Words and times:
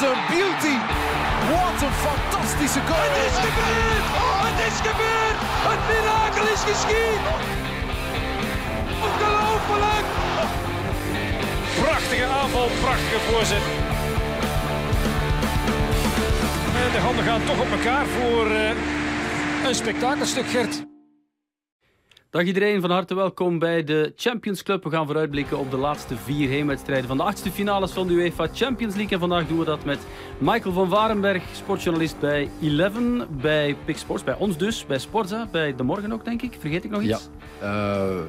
What 0.00 0.16
a 0.16 0.26
beauty! 0.30 0.76
Wat 1.50 1.82
een 1.82 1.92
fantastische 1.92 2.80
goal! 2.80 2.98
Het 3.00 3.16
is 3.30 3.38
gebeurd! 3.46 4.04
Oh, 4.20 4.40
het 4.48 4.72
is 4.72 4.78
gebeurd! 4.88 5.38
Het 5.68 5.82
mirakel 5.88 6.44
is 6.54 6.62
geschied! 6.70 7.22
Ongelooflijk! 9.06 10.06
Prachtige 11.82 12.24
aanval, 12.24 12.68
prachtige 12.80 13.20
voorzet. 13.28 13.62
En 16.84 16.92
de 16.92 16.98
handen 16.98 17.24
gaan 17.24 17.44
toch 17.44 17.60
op 17.60 17.70
elkaar 17.70 18.06
voor 18.06 18.46
uh, 18.46 18.70
een 19.64 19.74
spektakelstuk, 19.74 20.46
Gert. 20.46 20.89
Dag 22.30 22.42
iedereen, 22.44 22.80
van 22.80 22.90
harte 22.90 23.14
welkom 23.14 23.58
bij 23.58 23.84
de 23.84 24.12
Champions 24.16 24.62
Club. 24.62 24.84
We 24.84 24.90
gaan 24.90 25.06
vooruitblikken 25.06 25.58
op 25.58 25.70
de 25.70 25.76
laatste 25.76 26.16
vier 26.16 26.48
heenwedstrijden 26.48 27.08
van 27.08 27.16
de 27.16 27.22
achtste 27.22 27.50
finales 27.50 27.90
van 27.90 28.06
de 28.06 28.12
UEFA 28.12 28.48
Champions 28.52 28.94
League. 28.94 29.12
En 29.12 29.18
vandaag 29.18 29.46
doen 29.46 29.58
we 29.58 29.64
dat 29.64 29.84
met 29.84 29.98
Michael 30.38 30.74
van 30.74 30.88
Warenberg, 30.88 31.42
sportjournalist 31.52 32.20
bij 32.20 32.50
Eleven, 32.62 33.26
bij 33.40 33.76
Pix 33.84 34.00
Sports, 34.00 34.24
bij 34.24 34.34
ons 34.34 34.58
dus, 34.58 34.86
bij 34.86 34.98
Sporza, 34.98 35.48
bij 35.52 35.76
De 35.76 35.82
Morgen 35.82 36.12
ook 36.12 36.24
denk 36.24 36.42
ik. 36.42 36.56
Vergeet 36.60 36.84
ik 36.84 36.90
nog 36.90 37.02
iets? 37.02 37.28
Ja, 37.38 37.39
uh, 37.62 38.20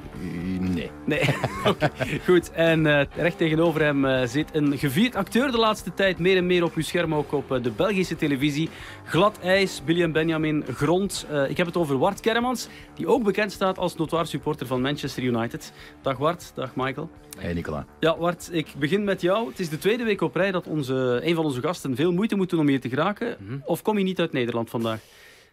nee. 0.60 0.92
Nee, 1.06 1.22
okay. 1.68 1.90
goed. 2.26 2.52
En 2.52 2.86
uh, 2.86 3.02
recht 3.16 3.38
tegenover 3.38 3.82
hem 3.82 4.06
uh, 4.06 4.26
zit 4.26 4.50
een 4.56 4.78
gevierd 4.78 5.16
acteur 5.16 5.52
de 5.52 5.58
laatste 5.58 5.94
tijd, 5.94 6.20
meer 6.20 6.38
en 6.38 6.46
meer 6.46 6.64
op 6.64 6.76
uw 6.76 6.82
scherm, 6.82 7.16
ook 7.16 7.32
op 7.32 7.60
de 7.62 7.72
Belgische 7.72 8.16
televisie. 8.16 8.70
Glad 9.06 9.40
ijs, 9.40 9.82
Billy 9.84 10.04
en 10.04 10.12
Benjamin, 10.12 10.64
grond. 10.74 11.26
ik 11.50 11.58
heb 11.58 11.66
het 11.66 11.78
over 11.78 11.98
Wart 11.98 12.20
Kermans, 12.20 12.68
die 12.96 13.08
ook 13.08 13.24
bekend 13.24 13.52
staat 13.52 13.78
als 13.78 13.96
notoire 13.96 14.26
supporter 14.26 14.68
van 14.68 14.82
Manchester 14.82 15.24
United. 15.24 15.74
Dag 16.02 16.18
Wart, 16.18 16.52
dag 16.56 16.76
Michael. 16.76 17.10
Hey 17.38 17.54
Nicola. 17.54 17.86
Ja, 18.00 18.18
Wart, 18.18 18.50
ik 18.52 18.68
begin 18.80 19.04
met 19.04 19.22
jou. 19.22 19.50
Het 19.50 19.60
is 19.60 19.70
de 19.70 19.78
tweede 19.78 20.04
week 20.04 20.22
op 20.22 20.36
rij 20.36 20.52
dat 20.52 20.68
onze, 20.68 21.20
een 21.24 21.36
van 21.36 21.46
onze 21.46 21.62
gasten 21.62 21.96
veel 21.96 22.12
moeite 22.12 22.36
moet 22.36 22.50
doen 22.50 22.60
om 22.60 22.68
hier 22.68 22.82
te 22.82 22.90
geraken. 22.90 23.36
Mm 23.40 23.48
-hmm. 23.48 23.62
Of 23.66 23.82
kom 23.82 23.98
je 23.98 24.04
niet 24.04 24.20
uit 24.20 24.32
Nederland 24.32 24.70
vandaag? 24.70 25.00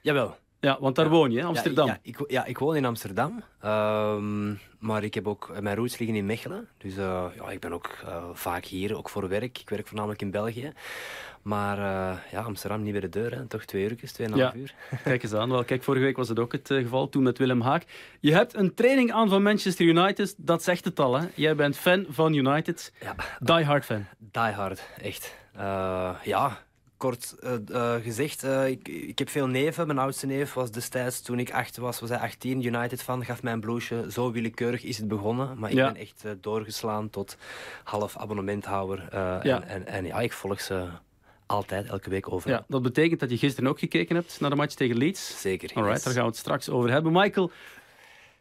Jawel. 0.01 0.37
Ja, 0.61 0.77
want 0.81 0.97
daar 0.97 1.05
ja. 1.05 1.11
woon 1.11 1.31
je, 1.31 1.45
Amsterdam. 1.45 1.87
Ja, 1.87 1.93
ja, 2.03 2.13
ik, 2.13 2.31
ja, 2.31 2.45
ik 2.45 2.59
woon 2.59 2.77
in 2.77 2.85
Amsterdam. 2.85 3.43
Um, 3.65 4.61
maar 4.79 5.05
ik 5.05 5.15
heb 5.15 5.27
ook 5.27 5.61
mijn 5.61 5.77
roots 5.77 5.99
liggen 5.99 6.17
in 6.17 6.27
Mechelen. 6.27 6.69
Dus 6.79 6.97
uh, 6.97 7.25
ja, 7.37 7.51
ik 7.51 7.61
ben 7.61 7.73
ook 7.73 7.91
uh, 8.05 8.25
vaak 8.33 8.65
hier, 8.65 8.97
ook 8.97 9.09
voor 9.09 9.29
werk. 9.29 9.59
Ik 9.59 9.69
werk 9.69 9.87
voornamelijk 9.87 10.23
in 10.23 10.31
België. 10.31 10.73
Maar 11.43 11.79
uh, 11.79 12.19
ja, 12.31 12.43
Amsterdam 12.43 12.83
niet 12.83 12.93
bij 12.93 13.01
de 13.01 13.09
deur, 13.09 13.35
hè. 13.35 13.47
toch 13.47 13.65
twee 13.65 13.83
uurtjes, 13.83 14.13
tweeënhalf 14.13 14.53
ja. 14.53 14.59
uur. 14.59 14.75
Kijk 15.05 15.23
eens 15.23 15.35
aan. 15.35 15.51
Wel, 15.51 15.65
kijk, 15.65 15.83
vorige 15.83 16.05
week 16.05 16.17
was 16.17 16.29
het 16.29 16.39
ook 16.39 16.53
het 16.53 16.67
geval, 16.67 17.09
toen 17.09 17.23
met 17.23 17.39
Willem 17.39 17.61
Haak. 17.61 17.85
Je 18.21 18.33
hebt 18.33 18.55
een 18.55 18.75
training 18.75 19.13
aan 19.13 19.29
van 19.29 19.43
Manchester 19.43 19.87
United, 19.87 20.35
dat 20.37 20.63
zegt 20.63 20.85
het 20.85 21.01
al. 21.01 21.19
Hè? 21.21 21.27
Jij 21.35 21.55
bent 21.55 21.77
fan 21.77 22.07
van 22.09 22.35
United. 22.35 22.93
Ja. 23.01 23.15
Die 23.39 23.65
hard 23.65 23.85
fan. 23.85 24.07
Die 24.19 24.43
hard, 24.43 24.89
echt. 25.01 25.37
Ja, 26.23 26.59
kort 26.99 27.35
uh, 27.71 27.95
gezegd, 27.95 28.45
uh, 28.45 28.69
ik, 28.69 28.89
ik 28.89 29.19
heb 29.19 29.29
veel 29.29 29.47
neven. 29.47 29.87
Mijn 29.87 29.99
oudste 29.99 30.27
neef 30.27 30.55
was 30.55 30.71
destijds, 30.71 31.21
toen 31.21 31.39
ik 31.39 31.53
acht 31.53 31.77
was, 31.77 32.01
was 32.01 32.09
hij 32.09 32.19
18, 32.19 32.65
United 32.65 33.03
fan, 33.03 33.25
gaf 33.25 33.43
mij 33.43 33.53
een 33.53 33.61
blouseje. 33.61 34.13
Zo 34.13 34.33
willekeurig 34.33 34.85
is 34.85 34.97
het 34.97 35.09
begonnen. 35.09 35.59
Maar 35.59 35.71
ik 35.71 35.77
ja. 35.77 35.93
ben 35.93 36.01
echt 36.01 36.25
doorgeslaan 36.41 37.11
tot 37.11 37.37
half 37.85 38.17
abonnementhouder. 38.17 39.09
Ja. 39.13 39.43
En, 39.43 39.67
en, 39.67 39.87
en, 39.87 40.05
ja, 40.05 40.21
ik 40.21 40.33
volg 40.33 40.61
ze 40.61 40.89
altijd, 41.49 41.87
elke 41.87 42.11
week 42.11 42.33
overal. 42.33 42.57
Ja, 42.57 42.65
dat 42.69 42.83
betekent 42.83 43.21
dat 43.21 43.31
je 43.31 43.39
gisteren 43.39 43.71
ook 43.71 43.79
gekeken 43.79 44.17
hebt 44.17 44.41
naar 44.41 44.51
de 44.51 44.57
match 44.57 44.75
tegen 44.75 44.97
Leeds. 44.97 45.41
Zeker. 45.41 45.71
Alright, 45.75 45.95
yes. 45.95 46.05
daar 46.05 46.13
gaan 46.13 46.23
we 46.23 46.29
het 46.29 46.39
straks 46.39 46.69
over 46.69 46.91
hebben. 46.91 47.13
Michael, 47.13 47.51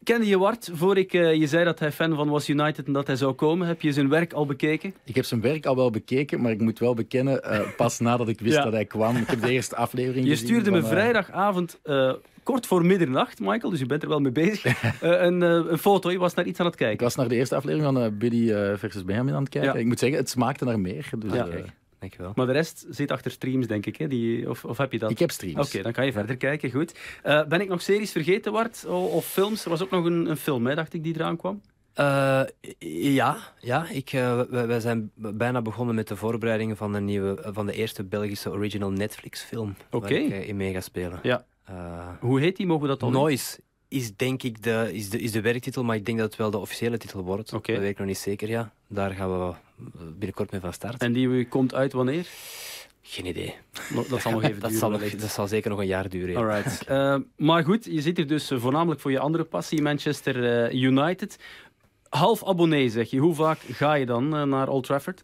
kende 0.03 0.27
je 0.27 0.37
Wart 0.37 0.69
voor 0.73 0.97
ik 0.97 1.13
uh, 1.13 1.33
je 1.33 1.47
zei 1.47 1.63
dat 1.65 1.79
hij 1.79 1.91
fan 1.91 2.15
van 2.15 2.29
was 2.29 2.49
United 2.49 2.85
en 2.87 2.93
dat 2.93 3.07
hij 3.07 3.15
zou 3.15 3.33
komen? 3.33 3.67
Heb 3.67 3.81
je 3.81 3.91
zijn 3.93 4.09
werk 4.09 4.33
al 4.33 4.45
bekeken? 4.45 4.93
Ik 5.03 5.15
heb 5.15 5.25
zijn 5.25 5.41
werk 5.41 5.65
al 5.65 5.75
wel 5.75 5.89
bekeken, 5.89 6.41
maar 6.41 6.51
ik 6.51 6.61
moet 6.61 6.79
wel 6.79 6.93
bekennen, 6.93 7.41
uh, 7.45 7.59
pas 7.77 7.99
nadat 7.99 8.27
ik 8.27 8.39
wist 8.39 8.55
Ja. 8.55 8.63
dat 8.63 8.73
hij 8.73 8.85
kwam. 8.85 9.15
Ik 9.15 9.27
heb 9.27 9.41
de 9.41 9.51
eerste 9.51 9.75
aflevering 9.75 10.25
Je 10.25 10.31
gezien. 10.31 10.47
stuurde 10.47 10.71
me 10.71 10.79
van, 10.81 10.89
eh, 10.89 10.95
vrijdagavond, 10.95 11.79
uh, 11.85 12.13
kort 12.43 12.65
voor 12.67 12.85
middernacht, 12.85 13.39
Michael, 13.39 13.69
dus 13.69 13.79
je 13.79 13.85
bent 13.85 14.03
er 14.03 14.09
wel 14.09 14.19
mee 14.19 14.31
bezig, 14.31 14.81
een, 15.01 15.41
een 15.41 15.77
foto. 15.77 16.11
Je 16.11 16.17
was 16.17 16.33
naar 16.33 16.45
iets 16.45 16.59
aan 16.59 16.65
het 16.65 16.75
Ik 16.75 16.79
kijken. 16.81 17.03
was 17.03 17.15
naar 17.15 17.27
de 17.27 17.35
eerste 17.35 17.55
aflevering 17.55 17.93
van 17.97 18.17
Billy 18.17 18.77
versus 18.77 19.03
Benjamin 19.05 19.33
aan 19.33 19.39
het 19.41 19.49
kijken. 19.49 19.73
Ja. 19.73 19.79
Ik 19.79 19.85
moet 19.85 19.99
zeggen, 19.99 20.17
het 20.19 20.29
smaakte 20.29 20.65
naar 20.65 20.79
meer. 20.79 21.09
Dus, 21.19 21.33
Ja. 21.33 21.47
Dankjewel. 21.99 22.31
Maar 22.35 22.45
de 22.45 22.51
rest 22.51 22.85
zit 22.89 23.11
achter 23.11 23.31
streams, 23.31 23.67
denk 23.67 23.85
ik. 23.85 23.95
Hè? 23.95 24.07
Die, 24.07 24.49
of, 24.49 24.65
of 24.65 24.77
heb 24.77 24.91
je 24.91 24.99
dat? 24.99 25.11
ik 25.11 25.19
heb 25.19 25.31
streams. 25.31 25.67
Oké, 25.67 25.81
dan 25.81 25.91
kan 25.91 26.05
je 26.05 26.11
verder 26.11 26.37
kijken. 26.37 26.71
Goed. 26.71 26.99
Uh, 27.25 27.45
ben 27.45 27.61
ik 27.61 27.67
nog 27.67 27.81
series 27.81 28.11
vergeten, 28.11 28.51
Wart? 28.51 28.85
Of 28.85 29.25
films? 29.25 29.63
Er 29.63 29.69
was 29.69 29.81
ook 29.83 29.89
nog 29.89 30.05
een, 30.05 30.29
een 30.29 30.37
film, 30.37 30.67
hè, 30.67 30.75
dacht 30.75 30.93
ik, 30.93 31.03
die 31.03 31.15
eraan 31.15 31.37
kwam. 31.37 31.61
Uh, 31.99 32.41
ja, 33.15 33.37
ja 33.59 33.89
ik, 33.89 34.13
uh, 34.13 34.41
wij, 34.41 34.79
zijn 34.79 35.11
bijna 35.15 35.61
begonnen 35.61 35.95
met 35.95 36.07
de 36.07 36.15
voorbereidingen 36.15 36.77
van 36.77 36.93
de, 36.93 36.99
nieuwe, 36.99 37.39
van 37.53 37.65
de 37.65 37.73
eerste 37.73 38.03
Belgische 38.03 38.51
original 38.51 38.91
Netflix-film. 38.91 39.75
Oké. 39.91 39.99
Waar 39.99 40.11
ik 40.11 40.29
uh, 40.29 40.47
in 40.47 40.57
mee 40.57 40.73
ga 40.73 40.81
spelen. 40.81 41.19
Ja. 41.23 41.45
Hoe 42.19 42.39
heet 42.39 42.57
die? 42.57 42.65
Mogen 42.65 42.81
we 42.81 42.87
dat 42.87 42.99
dan? 42.99 43.11
Noise 43.11 43.59
is 43.87 44.15
denk 44.15 44.43
ik 44.43 44.63
de, 44.63 44.89
is 44.93 45.09
de, 45.09 45.19
is 45.19 45.31
de 45.31 45.41
werktitel, 45.41 45.83
maar 45.83 45.95
ik 45.95 46.05
denk 46.05 46.17
dat 46.17 46.27
het 46.27 46.37
wel 46.37 46.51
de 46.51 46.57
officiële 46.57 46.97
titel 46.97 47.23
wordt. 47.23 47.53
Oké. 47.53 47.71
Dat 47.71 47.81
weet 47.81 47.91
ik 47.91 47.97
nog 47.97 48.07
niet 48.07 48.17
zeker, 48.17 48.49
ja. 48.49 48.71
Daar 48.87 49.11
gaan 49.11 49.39
we 49.39 49.53
binnenkort 50.17 50.51
mee 50.51 50.61
van 50.61 50.73
start. 50.73 51.01
En 51.01 51.13
die 51.13 51.47
komt 51.47 51.73
uit 51.73 51.93
wanneer? 51.93 52.27
Geen 53.01 53.25
idee. 53.25 53.55
Dat 54.09 54.21
zal 54.21 54.31
nog 54.31 54.43
even 54.43 54.59
dat, 54.61 54.71
duren. 54.71 54.77
zal 54.77 54.89
nog, 54.89 55.15
dat 55.15 55.29
zal 55.29 55.47
zeker 55.47 55.69
nog 55.69 55.79
een 55.79 55.87
jaar 55.87 56.09
duren. 56.09 56.31
Ja. 56.31 56.39
Alright. 56.39 56.89
Uh, 56.89 57.17
maar 57.47 57.63
goed, 57.63 57.85
je 57.85 58.01
zit 58.01 58.17
er 58.17 58.27
dus 58.27 58.51
voornamelijk 58.55 59.01
voor 59.01 59.11
je 59.11 59.19
andere 59.19 59.43
passie, 59.43 59.81
Manchester 59.81 60.69
uh, 60.71 60.81
United. 60.81 61.39
Half 62.09 62.45
abonnee 62.45 62.89
zeg 62.89 63.09
je. 63.09 63.17
Hoe 63.17 63.35
vaak 63.35 63.59
ga 63.59 63.93
je 63.93 64.05
dan 64.05 64.35
uh, 64.35 64.43
naar 64.43 64.69
Old 64.69 64.83
Trafford? 64.83 65.21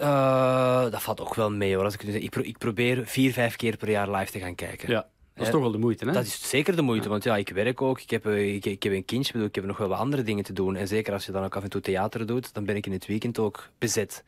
Uh, 0.00 0.82
dat 0.90 1.02
valt 1.02 1.20
ook 1.20 1.34
wel 1.34 1.50
mee 1.50 1.74
hoor. 1.74 1.84
Als 1.84 1.94
ik, 1.94 2.02
ik, 2.02 2.30
pro 2.30 2.42
ik 2.42 2.58
probeer 2.58 3.06
vier, 3.06 3.32
vijf 3.32 3.56
keer 3.56 3.76
per 3.76 3.90
jaar 3.90 4.10
live 4.10 4.32
te 4.32 4.38
gaan 4.38 4.54
kijken. 4.54 4.90
Ja. 4.90 5.06
Dat 5.34 5.46
is 5.46 5.52
toch 5.52 5.60
wel 5.60 5.70
de 5.70 5.78
moeite, 5.78 6.04
hè? 6.04 6.12
Dat 6.12 6.24
is 6.24 6.48
zeker 6.48 6.76
de 6.76 6.82
moeite, 6.82 7.08
want 7.08 7.24
ja, 7.24 7.36
ik 7.36 7.48
werk 7.48 7.82
ook, 7.82 8.00
ik 8.00 8.10
heb, 8.10 8.26
ik, 8.26 8.64
ik 8.64 8.82
heb 8.82 8.92
een 8.92 9.04
kindje, 9.04 9.32
bedoel, 9.32 9.48
ik 9.48 9.54
heb 9.54 9.64
nog 9.64 9.76
wel 9.76 9.88
wat 9.88 9.98
andere 9.98 10.22
dingen 10.22 10.44
te 10.44 10.52
doen. 10.52 10.76
En 10.76 10.88
zeker 10.88 11.12
als 11.12 11.26
je 11.26 11.32
dan 11.32 11.44
ook 11.44 11.56
af 11.56 11.62
en 11.62 11.70
toe 11.70 11.80
theater 11.80 12.26
doet, 12.26 12.54
dan 12.54 12.64
ben 12.64 12.76
ik 12.76 12.86
in 12.86 12.92
het 12.92 13.06
weekend 13.06 13.38
ook 13.38 13.68
bezet. 13.78 14.24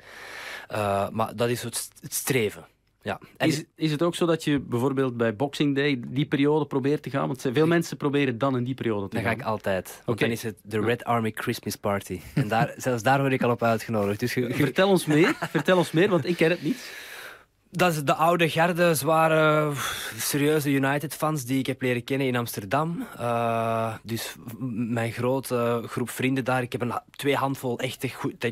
Uh, 0.73 1.09
maar 1.09 1.37
dat 1.37 1.49
is 1.49 1.63
het, 1.63 1.91
het 2.01 2.15
streven. 2.15 2.67
Ja. 3.05 3.21
En 3.37 3.49
is, 3.49 3.65
is 3.75 3.91
het 3.91 4.03
ook 4.03 4.15
zo 4.15 4.27
dat 4.27 4.45
je 4.45 4.61
bijvoorbeeld 4.61 5.17
bij 5.17 5.37
Boxing 5.37 5.75
Day 5.75 6.01
die 6.07 6.27
periode 6.27 6.67
probeert 6.67 7.03
te 7.03 7.11
gaan? 7.11 7.27
Want 7.27 7.47
veel 7.53 7.67
mensen 7.67 7.97
proberen 7.97 8.39
dan 8.39 8.57
in 8.57 8.65
die 8.65 8.75
periode 8.75 9.09
te 9.09 9.15
dan 9.15 9.25
gaan. 9.25 9.31
Dan 9.31 9.41
ga 9.41 9.47
ik 9.47 9.53
altijd. 9.53 10.03
Want 10.05 10.09
okay. 10.09 10.29
dan 10.29 10.37
is 10.37 10.43
het 10.43 10.57
de 10.63 10.81
Red 10.81 11.05
Army 11.05 11.33
Christmas 11.35 11.77
Party. 11.77 12.21
En 12.35 12.49
daar, 12.49 12.75
zelfs 12.87 13.03
daar 13.03 13.21
word 13.21 13.33
ik 13.33 13.43
al 13.43 13.51
op 13.51 13.63
uitgenodigd. 13.63 14.21
Dus 14.21 14.33
Vertel 14.33 14.89
ons 14.89 15.07
meer, 15.07 15.37
vertel 15.41 15.77
ons 15.77 15.91
meer, 15.91 16.09
want 16.09 16.27
ik 16.27 16.37
ken 16.37 16.51
het 16.51 16.63
niet. 16.63 16.93
Dat 17.77 17.93
is 17.93 18.05
de 18.05 18.15
oude 18.15 18.49
garde, 18.49 18.95
zware, 18.95 19.73
serieuze 20.19 20.71
United-fans 20.71 21.45
die 21.45 21.59
ik 21.59 21.67
heb 21.67 21.83
leren 21.83 22.05
kennen 22.05 22.27
in 22.27 22.37
Amsterdam. 22.37 23.07
Uh, 23.21 23.95
dus 24.03 24.35
mijn 24.89 25.13
grote 25.13 25.83
groep 25.87 26.11
vrienden 26.11 26.45
daar. 26.45 26.63
Ik 26.63 26.73
heb 26.73 26.81
een, 26.81 27.01
twee 27.11 27.37
handvol 27.37 27.79
echt, 27.79 28.05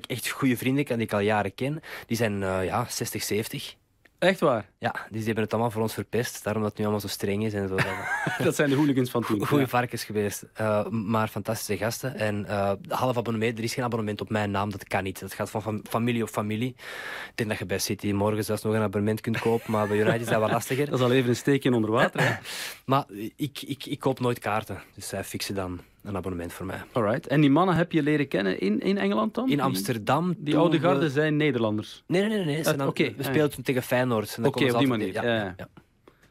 echt, 0.06 0.28
goede 0.28 0.56
vrienden 0.56 0.84
die 0.84 1.06
ik 1.06 1.12
al 1.12 1.20
jaren 1.20 1.54
ken. 1.54 1.80
Die 2.06 2.16
zijn 2.16 2.40
uh, 2.40 2.64
ja, 2.64 2.86
60, 2.88 3.22
70. 3.22 3.76
Echt 4.22 4.40
waar? 4.40 4.68
Ja, 4.78 4.92
dus 4.92 5.08
die 5.10 5.24
hebben 5.24 5.44
het 5.44 5.52
allemaal 5.52 5.70
voor 5.70 5.82
ons 5.82 5.94
verpest. 5.94 6.44
Daarom 6.44 6.62
dat 6.62 6.70
het 6.70 6.78
nu 6.80 6.84
allemaal 6.86 7.08
zo 7.08 7.14
streng 7.14 7.44
is 7.44 7.54
en 7.54 7.68
zo. 7.68 7.76
dat 8.44 8.54
zijn 8.54 8.70
de 8.70 8.76
hooligans 8.76 9.10
van 9.10 9.24
toen. 9.24 9.46
Goeie 9.46 9.64
ja. 9.64 9.68
varkens 9.68 10.04
geweest. 10.04 10.44
Uh, 10.60 10.88
maar 10.88 11.28
fantastische 11.28 11.76
gasten. 11.76 12.14
En 12.14 12.44
uh, 12.48 12.72
half 12.88 13.16
abonnement, 13.16 13.58
er 13.58 13.64
is 13.64 13.74
geen 13.74 13.84
abonnement 13.84 14.20
op 14.20 14.30
mijn 14.30 14.50
naam. 14.50 14.70
Dat 14.70 14.84
kan 14.84 15.02
niet. 15.02 15.20
Dat 15.20 15.34
gaat 15.34 15.50
van 15.50 15.62
fam 15.62 15.80
familie 15.88 16.22
op 16.22 16.28
familie. 16.28 16.68
Ik 16.68 17.32
denk 17.34 17.48
dat 17.48 17.58
je 17.58 17.66
bij 17.66 17.78
City 17.78 18.12
morgen 18.12 18.44
zelfs 18.44 18.62
nog 18.62 18.74
een 18.74 18.80
abonnement 18.80 19.20
kunt 19.20 19.38
kopen. 19.38 19.72
Maar 19.72 19.88
bij 19.88 19.96
United 19.96 20.20
is 20.20 20.26
dat 20.26 20.40
wat 20.40 20.50
lastiger. 20.58 20.86
dat 20.90 20.98
is 20.98 21.04
al 21.04 21.12
even 21.12 21.28
een 21.28 21.36
steekje 21.36 21.74
onder 21.74 21.90
water. 21.90 22.20
Hè? 22.20 22.34
maar 22.92 23.04
ik, 23.36 23.62
ik, 23.62 23.86
ik 23.86 23.98
koop 23.98 24.20
nooit 24.20 24.38
kaarten. 24.38 24.82
Dus 24.94 25.08
zij 25.08 25.24
fixen 25.24 25.54
dan 25.54 25.80
een 26.02 26.16
abonnement 26.16 26.52
voor 26.52 26.66
mij. 26.66 26.82
Alright. 26.92 27.26
En 27.26 27.40
die 27.40 27.50
mannen 27.50 27.74
heb 27.74 27.92
je 27.92 28.02
leren 28.02 28.28
kennen 28.28 28.60
in, 28.60 28.80
in 28.80 28.98
Engeland 28.98 29.34
dan? 29.34 29.50
In 29.50 29.60
Amsterdam. 29.60 30.28
Die, 30.28 30.44
die 30.44 30.56
oude 30.56 30.80
garde 30.80 31.00
we... 31.00 31.10
zijn 31.10 31.36
Nederlanders? 31.36 32.02
Nee, 32.06 32.20
nee, 32.20 32.44
nee. 32.44 32.62
nee. 32.64 32.76
Uh, 32.76 32.86
okay. 32.86 33.14
We 33.16 33.22
speelden 33.22 33.50
toen 33.50 33.64
tegen 33.64 33.82
Feyenoord. 33.82 34.36
Oké, 34.38 34.48
okay, 34.48 34.70
op 34.70 34.78
die 34.78 34.88
manier. 34.88 35.12
Ja, 35.12 35.22
ja. 35.22 35.54
ja. 35.56 35.68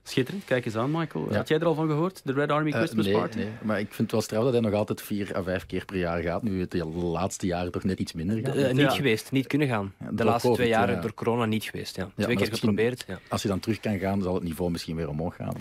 Schitterend. 0.04 0.46
Kijk 0.46 0.66
eens 0.66 0.76
aan, 0.76 0.92
Michael. 0.92 1.28
Ja. 1.30 1.36
Had 1.36 1.48
jij 1.48 1.60
er 1.60 1.66
al 1.66 1.74
van 1.74 1.88
gehoord? 1.88 2.22
De 2.24 2.34
Red 2.34 2.50
Army 2.50 2.72
Christmas 2.72 3.06
uh, 3.06 3.12
nee, 3.12 3.22
Party? 3.22 3.38
Nee, 3.38 3.48
maar 3.62 3.80
ik 3.80 3.86
vind 3.86 3.98
het 3.98 4.12
wel 4.12 4.22
straf 4.22 4.44
dat 4.44 4.52
hij 4.52 4.62
nog 4.62 4.74
altijd 4.74 5.02
vier 5.02 5.36
à 5.36 5.44
vijf 5.44 5.66
keer 5.66 5.86
per 5.86 5.98
jaar 5.98 6.22
gaat. 6.22 6.44
Nu 6.44 6.60
het 6.60 6.72
de 6.72 6.86
laatste 6.86 7.46
jaren 7.46 7.72
toch 7.72 7.84
net 7.84 8.00
iets 8.00 8.14
minder 8.14 8.40
gaat. 8.40 8.56
Uh, 8.56 8.68
niet 8.68 8.78
ja. 8.78 8.90
geweest, 8.90 9.32
niet 9.32 9.48
kunnen 9.48 9.68
gaan. 9.68 9.94
De 10.10 10.24
laatste 10.24 10.48
COVID, 10.48 10.56
twee 10.56 10.70
jaren 10.70 11.02
door 11.02 11.14
corona 11.14 11.46
niet 11.46 11.64
geweest. 11.64 11.96
Ja. 11.96 12.10
Twee 12.18 12.36
keer 12.36 12.48
geprobeerd. 12.48 13.06
Als 13.30 13.42
je 13.42 13.48
dan 13.48 13.60
terug 13.60 13.80
kan 13.80 14.00
gaan, 14.00 14.22
zal 14.22 14.34
het 14.34 14.44
niveau 14.44 14.72
misschien 14.72 14.96
weer 14.96 15.10
omhoog 15.10 15.36
gaan. 15.36 15.54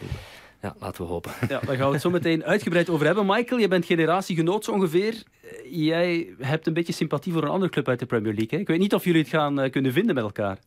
Ja, 0.63 0.75
laten 0.79 1.05
we 1.05 1.11
hopen. 1.11 1.33
Ja, 1.49 1.61
daar 1.67 1.77
gaan 1.77 1.87
we 1.87 1.93
het 1.93 2.03
zo 2.03 2.11
meteen 2.11 2.45
uitgebreid 2.45 2.89
over 2.89 3.07
hebben. 3.07 3.27
Michael, 3.27 3.61
je 3.61 3.69
bent 3.69 3.85
generatiegenoot 3.85 4.65
zo 4.65 4.73
ongeveer. 4.73 5.23
Jij 5.71 6.35
hebt 6.39 6.67
een 6.67 6.73
beetje 6.73 6.93
sympathie 6.93 7.33
voor 7.33 7.43
een 7.43 7.49
andere 7.49 7.71
club 7.71 7.89
uit 7.89 7.99
de 7.99 8.07
Premier 8.07 8.35
League. 8.35 8.51
Hè? 8.51 8.59
Ik 8.59 8.67
weet 8.67 8.79
niet 8.79 8.95
of 8.95 9.05
jullie 9.05 9.21
het 9.21 9.31
gaan 9.31 9.65
uh, 9.65 9.71
kunnen 9.71 9.93
vinden 9.93 10.15
met 10.15 10.25
elkaar. 10.25 10.59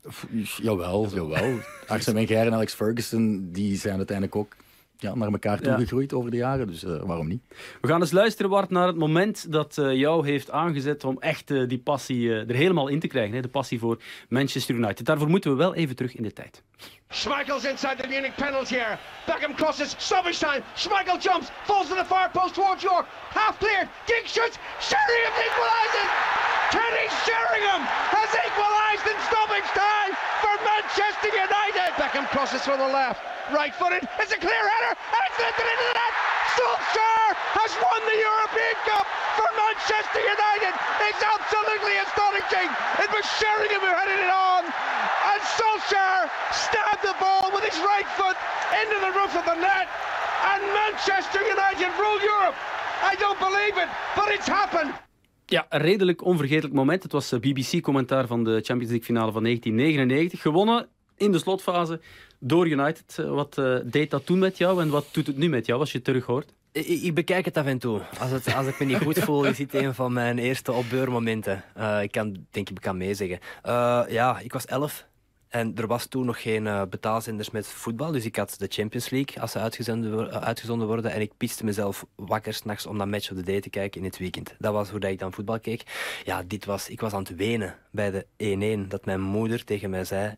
Jawel, 0.61 1.07
jawel. 1.13 1.59
Arsene 1.87 2.25
Wenger 2.25 2.45
en 2.45 2.53
Alex 2.53 2.73
Ferguson 2.73 3.49
die 3.51 3.77
zijn 3.77 3.97
uiteindelijk 3.97 4.35
ook 4.35 4.55
ja, 5.03 5.15
naar 5.15 5.31
elkaar 5.31 5.59
toe 5.59 5.71
Ja. 5.71 5.77
gegroeid 5.77 6.13
over 6.13 6.31
de 6.31 6.37
jaren. 6.37 6.67
Dus 6.67 6.83
eh, 6.83 7.01
waarom 7.03 7.27
niet? 7.27 7.41
We 7.81 7.87
gaan 7.87 8.01
eens 8.01 8.11
luisteren, 8.11 8.51
Bart, 8.51 8.69
naar 8.69 8.87
het 8.87 8.97
moment 8.97 9.51
dat 9.51 9.77
eh, 9.77 9.93
jou 9.93 10.27
heeft 10.27 10.51
aangezet 10.51 11.03
om 11.03 11.17
echt 11.19 11.51
eh, 11.51 11.67
die 11.67 11.79
passie 11.79 12.33
er 12.33 12.55
helemaal 12.55 12.87
in 12.87 12.99
te 12.99 13.07
krijgen. 13.07 13.35
Hè? 13.35 13.41
De 13.41 13.47
passie 13.47 13.79
voor 13.79 13.97
Manchester 14.29 14.75
United. 14.75 15.05
Daarvoor 15.05 15.29
moeten 15.29 15.51
we 15.51 15.57
wel 15.57 15.75
even 15.75 15.95
terug 15.95 16.15
in 16.15 16.23
de 16.23 16.33
tijd. 16.33 16.63
Schmeichel's 17.09 17.65
inside 17.65 17.95
the 18.01 18.07
Munich 18.07 18.35
penalty 18.35 18.75
area. 18.75 18.99
Beckham 19.25 19.53
crosses, 19.55 19.95
stoppage 19.97 20.39
time. 20.39 20.61
Schmeichel 20.75 21.17
jumps, 21.19 21.47
falls 21.63 21.87
to 21.87 21.95
the 21.95 22.05
far 22.05 22.29
post 22.31 22.53
towards 22.53 22.81
York. 22.83 23.05
Half 23.39 23.57
cleared, 23.59 23.87
Giggs 24.09 24.31
shoots, 24.35 24.57
Sheringham 24.87 25.35
equalises! 25.47 26.09
Kenny 26.75 27.07
Sheringham 27.25 27.81
has 28.17 28.29
equalised 28.45 29.05
in 29.11 29.17
stoppage 29.29 29.69
time 29.85 30.11
Manchester 30.83 31.31
United! 31.31 31.95
Beckham 31.95 32.27
crosses 32.27 32.59
from 32.67 32.77
the 32.77 32.91
left, 32.91 33.23
right 33.55 33.73
footed, 33.73 34.03
it's 34.19 34.35
a 34.35 34.37
clear 34.37 34.51
header, 34.67 34.91
and 34.99 35.21
it's 35.31 35.39
lifted 35.39 35.63
into 35.63 35.85
the 35.87 35.95
net! 35.95 36.13
Solskjaer 36.59 37.31
has 37.55 37.71
won 37.79 38.03
the 38.03 38.19
European 38.19 38.75
Cup 38.83 39.07
for 39.39 39.47
Manchester 39.55 40.19
United! 40.19 40.75
It's 41.07 41.23
absolutely 41.23 41.95
astonishing! 42.03 42.67
It 42.99 43.09
was 43.15 43.23
Sheringham 43.39 43.79
who 43.79 43.95
headed 43.95 44.27
it 44.27 44.27
on, 44.27 44.67
and 44.67 45.39
Solskjaer 45.55 46.27
stabbed 46.51 46.99
the 47.07 47.15
ball 47.15 47.47
with 47.55 47.63
his 47.63 47.79
right 47.79 48.07
foot 48.19 48.35
into 48.83 48.99
the 48.99 49.15
roof 49.15 49.31
of 49.39 49.47
the 49.47 49.55
net, 49.55 49.87
and 49.87 50.67
Manchester 50.67 51.47
United 51.47 51.95
rule 51.95 52.19
Europe! 52.19 52.59
I 53.07 53.15
don't 53.15 53.39
believe 53.39 53.79
it, 53.79 53.87
but 54.19 54.35
it's 54.35 54.51
happened! 54.51 54.91
Ja, 55.53 55.65
redelijk 55.69 56.23
onvergetelijk 56.23 56.73
moment. 56.73 57.03
Het 57.03 57.11
was 57.11 57.31
eh, 57.31 57.39
BBC-commentaar 57.39 58.27
van 58.27 58.43
de 58.43 58.51
Champions 58.51 58.89
League 58.89 59.03
finale 59.03 59.31
van 59.31 59.43
1999. 59.43 60.41
Gewonnen 60.41 60.87
in 61.17 61.31
de 61.31 61.37
slotfase 61.37 61.99
door 62.39 62.67
United. 62.67 63.19
Eh, 63.19 63.29
Wat 63.29 63.57
eh, 63.57 63.75
deed 63.83 64.11
dat 64.11 64.25
toen 64.25 64.39
met 64.39 64.57
jou 64.57 64.81
en 64.81 64.89
wat 64.89 65.05
doet 65.11 65.27
het 65.27 65.37
nu 65.37 65.49
met 65.49 65.65
jou 65.65 65.79
als 65.79 65.91
je 65.91 65.97
het 65.97 66.05
terug 66.05 66.25
hoort? 66.25 66.53
Ik, 66.71 66.87
ik 66.87 67.13
bekijk 67.13 67.45
het 67.45 67.57
af 67.57 67.65
en 67.65 67.79
toe. 67.79 68.01
Als, 68.19 68.31
het, 68.31 68.53
als 68.55 68.67
ik 68.67 68.79
me 68.79 68.85
niet 68.85 68.97
goed 68.97 69.19
voel, 69.19 69.45
is 69.45 69.57
dit 69.57 69.73
een 69.73 69.93
van 69.93 70.13
mijn 70.13 70.37
eerste 70.37 70.71
opbeurmomenten. 70.71 71.63
Ik 72.01 72.11
kan, 72.11 72.45
denk 72.51 72.69
ik, 72.69 72.81
kan 72.81 72.97
meezeggen. 72.97 73.39
Ja, 74.09 74.39
ik 74.39 74.53
was 74.53 74.65
elf. 74.65 75.05
En 75.53 75.75
er 75.75 75.87
was 75.87 76.05
toen 76.05 76.25
nog 76.25 76.41
geen 76.41 76.67
eh, 76.67 76.81
betaalzenders 76.89 77.49
met 77.49 77.67
voetbal. 77.67 78.11
Dus 78.11 78.25
ik 78.25 78.35
had 78.35 78.55
de 78.57 78.67
Champions 78.69 79.09
League 79.09 79.41
als 79.41 79.51
ze 79.51 79.59
uitgezonden, 79.59 80.31
eh, 80.31 80.41
uitgezonden 80.41 80.87
worden. 80.87 81.11
En 81.11 81.21
ik 81.21 81.31
pitste 81.37 81.65
mezelf 81.65 82.05
wakker 82.15 82.53
s'nachts 82.53 82.85
om 82.85 82.97
dat 82.97 83.07
match 83.07 83.31
of 83.31 83.37
the 83.37 83.43
day 83.43 83.61
te 83.61 83.69
kijken 83.69 83.99
in 83.99 84.07
het 84.07 84.17
weekend. 84.17 84.55
Dat 84.59 84.73
was 84.73 84.89
hoe 84.89 84.99
dat 84.99 85.11
ik 85.11 85.19
dan 85.19 85.33
voetbal 85.33 85.59
keek. 85.59 85.83
Ja, 86.23 86.43
dit 86.47 86.65
was, 86.65 86.89
ik 86.89 87.01
was 87.01 87.13
aan 87.13 87.23
het 87.23 87.35
wenen 87.35 87.75
bij 87.91 88.11
de 88.11 88.25
1-1. 88.85 88.87
Dat 88.87 89.05
mijn 89.05 89.21
moeder 89.21 89.63
tegen 89.63 89.89
mij 89.89 90.05
zei... 90.05 90.35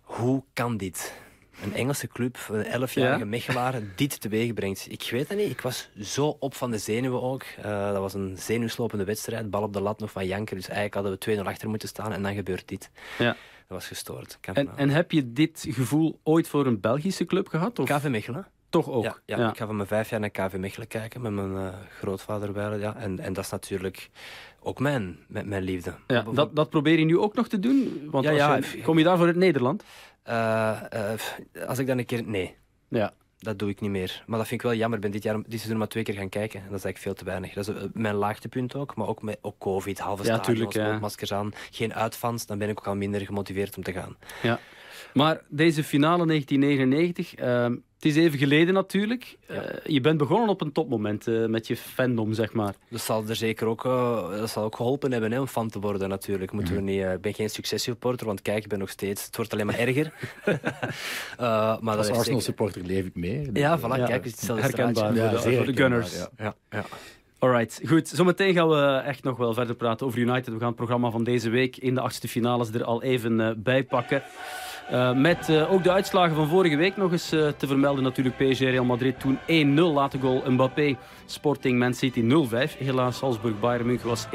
Hoe 0.00 0.44
kan 0.52 0.76
dit? 0.76 1.14
Een 1.62 1.74
Engelse 1.74 2.08
club, 2.08 2.38
een 2.50 2.64
11-jarige 2.64 3.18
Ja. 3.18 3.24
Mechelaar, 3.24 3.80
dit 3.96 4.20
teweeg 4.20 4.54
brengt. 4.54 4.86
Ik 4.90 5.08
weet 5.10 5.28
het 5.28 5.38
niet. 5.38 5.50
Ik 5.50 5.60
was 5.60 5.88
zo 6.00 6.36
op 6.38 6.54
van 6.54 6.70
de 6.70 6.78
zenuwen 6.78 7.22
ook. 7.22 7.42
Eh, 7.42 7.92
dat 7.92 7.98
was 7.98 8.14
een 8.14 8.36
zenuwslopende 8.38 9.04
wedstrijd. 9.04 9.50
Bal 9.50 9.62
op 9.62 9.72
de 9.72 9.80
lat 9.80 10.00
nog 10.00 10.10
van 10.10 10.26
Janker. 10.26 10.56
Dus 10.56 10.68
eigenlijk 10.68 10.94
hadden 10.94 11.12
we 11.12 11.42
2-0 11.42 11.46
achter 11.46 11.68
moeten 11.68 11.88
staan. 11.88 12.12
En 12.12 12.22
dan 12.22 12.34
gebeurt 12.34 12.68
dit. 12.68 12.90
Ja. 13.18 13.36
Was 13.72 13.86
gestoord. 13.86 14.38
En, 14.52 14.68
en 14.76 14.88
heb 14.90 15.10
je 15.12 15.32
dit 15.32 15.66
gevoel 15.68 16.20
ooit 16.22 16.48
voor 16.48 16.66
een 16.66 16.80
Belgische 16.80 17.24
club 17.24 17.48
gehad? 17.48 17.78
Of 17.78 17.88
KV 17.88 18.08
Mechelen. 18.08 18.46
toch 18.68 18.88
ook? 18.88 19.04
Ja, 19.04 19.16
ja, 19.36 19.48
ik 19.50 19.56
ga 19.56 19.66
van 19.66 19.76
mijn 19.76 19.88
vijf 19.88 20.10
jaar 20.10 20.20
naar 20.20 20.30
KV 20.30 20.56
Mechelen 20.56 20.88
kijken 20.88 21.20
met 21.20 21.32
mijn 21.32 21.56
eh, 21.56 21.74
grootvader 21.98 22.52
bij. 22.52 22.78
Ja. 22.78 22.96
En, 22.96 23.18
en 23.18 23.32
dat 23.32 23.44
is 23.44 23.50
natuurlijk 23.50 24.10
ook 24.60 24.78
mijn, 24.78 25.18
mijn, 25.28 25.48
mijn 25.48 25.62
liefde. 25.62 25.94
Ja, 26.06 26.22
dat, 26.32 26.56
dat 26.56 26.70
probeer 26.70 26.98
je 26.98 27.04
nu 27.04 27.18
ook 27.18 27.34
nog 27.34 27.48
te 27.48 27.58
doen? 27.58 28.08
Want 28.10 28.24
ja, 28.24 28.56
je- 28.56 28.82
kom 28.82 28.98
je 28.98 29.04
daarvoor 29.04 29.26
uit 29.26 29.36
Nederland? 29.36 29.84
Eh, 30.22 31.12
eh, 31.12 31.20
als 31.66 31.78
ik 31.78 31.86
dan 31.86 31.98
een 31.98 32.06
keer... 32.06 32.22
Nee, 32.26 32.56
Ja. 32.88 33.12
Dat 33.42 33.58
doe 33.58 33.70
ik 33.70 33.80
niet 33.80 33.90
meer. 33.90 34.22
Maar 34.26 34.38
dat 34.38 34.48
vind 34.48 34.60
ik 34.60 34.66
wel 34.66 34.76
jammer. 34.76 34.96
Ik 34.98 35.04
ben 35.04 35.12
dit, 35.12 35.22
jaar, 35.22 35.34
dit 35.34 35.58
seizoen 35.58 35.78
maar 35.78 35.88
twee 35.88 36.02
keer 36.02 36.14
gaan 36.14 36.28
kijken. 36.28 36.60
En 36.60 36.68
dat 36.68 36.78
is 36.78 36.84
eigenlijk 36.84 36.98
veel 36.98 37.14
te 37.14 37.24
weinig. 37.24 37.52
Dat 37.52 37.68
is 37.68 37.74
eh, 37.74 37.88
mijn 37.92 38.14
laagtepunt 38.14 38.74
ook. 38.74 38.94
Maar 38.94 39.06
ook 39.06 39.22
met 39.22 39.38
ook 39.40 39.58
COVID, 39.58 39.98
halve 39.98 40.24
Ja, 40.24 40.42
stadions, 40.42 40.74
ja. 40.74 40.98
maskers 40.98 41.32
aan. 41.32 41.52
Geen 41.70 41.94
uitfans. 41.94 42.46
Dan 42.46 42.58
ben 42.58 42.68
ik 42.68 42.78
ook 42.78 42.86
al 42.86 42.96
minder 42.96 43.20
gemotiveerd 43.20 43.76
om 43.76 43.82
te 43.82 43.92
gaan. 43.92 44.16
Ja. 44.42 44.58
Maar 45.12 45.40
deze 45.48 45.84
finale 45.84 46.26
1999, 46.26 47.34
ehm, 47.34 47.72
het 47.72 48.04
is 48.10 48.16
even 48.16 48.38
geleden 48.38 48.74
natuurlijk. 48.74 49.36
Eh, 49.46 49.56
je 49.84 50.00
bent 50.00 50.18
begonnen 50.18 50.48
op 50.48 50.60
een 50.60 50.72
topmoment 50.72 51.26
eh, 51.28 51.46
met 51.46 51.66
je 51.66 51.76
fandom, 51.76 52.32
zeg 52.32 52.52
maar. 52.52 52.74
Dat 52.90 53.00
zal 53.00 53.24
er 53.28 53.36
zeker 53.36 53.66
ook, 53.66 53.84
eh, 53.84 54.30
dat 54.38 54.50
zal 54.50 54.64
ook 54.64 54.76
geholpen 54.76 55.12
hebben 55.12 55.32
hè, 55.32 55.40
om 55.40 55.46
fan 55.46 55.68
te 55.68 55.80
worden 55.80 56.08
natuurlijk. 56.08 56.52
Moeten 56.52 56.74
we 56.74 56.80
Mhm. 56.80 56.90
niet, 56.90 57.04
ik 57.04 57.20
ben 57.20 57.34
geen 57.34 57.50
successupporter, 57.50 58.26
want 58.26 58.42
kijk, 58.42 58.62
ik 58.62 58.68
ben 58.68 58.78
nog 58.78 58.90
steeds... 58.90 59.26
Het 59.26 59.36
wordt 59.36 59.52
alleen 59.52 59.66
maar 59.66 59.78
erger. 59.78 60.12
Eh, 61.38 61.48
maar 61.80 61.80
dat 61.80 61.82
Als 61.96 62.06
heeft 62.06 62.08
Arsenal 62.18 62.24
zeker- 62.24 62.42
supporter 62.42 62.82
leef 62.82 63.04
ik 63.06 63.14
mee. 63.14 63.50
Ja, 63.52 63.78
voilà, 63.78 63.82
Ja, 63.82 64.06
kijk, 64.06 64.24
het 64.24 64.42
is 64.42 64.48
herkenbaar. 64.48 65.14
Ja, 65.14 65.30
voor, 65.40 65.50
de, 65.50 65.56
voor 65.56 65.66
de 65.66 65.76
Gunners. 65.76 66.16
ja. 66.16 66.28
Ja, 66.36 66.54
ja. 66.70 66.84
Alright, 67.38 67.80
goed. 67.86 68.08
Zometeen 68.08 68.54
gaan 68.54 68.68
we 68.68 69.02
echt 69.04 69.22
nog 69.24 69.36
wel 69.36 69.54
verder 69.54 69.74
praten 69.74 70.06
over 70.06 70.18
United. 70.18 70.46
We 70.52 70.58
gaan 70.58 70.66
het 70.66 70.76
programma 70.76 71.10
van 71.10 71.24
deze 71.24 71.50
week 71.50 71.76
in 71.76 71.94
de 71.94 72.00
achtste 72.00 72.28
finales 72.28 72.70
er 72.72 72.84
al 72.84 73.02
even 73.02 73.62
bij 73.62 73.84
pakken. 73.84 74.22
Eh, 74.90 75.12
met 75.12 75.48
eh, 75.48 75.72
ook 75.72 75.84
de 75.84 75.92
uitslagen 75.92 76.36
van 76.36 76.48
vorige 76.48 76.76
week 76.76 76.96
nog 76.96 77.12
eens 77.12 77.32
eh, 77.32 77.48
te 77.56 77.66
vermelden. 77.66 78.02
Natuurlijk 78.02 78.36
PSG 78.36 78.60
Real 78.60 78.84
Madrid 78.84 79.20
toen 79.20 79.38
1-0. 79.46 79.92
Late 79.92 80.18
goal 80.18 80.42
Mbappé. 80.48 80.96
Sporting 81.26 81.78
Man 81.78 81.94
City 81.94 82.22
0-5. 82.22 82.78
Helaas 82.78 83.16
Salzburg 83.16 83.60
Bayern 83.60 83.86
München 83.86 84.08
was 84.08 84.26
1-1. 84.26 84.30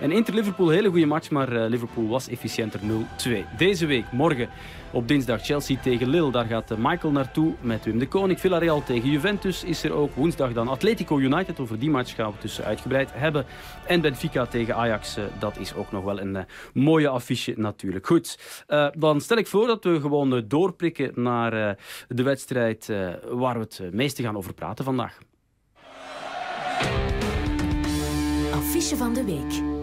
En 0.00 0.12
Inter 0.12 0.34
Liverpool, 0.34 0.68
hele 0.68 0.88
goede 0.88 1.06
match, 1.06 1.30
maar 1.30 1.48
Liverpool 1.48 2.08
was 2.08 2.28
efficiënter 2.28 2.80
0-2. 2.80 3.44
Deze 3.56 3.86
week, 3.86 4.04
morgen 4.12 4.48
op 4.96 5.08
dinsdag 5.08 5.44
Chelsea 5.44 5.76
tegen 5.82 6.08
Lille. 6.08 6.30
Daar 6.30 6.44
gaat 6.44 6.70
eh, 6.70 6.76
Michael 6.80 7.12
naartoe 7.12 7.54
met 7.60 7.84
Wim 7.84 7.98
de 7.98 8.08
Koning. 8.08 8.40
Villarreal 8.40 8.82
tegen 8.82 9.10
Juventus 9.10 9.64
is 9.64 9.82
er 9.82 9.92
ook. 9.92 10.14
Woensdag 10.14 10.52
dan 10.52 10.68
Atletico 10.68 11.18
United. 11.18 11.60
Over 11.60 11.78
die 11.78 11.90
match 11.90 12.14
gaan 12.14 12.30
we 12.30 12.36
dus 12.40 12.60
uitgebreid 12.62 13.10
hebben. 13.12 13.46
En 13.86 14.00
Benfica 14.00 14.46
tegen 14.46 14.74
Ajax. 14.74 15.16
eh, 15.16 15.24
dat 15.38 15.58
is 15.58 15.74
ook 15.74 15.92
nog 15.92 16.04
wel 16.04 16.20
een 16.20 16.36
eh, 16.36 16.44
mooie 16.72 17.08
affiche 17.08 17.54
natuurlijk. 17.56 18.06
Goed, 18.06 18.38
dan 18.98 19.20
stel 19.20 19.36
ik 19.36 19.46
voor 19.46 19.66
dat 19.66 19.84
we 19.84 20.00
gewoon 20.00 20.44
doorprikken 20.48 21.10
naar 21.14 21.76
de 22.08 22.22
wedstrijd 22.22 22.86
waar 23.30 23.54
we 23.54 23.60
het 23.60 23.80
meeste 23.92 24.22
gaan 24.22 24.36
over 24.36 24.54
praten 24.54 24.84
vandaag. 24.84 25.18
Affiche 28.52 28.96
van 28.96 29.14
de 29.14 29.24
week. 29.24 29.75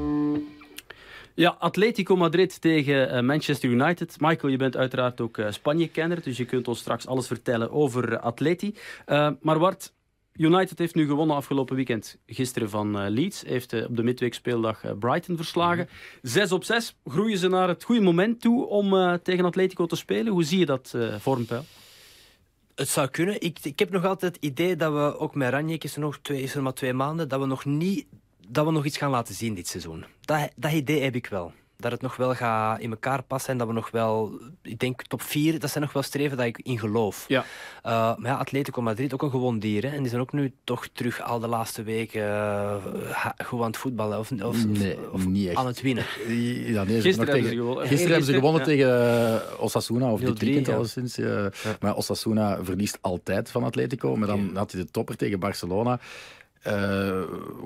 Ja, 1.35 1.56
Atletico 1.59 2.15
Madrid 2.15 2.62
tegen 2.62 3.09
eh, 3.09 3.21
Manchester 3.21 3.69
United. 3.69 4.15
Michael, 4.19 4.51
je 4.51 4.57
bent 4.57 4.77
uiteraard 4.77 5.21
ook 5.21 5.38
eh, 5.38 5.51
Spanje-kenner, 5.51 6.24
dus 6.24 6.38
je 6.38 6.45
kunt 6.45 6.68
ons 6.68 6.80
straks 6.80 7.07
alles 7.07 7.27
vertellen 7.27 7.71
over 7.71 8.13
eh, 8.13 8.24
Atleti. 8.24 8.75
Maar 9.41 9.59
Bart, 9.59 9.94
United 10.33 10.80
heeft 10.80 10.95
nu 10.95 11.06
gewonnen 11.06 11.35
afgelopen 11.35 11.75
weekend. 11.75 12.18
Gisteren 12.25 12.69
van 12.69 13.09
Leeds. 13.09 13.44
Heeft 13.45 13.74
op 13.74 13.95
de 13.95 14.03
midweekspeeldag 14.03 14.97
Brighton 15.00 15.35
verslagen. 15.35 15.89
Zes 16.21 16.51
op 16.51 16.63
zes. 16.63 16.95
Groeien 17.06 17.38
ze 17.38 17.47
naar 17.47 17.68
het 17.68 17.83
goede 17.83 18.01
moment 18.01 18.41
toe 18.41 18.65
om 18.65 19.19
tegen 19.24 19.45
Atletico 19.45 19.86
te 19.86 19.95
spelen? 19.95 20.33
Hoe 20.33 20.44
zie 20.44 20.59
je 20.59 20.65
dat 20.65 20.95
vormpeil? 21.19 21.65
Het 22.75 22.89
zou 22.89 23.07
kunnen. 23.07 23.41
Ik, 23.41 23.60
ik 23.63 23.79
heb 23.79 23.89
nog 23.89 24.05
altijd 24.05 24.36
het 24.36 24.43
idee 24.43 24.75
dat 24.75 24.93
we, 24.93 25.19
ook 25.19 25.36
met 25.36 25.50
Ranjek 25.50 25.84
is 25.84 25.96
er 25.96 26.01
nog 26.01 26.19
twee, 26.22 26.41
is 26.41 26.55
er 26.55 26.63
maar 26.63 26.74
twee 26.74 26.93
maanden, 26.93 27.29
dat 27.29 27.39
we 27.39 27.46
nog 27.46 27.65
niet, 27.65 28.05
dat 28.47 28.65
we 28.65 28.71
nog 28.71 28.85
iets 28.85 28.97
gaan 28.97 29.12
laten 29.12 29.35
zien 29.35 29.53
dit 29.53 29.67
seizoen. 29.67 30.05
Dat, 30.21 30.50
dat 30.55 30.71
idee 30.71 31.01
heb 31.01 31.15
ik 31.15 31.27
wel. 31.27 31.51
Dat 31.77 31.91
het 31.91 32.01
nog 32.01 32.15
wel 32.15 32.33
gaat 32.35 32.79
in 32.79 32.89
elkaar 32.89 33.23
passen 33.23 33.51
en 33.51 33.57
dat 33.57 33.67
we 33.67 33.73
nog 33.73 33.91
wel, 33.91 34.39
ik 34.62 34.79
denk 34.79 35.01
top 35.01 35.21
4, 35.21 35.59
dat 35.59 35.69
zijn 35.69 35.83
nog 35.83 35.93
wel 35.93 36.03
streven 36.03 36.38
dat 36.38 36.45
ik 36.45 36.59
in 36.63 36.79
geloof. 36.79 37.25
Ja. 37.27 37.39
Uh, 37.39 37.43
maar 38.17 38.31
ja, 38.31 38.35
Atletico 38.38 38.81
Madrid, 38.81 39.13
ook 39.13 39.21
een 39.21 39.29
gewoon 39.29 39.59
dier. 39.59 39.83
Hè? 39.83 39.89
En 39.89 40.00
die 40.00 40.09
zijn 40.09 40.21
ook 40.21 40.31
nu 40.31 40.53
toch 40.63 40.88
terug 40.93 41.21
al 41.21 41.39
de 41.39 41.47
laatste 41.47 41.83
weken 41.83 42.21
uh, 42.21 42.75
goed 43.45 43.59
aan 43.59 43.65
het 43.65 43.77
voetballen. 43.77 44.19
Of, 44.19 44.31
of, 44.31 44.65
nee, 44.65 45.12
of 45.12 45.25
niet 45.27 45.47
echt. 45.47 45.57
aan 45.57 45.65
het 45.65 45.81
winnen. 45.81 46.05
Ja, 46.65 46.83
nee, 46.83 47.01
gisteren 47.01 47.03
hebben 47.03 47.25
tegen, 47.25 47.50
ze 47.50 47.55
gewonnen. 47.55 47.88
Gisteren 47.88 48.12
hebben 48.12 48.27
ze 48.27 48.33
gewonnen 48.33 48.62
Ja. 48.62 48.67
tegen 48.67 49.41
uh, 49.57 49.63
Osasuna, 49.63 50.12
of 50.12 50.19
dit 50.19 50.43
0-3, 50.43 50.45
weekend 50.45 50.67
ja. 50.67 50.75
alleszins. 50.75 51.17
Uh, 51.17 51.45
Maar 51.79 51.95
Osasuna 51.95 52.63
verliest 52.63 52.97
altijd 53.01 53.51
van 53.51 53.63
Atletico. 53.63 54.15
Maar 54.15 54.27
dan 54.27 54.51
had 54.55 54.71
hij 54.71 54.81
de 54.81 54.91
topper 54.91 55.15
tegen 55.15 55.39
Barcelona. 55.39 56.00
Uh, 56.67 57.22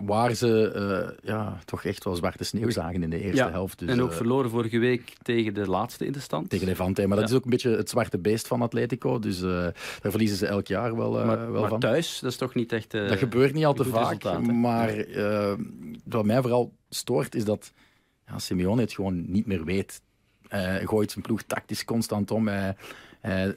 waar 0.06 0.34
ze 0.34 0.74
uh, 0.76 1.30
ja, 1.30 1.60
toch 1.66 1.84
echt 1.84 2.04
wel 2.04 2.16
zwarte 2.16 2.44
sneeuw 2.44 2.70
zagen 2.70 3.04
in 3.04 3.10
de 3.10 3.22
eerste 3.22 3.44
Ja, 3.44 3.50
helft. 3.50 3.80
Dus, 3.80 3.90
en 3.90 4.02
ook 4.02 4.10
uh, 4.10 4.16
verloren 4.16 4.50
vorige 4.50 4.80
week 4.80 5.14
tegen 5.22 5.54
de 5.54 5.70
laatste 5.70 6.06
in 6.06 6.12
de 6.12 6.20
stand. 6.20 6.50
tegen 6.50 6.68
Levante. 6.68 7.08
Maar 7.08 7.18
dat 7.18 7.30
is 7.30 7.36
ook 7.36 7.44
een 7.44 7.50
beetje 7.50 7.70
het 7.70 7.90
zwarte 7.90 8.18
beest 8.18 8.48
van 8.48 8.62
Atletico. 8.62 9.20
Dus 9.20 9.40
daar 9.40 9.74
verliezen 10.02 10.38
ze 10.38 10.46
elk 10.48 10.68
jaar 10.68 10.96
wel, 10.96 11.12
maar, 11.12 11.52
wel 11.52 11.62
maar 11.62 11.70
van. 11.70 11.80
thuis, 11.80 12.20
dat 12.20 12.32
is 12.32 12.38
toch 12.38 12.54
niet 12.54 12.72
echt... 12.72 12.92
Dat 12.92 13.18
gebeurt 13.18 13.54
niet 13.54 13.66
al 13.66 13.74
te 13.74 13.86
vaak. 13.86 14.40
maar 14.42 15.06
wat 16.04 16.26
mij 16.26 16.42
vooral 16.42 16.74
stoort 16.90 17.36
is 17.36 17.46
dat 17.46 17.72
ja, 18.28 18.40
Simeone 18.40 18.82
het 18.82 18.94
gewoon 18.94 19.32
niet 19.32 19.46
meer 19.46 19.64
weet. 19.64 20.02
Hij 20.48 20.86
gooit 20.86 21.12
zijn 21.12 21.24
ploeg 21.24 21.42
tactisch 21.42 21.86
constant 21.86 22.32
om. 22.32 22.48
Hij, 22.48 22.76
hij, 23.22 23.54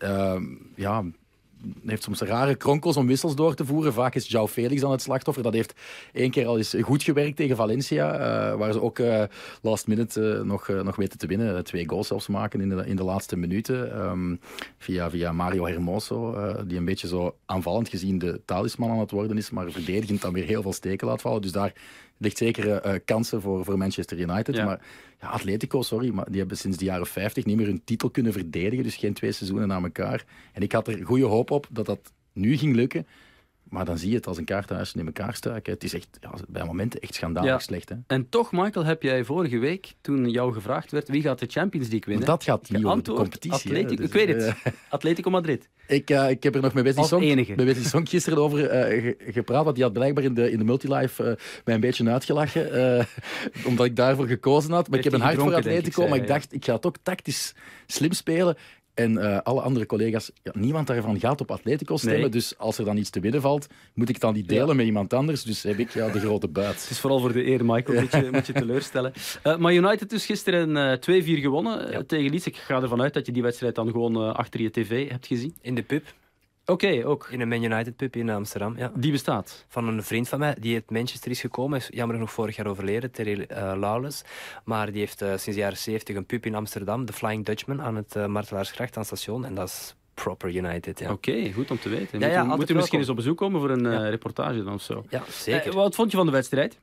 ja, 0.74 1.04
heeft 1.86 2.02
soms 2.02 2.20
rare 2.20 2.54
kronkels 2.54 2.96
om 2.96 3.06
wissels 3.06 3.34
door 3.34 3.54
te 3.54 3.64
voeren. 3.64 3.92
Vaak 3.92 4.14
is 4.14 4.32
João 4.32 4.50
Felix 4.50 4.80
dan 4.80 4.90
het 4.90 5.02
slachtoffer. 5.02 5.42
Dat 5.42 5.52
heeft 5.52 5.74
één 6.12 6.30
keer 6.30 6.46
al 6.46 6.56
eens 6.56 6.76
goed 6.80 7.02
gewerkt 7.02 7.36
tegen 7.36 7.56
Valencia, 7.56 8.12
uh, 8.14 8.56
waar 8.56 8.72
ze 8.72 8.82
ook 8.82 8.98
uh, 8.98 9.22
last 9.62 9.86
minute 9.86 10.42
nog, 10.44 10.68
nog 10.68 10.96
weten 10.96 11.18
te 11.18 11.26
winnen. 11.26 11.64
Twee 11.64 11.88
goals 11.88 12.06
zelfs 12.06 12.28
maken 12.28 12.60
in 12.60 12.68
de, 12.68 12.86
in 12.86 12.96
de 12.96 13.04
laatste 13.04 13.36
minuten. 13.36 14.00
Um, 14.00 14.40
via, 14.78 15.10
via 15.10 15.32
Mario 15.32 15.66
Hermoso, 15.66 16.36
die 16.66 16.78
een 16.78 16.84
beetje 16.84 17.08
zo 17.08 17.36
aanvallend 17.46 17.88
gezien 17.88 18.18
de 18.18 18.40
talisman 18.44 18.90
aan 18.90 18.98
het 18.98 19.10
worden 19.10 19.36
is, 19.36 19.50
maar 19.50 19.70
verdedigend 19.70 20.22
dan 20.22 20.32
weer 20.32 20.44
heel 20.44 20.62
veel 20.62 20.72
steken 20.72 21.06
laat 21.06 21.20
vallen. 21.20 21.42
Dus 21.42 21.52
daar 21.52 21.72
ligt 22.18 22.36
zeker 22.36 23.00
kansen 23.00 23.40
voor, 23.40 23.64
voor 23.64 23.78
Manchester 23.78 24.18
United. 24.18 24.56
Ja. 24.56 24.64
Maar 24.64 24.80
ja, 25.20 25.28
Atletico, 25.28 25.82
sorry, 25.82 26.10
maar 26.10 26.30
die 26.30 26.38
hebben 26.38 26.56
sinds 26.56 26.76
de 26.76 26.84
jaren 26.84 27.06
50 27.06 27.44
niet 27.44 27.56
meer 27.56 27.66
hun 27.66 27.84
titel 27.84 28.10
kunnen 28.10 28.32
verdedigen. 28.32 28.84
Dus 28.84 28.96
geen 28.96 29.14
twee 29.14 29.32
seizoenen 29.32 29.68
na 29.68 29.82
elkaar. 29.82 30.24
En 30.52 30.62
ik 30.62 30.72
had 30.72 30.88
er 30.88 31.04
goede 31.04 31.24
hoop 31.24 31.50
op 31.50 31.66
dat 31.70 31.86
dat 31.86 32.12
nu 32.32 32.56
ging 32.56 32.74
lukken. 32.74 33.06
Maar 33.70 33.84
dan 33.84 33.98
zie 33.98 34.10
je 34.10 34.16
het 34.16 34.26
als 34.26 34.36
een 34.36 34.44
kaartenhuis 34.44 34.92
in 34.94 35.06
elkaar 35.06 35.34
stuiken. 35.34 35.72
Het 35.72 35.84
is 35.84 35.94
echt 35.94 36.08
ja, 36.20 36.30
bij 36.48 36.64
momenten 36.64 37.00
echt 37.00 37.14
schandalig 37.14 37.62
slecht. 37.62 37.88
Hè? 37.88 37.94
En 38.06 38.28
toch, 38.28 38.52
Michael, 38.52 38.84
heb 38.84 39.02
jij 39.02 39.24
vorige 39.24 39.58
week, 39.58 39.94
toen 40.00 40.30
jou 40.30 40.52
gevraagd 40.52 40.90
werd 40.90 41.08
wie 41.08 41.22
gaat 41.22 41.38
de 41.38 41.46
Champions 41.48 41.88
League 41.88 42.06
winnen... 42.06 42.26
Dat 42.26 42.44
gaat 42.44 42.70
niet 42.70 42.84
over 42.84 43.02
de 43.02 43.12
competitie. 43.12 43.52
Atletico, 43.52 43.96
dus, 43.96 44.06
ik 44.06 44.12
weet 44.12 44.28
het. 44.28 44.42
Uh, 44.42 44.72
Atletico 44.88 45.30
Madrid. 45.30 45.68
Ik, 45.86 46.10
uh, 46.10 46.30
ik 46.30 46.42
heb 46.42 46.54
er 46.54 46.62
nog 46.62 46.72
met 46.72 46.84
Wesley 46.84 47.04
Song, 47.04 47.34
met 47.34 47.66
Wesley 47.66 47.84
Song 47.84 48.08
gisteren 48.08 48.38
over 48.38 48.92
uh, 48.94 49.14
gepraat. 49.18 49.64
Want 49.64 49.74
die 49.74 49.84
had 49.84 49.92
blijkbaar 49.92 50.24
in 50.24 50.34
de, 50.34 50.50
in 50.50 50.58
de 50.58 50.64
multilife 50.64 51.38
mij 51.64 51.74
een 51.74 51.80
beetje 51.80 52.10
uitgelachen. 52.10 52.68
omdat 53.66 53.86
ik 53.86 53.96
daarvoor 53.96 54.26
gekozen 54.26 54.72
had. 54.72 54.88
Maar 54.88 54.98
ik 54.98 55.04
heb 55.04 55.12
een 55.12 55.20
hart 55.20 55.38
voor 55.38 55.54
Atletico. 55.54 56.08
maar 56.08 56.18
ik 56.18 56.26
dacht, 56.26 56.52
ik 56.52 56.64
ga 56.64 56.74
het 56.74 56.86
ook 56.86 56.96
tactisch 57.02 57.54
slim 57.86 58.12
spelen. 58.12 58.56
En 58.94 59.12
uh, 59.12 59.38
alle 59.42 59.60
andere 59.60 59.86
collega's, 59.86 60.30
ja, 60.42 60.52
niemand 60.54 60.86
daarvan 60.86 61.20
gaat 61.20 61.40
op 61.40 61.50
Atletico 61.50 61.96
stemmen. 61.96 62.20
Nee. 62.20 62.28
Dus 62.28 62.58
als 62.58 62.78
er 62.78 62.84
dan 62.84 62.96
iets 62.96 63.10
te 63.10 63.20
winnen 63.20 63.40
valt, 63.40 63.66
moet 63.94 64.08
ik 64.08 64.20
dan 64.20 64.34
die 64.34 64.44
delen 64.46 64.66
ja. 64.66 64.74
met 64.74 64.86
iemand 64.86 65.12
anders. 65.12 65.42
Dus 65.42 65.62
heb 65.62 65.78
ik 65.78 65.90
ja, 65.90 66.08
de 66.08 66.20
grote 66.20 66.48
buit. 66.48 66.80
Het 66.80 66.90
is 66.90 67.00
vooral 67.00 67.20
voor 67.20 67.32
de 67.32 67.46
eer, 67.46 67.64
Michael, 67.64 68.00
moet, 68.00 68.12
je, 68.12 68.28
moet 68.32 68.46
je 68.46 68.52
teleurstellen. 68.52 69.12
Uh, 69.44 69.56
maar 69.56 69.74
United 69.74 70.10
dus 70.10 70.26
gisteren 70.26 71.00
uh, 71.08 71.22
2-4 71.38 71.40
gewonnen 71.40 72.06
tegen 72.06 72.30
Leeds. 72.30 72.46
Ik 72.46 72.56
ga 72.56 72.82
ervan 72.82 73.02
uit 73.02 73.14
dat 73.14 73.26
je 73.26 73.32
die 73.32 73.42
wedstrijd 73.42 73.74
dan 73.74 73.90
gewoon 73.90 74.34
achter 74.36 74.60
je 74.60 74.70
tv 74.70 75.08
hebt 75.10 75.26
gezien. 75.26 75.54
In 75.60 75.74
de 75.74 75.82
pub. 75.82 76.04
Oké, 76.70 76.86
okay, 76.86 77.04
ook. 77.04 77.28
In 77.30 77.40
een 77.40 77.48
Man 77.48 77.62
United 77.62 77.96
pub 77.96 78.16
in 78.16 78.30
Amsterdam, 78.30 78.78
ja. 78.78 78.92
Die 78.94 79.12
bestaat? 79.12 79.64
Van 79.68 79.88
een 79.88 80.02
vriend 80.02 80.28
van 80.28 80.38
mij, 80.38 80.56
die 80.58 80.74
uit 80.74 80.90
Manchester 80.90 81.30
is 81.30 81.40
gekomen. 81.40 81.78
Is 81.78 81.88
jammer 81.90 82.14
genoeg 82.14 82.32
vorig 82.32 82.56
jaar 82.56 82.66
overleden, 82.66 83.10
Terry 83.10 83.46
uh, 83.50 83.72
Lawless. 83.76 84.22
Maar 84.64 84.90
die 84.90 85.00
heeft 85.00 85.22
uh, 85.22 85.28
sinds 85.28 85.44
de 85.44 85.52
jaren 85.52 85.76
70 85.76 86.16
een 86.16 86.26
pub 86.26 86.46
in 86.46 86.54
Amsterdam, 86.54 87.04
de 87.04 87.12
Flying 87.12 87.44
Dutchman, 87.44 87.82
aan 87.82 87.96
het 87.96 88.14
uh, 88.16 88.26
Martelaarsgracht 88.26 88.96
aan 88.96 89.02
het 89.02 89.16
station. 89.16 89.44
En 89.44 89.54
dat 89.54 89.68
is 89.68 89.94
proper 90.14 90.54
United, 90.54 90.98
ja. 90.98 91.10
Oké, 91.10 91.30
okay, 91.30 91.52
goed 91.52 91.70
om 91.70 91.78
te 91.78 91.88
weten. 91.88 92.20
Ja, 92.20 92.26
ja, 92.26 92.44
moet, 92.44 92.56
moet 92.56 92.70
u 92.70 92.74
misschien 92.74 92.98
eens 92.98 93.08
op 93.08 93.16
bezoek 93.16 93.36
komen 93.36 93.60
voor 93.60 93.70
een 93.70 93.90
ja. 93.90 94.08
reportage 94.08 94.64
dan 94.64 94.74
of 94.74 94.82
zo. 94.82 95.04
Ja, 95.08 95.22
zeker. 95.28 95.72
wat 95.72 95.94
vond 95.94 96.10
je 96.10 96.16
van 96.16 96.26
de 96.26 96.32
wedstrijd? 96.32 96.78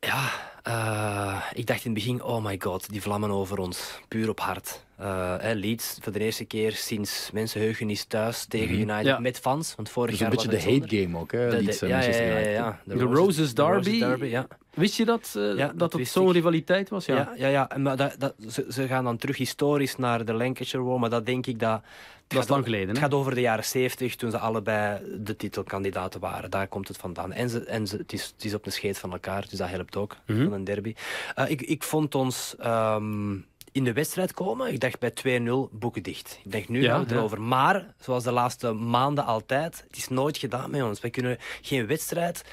Ja, 0.00 0.30
uh, 0.68 1.42
ik 1.52 1.66
dacht 1.66 1.84
in 1.84 1.90
het 1.90 2.04
begin, 2.04 2.22
oh 2.22 2.44
my 2.44 2.56
god, 2.58 2.90
die 2.90 3.02
vlammen 3.02 3.30
over 3.30 3.58
ons. 3.58 4.00
Puur 4.08 4.28
op 4.28 4.40
hart. 4.40 4.84
Uh, 5.00 5.34
Leeds 5.52 5.98
voor 6.00 6.12
de 6.12 6.18
eerste 6.18 6.44
keer 6.44 6.72
sinds 6.72 7.30
mensenheugenis 7.32 8.04
thuis 8.04 8.44
tegen 8.44 8.68
mm 8.68 8.80
-hmm. 8.80 8.90
United 8.90 9.06
ja. 9.06 9.18
met 9.18 9.38
fans. 9.38 9.74
Want 9.76 9.88
vorig 9.88 10.10
dus 10.10 10.18
jaar 10.18 10.30
een 10.30 10.36
beetje 10.36 10.48
de 10.48 10.80
hate 10.80 10.96
game 10.96 11.18
ook, 11.18 11.32
hè? 11.32 11.50
De, 11.50 11.62
Leeds, 11.62 11.78
de, 11.78 11.86
ja, 11.86 12.00
ja, 12.00 12.08
ja, 12.08 12.38
ja, 12.38 12.80
De, 12.84 12.96
de 12.96 13.04
Roses, 13.04 13.16
Roses 13.16 13.54
Derby. 13.54 13.82
De 13.82 13.90
Roses 13.90 13.98
Derby 13.98 14.26
ja. 14.26 14.46
Wist 14.78 14.96
je 14.96 15.04
dat, 15.04 15.34
uh, 15.36 15.56
ja, 15.56 15.72
dat, 15.74 15.92
het 15.92 16.08
zo'n 16.08 16.32
rivaliteit 16.32 16.88
was? 16.88 17.06
Ja, 17.06 17.14
ja, 17.16 17.32
ja. 17.36 17.48
ja. 17.48 17.78
Maar 17.78 17.96
dat, 17.96 18.14
dat, 18.18 18.34
ze, 18.48 18.66
ze, 18.68 18.86
gaan 18.86 19.04
dan 19.04 19.16
terug 19.16 19.36
historisch 19.36 19.96
naar 19.96 20.24
de 20.24 20.32
Lancashire 20.32 20.84
War, 20.84 21.00
maar 21.00 21.10
dat 21.10 21.26
denk 21.26 21.46
ik 21.46 21.58
dat... 21.58 21.82
Dat 22.26 22.42
is 22.42 22.48
lang 22.48 22.64
geleden. 22.64 22.88
Het 22.88 22.98
gaat 22.98 23.14
over 23.14 23.34
de 23.34 23.40
jaren 23.40 23.64
70, 23.64 24.16
toen 24.16 24.30
ze 24.30 24.38
allebei 24.38 25.00
de 25.20 25.36
titelkandidaten 25.36 26.20
waren. 26.20 26.50
Daar 26.50 26.68
komt 26.68 26.88
het 26.88 26.96
vandaan. 26.96 27.32
En, 27.32 27.50
ze, 27.50 27.64
en 27.64 27.86
ze, 27.86 27.96
het, 27.96 28.12
is, 28.12 28.32
het 28.36 28.44
is 28.44 28.54
op 28.54 28.66
een 28.66 28.72
scheet 28.72 28.98
van 28.98 29.12
elkaar, 29.12 29.46
dus 29.48 29.58
dat 29.58 29.68
helpt 29.68 29.96
ook 29.96 30.16
mm 30.26 30.36
-hmm. 30.36 30.44
van 30.44 30.52
een 30.52 30.64
derby. 30.64 30.94
Uh, 31.38 31.50
ik, 31.50 31.62
ik 31.62 31.82
vond 31.82 32.14
ons... 32.14 32.54
Um, 32.64 33.46
in 33.72 33.84
de 33.84 33.92
wedstrijd 33.92 34.32
komen. 34.32 34.72
Ik 34.72 34.80
dacht 34.80 34.98
bij 34.98 35.40
2-0 35.40 35.72
boeken 35.72 36.02
dicht. 36.02 36.40
Ik 36.44 36.50
denk 36.52 36.68
nu 36.68 36.82
ja, 36.82 36.92
gaan 36.92 37.06
we 37.06 37.14
erover. 37.14 37.38
Ja. 37.38 37.44
Maar, 37.44 37.94
zoals 38.00 38.24
de 38.24 38.32
laatste 38.32 38.72
maanden 38.72 39.24
altijd, 39.24 39.84
het 39.86 39.96
is 39.96 40.08
nooit 40.08 40.38
gedaan 40.38 40.70
met 40.70 40.82
ons. 40.82 41.00
Wij 41.00 41.10
kunnen 41.10 41.38
geen 41.60 41.86
wedstrijd 41.86 42.44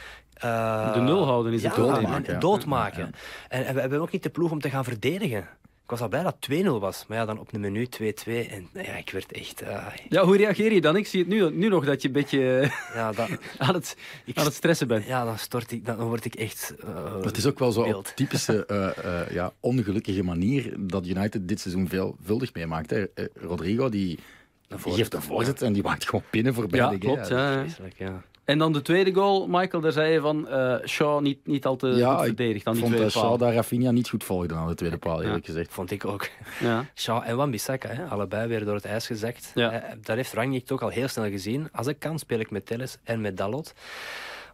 uh, 0.43 0.93
de 0.93 0.99
nul 0.99 1.25
houden 1.25 1.53
is 1.53 1.61
ja, 1.61 1.67
het 1.67 1.77
doodmaken. 1.77 2.33
Ja. 2.33 2.39
doodmaken. 2.39 3.05
Ja, 3.05 3.11
en, 3.49 3.65
en, 3.65 3.73
we 3.73 3.79
hebben 3.79 4.01
ook 4.01 4.11
niet 4.11 4.23
de 4.23 4.29
ploeg 4.29 4.51
om 4.51 4.61
te 4.61 4.69
gaan 4.69 4.83
verdedigen. 4.83 5.47
Ik 5.85 5.91
was 5.91 6.01
al 6.01 6.07
blij 6.07 6.23
dat 6.23 6.35
2-0 6.51 6.65
was. 6.65 7.05
Maar 7.07 7.17
ja, 7.17 7.25
dan 7.25 7.39
op 7.39 7.53
een 7.53 7.59
menu 7.59 7.87
2-2. 8.01 8.01
En 8.25 8.69
ja, 8.73 8.95
ik 8.95 9.09
werd 9.09 9.31
echt... 9.31 9.61
Uh... 9.61 9.87
Ja, 10.09 10.23
hoe 10.23 10.37
reageer 10.37 10.73
je 10.73 10.81
dan? 10.81 10.95
Ik 10.95 11.07
zie 11.07 11.19
het 11.19 11.29
nu, 11.29 11.51
nu 11.51 11.67
nog 11.67 11.85
dat 11.85 12.01
je 12.01 12.07
een 12.07 12.13
beetje 12.13 12.71
ja, 12.93 13.11
dat, 13.11 13.29
aan, 13.57 13.73
het, 13.73 13.97
ik, 14.25 14.37
aan 14.37 14.45
het 14.45 14.53
stressen 14.53 14.87
bent. 14.87 15.05
Ja, 15.05 15.25
dan, 15.25 15.37
stort 15.37 15.71
ik, 15.71 15.85
dan 15.85 15.97
word 15.97 16.25
ik 16.25 16.35
echt 16.35 16.73
uh, 16.85 17.23
Het 17.23 17.37
is 17.37 17.45
ook 17.45 17.59
wel 17.59 17.71
zo 17.71 17.81
op 17.81 18.05
typische 18.05 18.67
uh, 18.71 19.31
ja, 19.37 19.53
ongelukkige 19.59 20.23
manier 20.23 20.73
dat 20.77 21.07
United 21.07 21.47
dit 21.47 21.59
seizoen 21.59 21.87
veelvuldig 21.87 22.53
meemaakt. 22.53 22.89
Hè. 22.89 23.05
Rodrigo, 23.33 23.89
die, 23.89 24.19
die 24.67 24.93
geeft 24.93 25.13
een 25.13 25.21
voorzet 25.21 25.61
en 25.61 25.73
die 25.73 25.83
maakt 25.83 26.05
gewoon 26.05 26.23
pinnen 26.29 26.53
voorbij 26.53 26.79
ja, 26.79 26.89
de 26.89 26.97
klopt, 26.97 27.27
ja. 27.27 27.65
ja. 27.97 28.23
En 28.45 28.57
dan 28.57 28.73
de 28.73 28.81
tweede 28.81 29.13
goal, 29.13 29.47
Michael, 29.47 29.81
daar 29.81 29.91
zei 29.91 30.13
je 30.13 30.19
van 30.19 30.47
uh, 30.49 30.75
Shaw 30.85 31.21
niet, 31.21 31.47
niet 31.47 31.65
al 31.65 31.75
te 31.75 31.87
ja, 31.87 32.15
goed 32.15 32.25
verdedigd. 32.25 32.67
Ik 32.67 32.75
vond 32.75 32.99
uh, 32.99 33.07
Shaw 33.07 33.39
daar 33.39 33.53
Rafinha 33.53 33.91
niet 33.91 34.09
goed 34.09 34.23
volgde 34.23 34.55
aan 34.55 34.67
de 34.67 34.75
tweede 34.75 34.97
paal, 34.97 35.21
eerlijk 35.21 35.45
ja, 35.45 35.53
gezegd. 35.53 35.73
Vond 35.73 35.91
ik 35.91 36.05
ook. 36.05 36.27
Ja. 36.59 36.85
Shaw 36.95 37.21
en 37.25 37.37
Wan-Bissaka, 37.37 37.89
hè, 37.89 38.05
allebei 38.05 38.47
weer 38.47 38.65
door 38.65 38.75
het 38.75 38.85
ijs 38.85 39.07
gezakt. 39.07 39.51
Ja. 39.55 39.73
Uh, 39.73 39.89
dat 40.01 40.15
heeft 40.15 40.33
Rangnick 40.33 40.65
toch 40.65 40.81
al 40.81 40.89
heel 40.89 41.07
snel 41.07 41.29
gezien. 41.29 41.69
Als 41.71 41.87
ik 41.87 41.99
kan, 41.99 42.19
speel 42.19 42.39
ik 42.39 42.51
met 42.51 42.65
Telles 42.65 42.97
en 43.03 43.21
met 43.21 43.37
Dalot. 43.37 43.73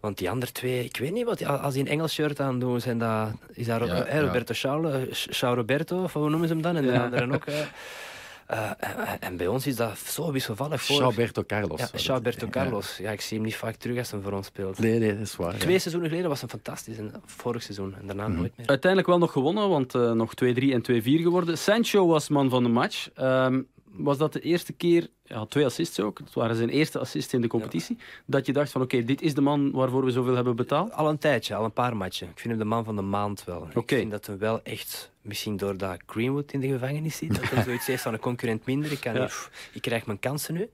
Want 0.01 0.17
die 0.17 0.29
andere 0.29 0.51
twee, 0.51 0.83
ik 0.83 0.98
weet 0.98 1.12
niet 1.12 1.25
wat, 1.25 1.45
als 1.45 1.74
die 1.74 1.83
een 1.83 1.89
Engels 1.89 2.13
shirt 2.13 2.39
aan 2.39 2.60
doen, 2.60 2.81
zijn 2.81 2.98
dat, 2.98 3.31
is 3.53 3.65
dat 3.65 3.88
ja, 3.88 4.03
eh, 4.03 4.21
Roberto 4.21 4.53
ja. 4.57 5.13
Shaw, 5.13 5.55
Roberto, 5.55 6.03
of 6.03 6.13
hoe 6.13 6.29
noemen 6.29 6.48
ze 6.48 6.53
hem 6.53 6.63
dan? 6.63 6.75
En 6.75 6.86
de 6.86 7.00
anderen 7.00 7.33
ook. 7.33 7.45
Uh, 8.51 8.72
en 9.20 9.38
bij 9.38 9.48
ons 9.48 9.67
is 9.67 9.75
dat 9.75 9.98
zo 9.98 10.31
wisselvallig. 10.31 10.81
Voor... 10.81 11.03
Alberto 11.03 11.43
Carlos. 11.43 11.91
Ja, 11.96 12.13
Alberto 12.13 12.48
Carlos. 12.48 12.98
Ja, 12.98 13.12
ik 13.12 13.22
zie 13.22 13.38
hem 13.38 13.46
niet 13.46 13.55
vaak 13.55 13.75
terug 13.75 13.98
als 13.98 14.12
hij 14.12 14.20
voor 14.20 14.31
ons 14.31 14.48
speelt. 14.48 14.79
Nee, 14.79 15.00
nee, 15.00 15.13
dat 15.13 15.27
is 15.27 15.36
waar. 15.36 15.58
Twee 15.58 15.74
ja. 15.74 15.79
seizoenen 15.79 16.10
geleden 16.10 16.29
was 16.29 16.39
hij 16.39 16.50
fantastisch. 16.50 16.98
En 16.98 17.13
vorig 17.25 17.63
seizoen. 17.63 17.96
En 17.96 18.08
daarna 18.08 18.24
mm 18.24 18.31
-hmm. 18.31 18.39
nooit 18.39 18.58
meer. 18.58 18.67
Uiteindelijk 18.67 19.10
wel 19.10 19.20
nog 19.20 19.31
gewonnen, 19.31 19.70
want 19.70 19.96
uh, 19.96 20.12
nog 20.12 20.34
2-3 20.43 20.46
en 20.46 21.01
2-4 21.01 21.03
geworden. 21.03 21.58
Sancho 21.58 22.08
was 22.08 22.29
man 22.29 22.50
van 22.50 22.63
de 22.63 22.70
match. 22.70 23.10
Um, 23.20 23.67
was 23.91 24.17
dat 24.17 24.33
de 24.33 24.39
eerste 24.39 24.74
keer, 24.74 25.10
ja, 25.24 25.45
twee 25.45 25.65
assists 25.65 26.00
ook, 26.00 26.17
het 26.17 26.33
waren 26.33 26.55
zijn 26.55 26.69
eerste 26.69 27.00
assists 27.00 27.33
in 27.33 27.41
de 27.41 27.48
competitie, 27.48 27.95
ja. 28.00 28.05
dat 28.25 28.45
je 28.45 28.53
dacht 28.53 28.71
van 28.71 28.81
oké, 28.81 28.95
okay, 28.95 29.07
dit 29.07 29.21
is 29.21 29.33
de 29.33 29.41
man 29.41 29.71
waarvoor 29.71 30.05
we 30.05 30.12
zoveel 30.12 30.36
hebben 30.36 30.55
betaald? 30.55 30.91
Al 30.91 31.10
een 31.10 31.17
tijdje, 31.17 31.55
al 31.55 31.63
een 31.63 31.74
paar 31.74 31.98
matchen. 31.98 32.27
Ik 32.27 32.39
vind 32.39 32.50
hem 32.50 32.63
de 32.63 32.69
man 32.69 32.83
van 32.83 32.95
de 32.95 33.01
maand 33.01 33.43
wel. 33.43 33.57
Okay. 33.57 33.81
Ik 33.81 33.89
vind 33.89 34.12
dat 34.12 34.25
hij 34.25 34.38
wel 34.38 34.63
echt, 34.63 35.12
misschien 35.21 35.57
doordat 35.57 36.00
Greenwood 36.05 36.51
in 36.51 36.60
de 36.60 36.67
gevangenis 36.67 37.17
zit, 37.17 37.36
dat 37.36 37.50
hij 37.50 37.63
zoiets 37.63 37.86
heeft 37.86 38.03
van 38.03 38.13
een 38.13 38.19
concurrent 38.19 38.65
minder. 38.65 38.91
Ik, 38.91 39.00
kan 39.00 39.13
ja. 39.13 39.29
ik 39.74 39.81
krijg 39.81 40.05
mijn 40.05 40.19
kansen 40.19 40.53
nu. 40.53 40.69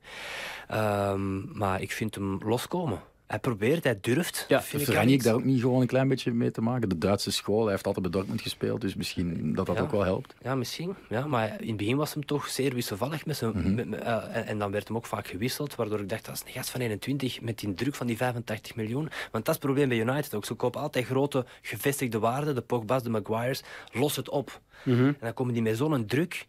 Um, 0.73 1.57
maar 1.57 1.81
ik 1.81 1.91
vind 1.91 2.15
hem 2.15 2.39
loskomen. 2.43 3.01
Hij 3.27 3.39
probeert, 3.39 3.83
hij 3.83 3.97
durft. 4.01 4.45
Ja, 4.47 4.61
heeft 4.65 4.87
Ranjik 4.87 5.23
daar 5.23 5.33
ook 5.33 5.43
niet 5.43 5.61
gewoon 5.61 5.81
een 5.81 5.87
klein 5.87 6.07
beetje 6.07 6.31
mee 6.31 6.51
te 6.51 6.61
maken? 6.61 6.89
De 6.89 6.97
Duitse 6.97 7.31
school, 7.31 7.61
hij 7.61 7.71
heeft 7.71 7.85
altijd 7.85 8.03
bij 8.03 8.13
Dortmund 8.13 8.41
gespeeld, 8.41 8.81
dus 8.81 8.95
misschien 8.95 9.53
dat 9.55 9.65
dat 9.65 9.75
ja. 9.75 9.81
ook 9.81 9.91
wel 9.91 10.03
helpt. 10.03 10.33
Ja, 10.41 10.55
misschien. 10.55 10.95
Ja, 11.09 11.27
maar 11.27 11.61
in 11.61 11.67
het 11.67 11.77
begin 11.77 11.97
was 11.97 12.13
hem 12.13 12.25
toch 12.25 12.47
zeer 12.47 12.73
wisselvallig. 12.73 13.25
Met 13.25 13.37
zijn, 13.37 13.51
mm 13.55 13.61
-hmm. 13.61 13.89
met, 13.89 14.01
uh, 14.01 14.35
en, 14.35 14.45
en, 14.45 14.59
dan 14.59 14.71
werd 14.71 14.87
hem 14.87 14.97
ook 14.97 15.05
vaak 15.05 15.27
gewisseld, 15.27 15.75
waardoor 15.75 15.99
ik 15.99 16.09
dacht, 16.09 16.25
dat 16.25 16.35
is 16.35 16.41
een 16.45 16.51
gast 16.51 16.69
van 16.69 16.81
21 16.81 17.41
met 17.41 17.59
die 17.59 17.73
druk 17.73 17.95
van 17.95 18.07
die 18.07 18.17
85 18.17 18.75
miljoen. 18.75 19.09
Want 19.31 19.45
dat 19.45 19.47
is 19.47 19.53
het 19.53 19.59
probleem 19.59 19.89
bij 19.89 19.97
United 19.97 20.35
ook. 20.35 20.45
Ze 20.45 20.53
kopen 20.53 20.81
altijd 20.81 21.05
grote 21.05 21.45
gevestigde 21.61 22.19
waarden, 22.19 22.55
de 22.55 22.61
Pogba's, 22.61 23.03
de 23.03 23.09
Maguires, 23.09 23.63
los 23.91 24.15
het 24.15 24.29
op. 24.29 24.61
Mm 24.83 24.95
-hmm. 24.95 25.07
En 25.07 25.17
dan 25.19 25.33
komen 25.33 25.53
die 25.53 25.63
met 25.63 25.77
zo'n 25.77 26.05
druk. 26.05 26.45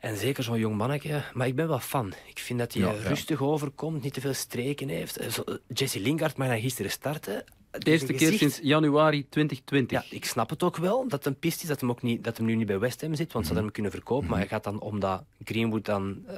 En 0.00 0.16
zeker 0.16 0.42
zo'n 0.42 0.58
jong 0.58 0.76
mannetje. 0.76 1.22
Maar 1.32 1.46
ik 1.46 1.54
ben 1.54 1.68
wel 1.68 1.78
fan. 1.78 2.12
Ik 2.26 2.38
vind 2.38 2.58
dat 2.58 2.72
hij 2.72 2.82
ja, 2.82 2.92
rustig 3.08 3.42
overkomt, 3.42 4.02
niet 4.02 4.12
te 4.12 4.20
veel 4.20 4.34
streken 4.34 4.88
heeft. 4.88 5.18
Zo, 5.32 5.44
Jesse 5.66 6.00
Lingard 6.00 6.36
mag 6.36 6.48
dan 6.48 6.60
gisteren 6.60 6.90
starten. 6.90 7.44
De 7.70 7.90
eerste 7.90 8.12
keer 8.12 8.32
sinds 8.32 8.58
januari 8.62 9.28
2020. 9.28 10.02
Ja, 10.02 10.16
ik 10.16 10.24
snap 10.24 10.50
het 10.50 10.62
ook 10.62 10.76
wel 10.76 11.02
dat 11.02 11.12
het 11.12 11.26
een 11.26 11.38
pist 11.38 11.62
is 11.62 11.68
dat 11.68 11.80
hem, 11.80 11.90
ook 11.90 12.02
niet, 12.02 12.24
dat 12.24 12.36
hem 12.36 12.46
nu 12.46 12.54
niet 12.54 12.66
bij 12.66 12.78
West 12.78 13.00
Ham 13.00 13.14
zit, 13.14 13.32
want 13.32 13.46
ze 13.46 13.52
hadden 13.52 13.64
hem 13.64 13.72
kunnen 13.72 13.92
verkopen. 13.92 14.28
Maar 14.28 14.38
hij 14.38 14.48
gaat 14.48 14.64
dan 14.64 14.80
omdat 14.80 15.24
Greenwood 15.44 15.84
dan 15.84 16.24
uh, 16.28 16.34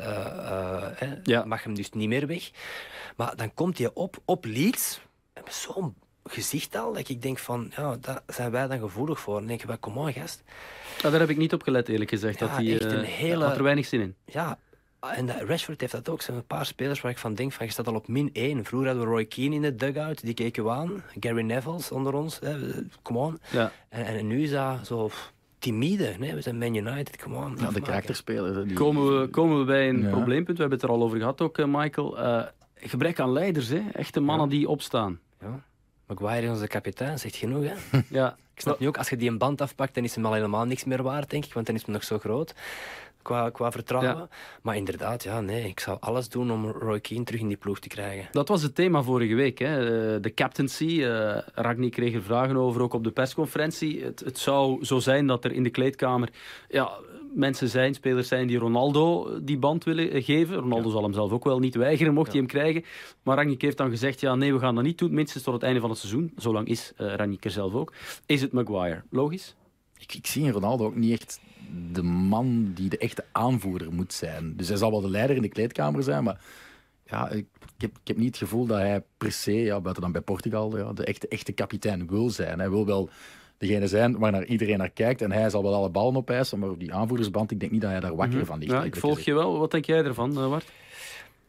uh, 1.02 1.12
ja. 1.22 1.44
mag 1.44 1.62
hem 1.62 1.74
dus 1.74 1.90
niet 1.90 2.08
meer 2.08 2.26
weg. 2.26 2.50
Maar 3.16 3.36
dan 3.36 3.54
komt 3.54 3.78
hij 3.78 3.90
op 3.94 4.16
op 4.24 4.44
Leeds. 4.44 5.00
Zo'n 5.48 5.94
gezicht 6.24 6.76
al, 6.76 6.92
dat 6.92 7.08
ik 7.08 7.22
denk 7.22 7.38
van, 7.38 7.70
ja, 7.76 7.96
daar 8.00 8.20
zijn 8.26 8.50
wij 8.50 8.66
dan 8.66 8.78
gevoelig 8.78 9.20
voor. 9.20 9.34
Dan 9.38 9.46
denk 9.46 9.60
je, 9.60 9.76
kom 9.76 9.96
on 9.98 10.12
gast. 10.12 10.42
Ja, 11.02 11.10
daar 11.10 11.20
heb 11.20 11.30
ik 11.30 11.36
niet 11.36 11.52
op 11.52 11.62
gelet, 11.62 11.88
eerlijk 11.88 12.10
gezegd. 12.10 12.38
Ja, 12.38 12.46
dat 12.46 12.56
die, 12.58 12.74
echt 12.74 12.92
een 12.92 13.04
hele... 13.04 13.44
had 13.44 13.56
er 13.56 13.62
weinig 13.62 13.86
zin 13.86 14.00
in. 14.00 14.14
Ja, 14.24 14.58
en 15.00 15.46
Rashford 15.46 15.80
heeft 15.80 15.92
dat 15.92 16.08
ook. 16.08 16.18
Er 16.18 16.22
zijn 16.24 16.36
een 16.36 16.46
paar 16.46 16.66
spelers 16.66 17.00
waar 17.00 17.10
ik 17.10 17.18
van 17.18 17.34
denk, 17.34 17.52
van, 17.52 17.66
je 17.66 17.72
staat 17.72 17.86
al 17.88 17.94
op 17.94 18.08
min 18.08 18.30
1. 18.32 18.64
Vroeger 18.64 18.88
hadden 18.88 19.06
we 19.06 19.12
Roy 19.14 19.24
Keane 19.24 19.54
in 19.54 19.62
de 19.62 19.74
dugout, 19.74 20.22
die 20.22 20.34
keken 20.34 20.64
we 20.64 20.70
aan. 20.70 21.02
Gary 21.20 21.42
Neville 21.42 21.80
onder 21.90 22.14
ons, 22.14 22.38
kom 23.02 23.16
on. 23.16 23.38
Ja. 23.50 23.72
En, 23.88 24.04
en, 24.04 24.26
nu 24.26 24.42
is 24.42 24.50
dat 24.50 24.86
zo... 24.86 25.10
timide. 25.58 26.14
Nee, 26.18 26.34
we 26.34 26.40
zijn 26.40 26.58
Man 26.58 26.74
United, 26.74 27.16
come 27.16 27.36
on. 27.36 27.56
Ja, 27.60 27.70
de 27.70 27.80
karakterspelers. 27.80 28.56
hè, 28.56 28.64
die- 28.64 28.74
Komen 28.76 29.20
we, 29.20 29.28
komen 29.28 29.58
we 29.58 29.64
bij 29.64 29.88
een 29.88 30.02
Ja. 30.02 30.10
probleempunt. 30.10 30.56
We 30.56 30.62
hebben 30.62 30.80
het 30.80 30.88
er 30.88 30.94
al 30.94 31.02
over 31.02 31.18
gehad 31.18 31.40
ook, 31.40 31.58
eh, 31.58 31.66
Michael. 31.68 32.18
Eh, 32.18 32.42
gebrek 32.74 33.20
aan 33.20 33.32
leiders, 33.32 33.68
hè? 33.68 33.82
echte 33.92 34.20
mannen 34.20 34.48
die 34.48 34.68
opstaan. 34.68 35.20
Ja. 35.40 35.62
Maguire 36.20 36.50
onze 36.50 36.66
kapitein, 36.66 37.18
zegt 37.18 37.36
genoeg. 37.36 37.64
Hè? 37.64 37.98
Ja, 38.18 38.36
Ik 38.54 38.60
snap 38.60 38.78
nu 38.78 38.86
ook, 38.88 38.96
als 38.98 39.08
je 39.08 39.16
die 39.16 39.28
een 39.30 39.38
band 39.38 39.60
afpakt, 39.60 39.94
dan 39.94 40.04
is 40.04 40.14
hem 40.14 40.26
al 40.26 40.32
helemaal 40.32 40.64
niks 40.64 40.84
meer 40.84 41.02
waard, 41.02 41.30
denk 41.30 41.44
ik. 41.44 41.52
Want 41.52 41.66
dan 41.66 41.74
is 41.74 41.82
hem 41.84 41.92
nog 41.92 42.04
zo 42.04 42.18
groot 42.18 42.54
qua, 43.22 43.50
qua 43.50 43.70
vertrouwen. 43.70 44.16
Ja. 44.16 44.28
Maar 44.62 44.76
inderdaad, 44.76 45.22
ja, 45.22 45.40
nee, 45.40 45.68
ik 45.68 45.80
zou 45.80 45.96
alles 46.00 46.28
doen 46.28 46.50
om 46.52 46.66
Roy 46.70 47.00
Keane 47.00 47.24
terug 47.24 47.40
in 47.40 47.48
die 47.48 47.56
ploeg 47.56 47.78
te 47.78 47.88
krijgen. 47.88 48.28
Dat 48.32 48.48
was 48.48 48.62
het 48.62 48.74
thema 48.74 49.02
vorige 49.02 49.34
week. 49.34 49.58
Hè. 49.58 49.78
Eh, 50.14 50.22
De 50.22 50.34
captaincy. 50.34 51.02
Ragni 51.54 51.90
kreeg 51.90 52.14
er 52.14 52.22
vragen 52.22 52.56
over, 52.56 52.82
ook 52.82 52.94
op 52.94 53.04
de 53.04 53.10
persconferentie. 53.10 54.04
Het, 54.04 54.20
het 54.20 54.38
zou 54.38 54.84
zo 54.84 54.98
zijn 54.98 55.26
dat 55.26 55.44
er 55.44 55.52
in 55.52 55.62
de 55.62 55.70
kleedkamer 55.70 56.28
ja, 56.68 56.90
mensen 57.34 57.68
zijn, 57.68 57.94
spelers 57.94 58.28
zijn 58.28 58.46
die 58.46 58.58
Ronaldo 58.58 59.38
die 59.42 59.58
band 59.58 59.84
willen 59.84 60.10
eh, 60.10 60.24
geven. 60.24 60.56
Ronaldo 60.56 60.90
zal 60.90 61.02
hem 61.02 61.12
zelf 61.12 61.32
ook 61.32 61.44
wel 61.44 61.58
niet 61.58 61.74
weigeren, 61.74 62.14
mocht 62.14 62.30
hij 62.30 62.38
hem 62.38 62.46
krijgen. 62.46 62.84
Maar 63.22 63.36
Ragnik 63.36 63.62
heeft 63.62 63.76
dan 63.76 63.90
gezegd, 63.90 64.20
ja 64.20 64.34
nee, 64.34 64.52
we 64.52 64.58
gaan 64.58 64.74
dat 64.74 64.84
niet 64.84 64.98
doen, 64.98 65.14
minstens 65.14 65.44
tot 65.44 65.54
het 65.54 65.62
einde 65.62 65.80
van 65.80 65.90
het 65.90 65.98
seizoen. 65.98 66.32
Zolang 66.36 66.68
is 66.68 66.92
uh, 66.98 67.14
Ragnik 67.14 67.44
er 67.44 67.50
zelf 67.50 67.74
ook. 67.74 67.92
Is 68.26 68.40
het 68.40 68.52
Maguire? 68.52 69.02
Logisch? 69.10 69.54
Ik, 69.98 70.14
ik 70.14 70.26
zie 70.26 70.44
in 70.44 70.50
Ronaldo 70.50 70.84
ook 70.84 70.96
niet 70.96 71.12
echt 71.12 71.40
de 71.92 72.02
man 72.02 72.72
die 72.74 72.88
de 72.88 72.98
echte 72.98 73.24
aanvoerder 73.32 73.92
moet 73.92 74.12
zijn. 74.12 74.56
Dus 74.56 74.68
hij 74.68 74.76
zal 74.76 74.90
wel 74.90 75.00
de 75.00 75.10
leider 75.10 75.36
in 75.36 75.42
de 75.42 75.48
kleedkamer 75.48 76.02
zijn, 76.02 76.24
maar 76.24 76.40
ja, 77.06 77.28
ik, 77.28 77.46
ik, 77.76 77.80
heb, 77.80 77.90
ik 77.90 78.08
heb 78.08 78.16
niet 78.16 78.26
het 78.26 78.36
gevoel 78.36 78.66
dat 78.66 78.78
hij 78.78 79.02
per 79.16 79.32
se, 79.32 79.52
ja, 79.52 79.80
buiten 79.80 80.02
dan 80.02 80.12
bij 80.12 80.20
Portugal, 80.20 80.76
ja, 80.76 80.92
de 80.92 81.04
echte, 81.04 81.28
echte 81.28 81.52
kapitein 81.52 82.08
wil 82.08 82.30
zijn. 82.30 82.58
Hij 82.58 82.70
wil 82.70 82.86
wel 82.86 83.10
degene 83.62 83.86
zijn 83.86 84.18
waar 84.18 84.32
naar 84.32 84.44
iedereen 84.44 84.78
naar 84.78 84.90
kijkt 84.90 85.22
en 85.22 85.32
hij 85.32 85.50
zal 85.50 85.62
wel 85.62 85.74
alle 85.74 85.88
ballen 85.88 86.16
opeisen, 86.16 86.58
maar 86.58 86.70
op 86.70 86.80
die 86.80 86.94
aanvoerdersband, 86.94 87.50
ik 87.50 87.60
denk 87.60 87.72
niet 87.72 87.80
dat 87.80 87.90
hij 87.90 88.00
daar 88.00 88.16
wakker 88.16 88.46
van 88.46 88.58
ligt. 88.58 88.70
Mhm. 88.70 88.80
Ja, 88.80 88.86
ik 88.86 88.96
volg 88.96 89.20
je 89.20 89.34
wel. 89.34 89.58
Wat 89.58 89.70
denk 89.70 89.84
jij 89.84 90.04
ervan, 90.04 90.30
uh, 90.38 90.48
Wart? 90.48 90.64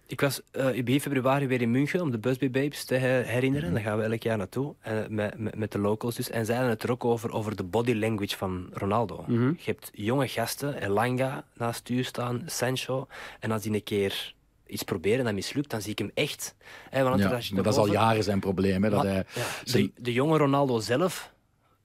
Ik 0.05 0.21
was 0.21 0.41
uh, 0.51 0.83
begin 0.83 1.01
februari 1.01 1.47
weer 1.47 1.61
in 1.61 1.71
München 1.71 2.01
om 2.01 2.11
de 2.11 2.17
Busby 2.17 2.49
Babes 2.49 2.85
te 2.85 2.95
herinneren. 2.95 3.67
Mm. 3.67 3.73
Daar 3.73 3.83
gaan 3.83 3.97
we 3.97 4.03
elk 4.03 4.23
jaar 4.23 4.37
naartoe, 4.37 4.73
uh, 4.87 4.93
met, 5.09 5.37
met, 5.37 5.55
met, 5.55 5.71
de 5.71 5.79
locals 5.79 6.15
dus. 6.15 6.29
En 6.29 6.45
zeiden 6.45 6.69
het 6.69 6.83
er 6.83 6.91
ook 6.91 7.05
over, 7.05 7.31
over 7.31 7.55
de 7.55 7.63
body 7.63 7.93
language 7.93 8.37
van 8.37 8.67
Ronaldo. 8.73 9.21
Mhm. 9.21 9.31
Mm 9.31 9.37
-hmm. 9.37 9.55
Je 9.57 9.71
hebt 9.71 9.89
jonge 9.93 10.27
gasten, 10.27 10.83
Elanga 10.83 11.43
naast 11.53 11.89
u 11.89 12.03
staan, 12.03 12.43
Sancho. 12.45 13.07
En 13.39 13.51
als 13.51 13.61
die 13.61 13.73
een 13.73 13.83
keer 13.83 14.33
iets 14.67 14.83
proberen 14.83 15.19
en 15.19 15.25
dat 15.25 15.33
mislukt, 15.33 15.69
dan 15.69 15.81
zie 15.81 15.91
ik 15.91 15.99
hem 15.99 16.11
echt. 16.13 16.55
Hè, 16.89 17.03
want 17.03 17.19
ja, 17.19 17.29
maar 17.29 17.63
dat 17.63 17.73
is 17.73 17.79
al 17.79 17.91
jaren 17.91 18.23
zijn 18.23 18.39
probleem. 18.39 18.83
Hè, 18.83 18.89
dat 18.89 19.03
maar, 19.03 19.11
hij, 19.11 19.25
ja, 19.33 19.71
de, 19.71 19.91
de 19.97 20.13
jonge 20.13 20.37
Ronaldo 20.37 20.79
zelf 20.79 21.32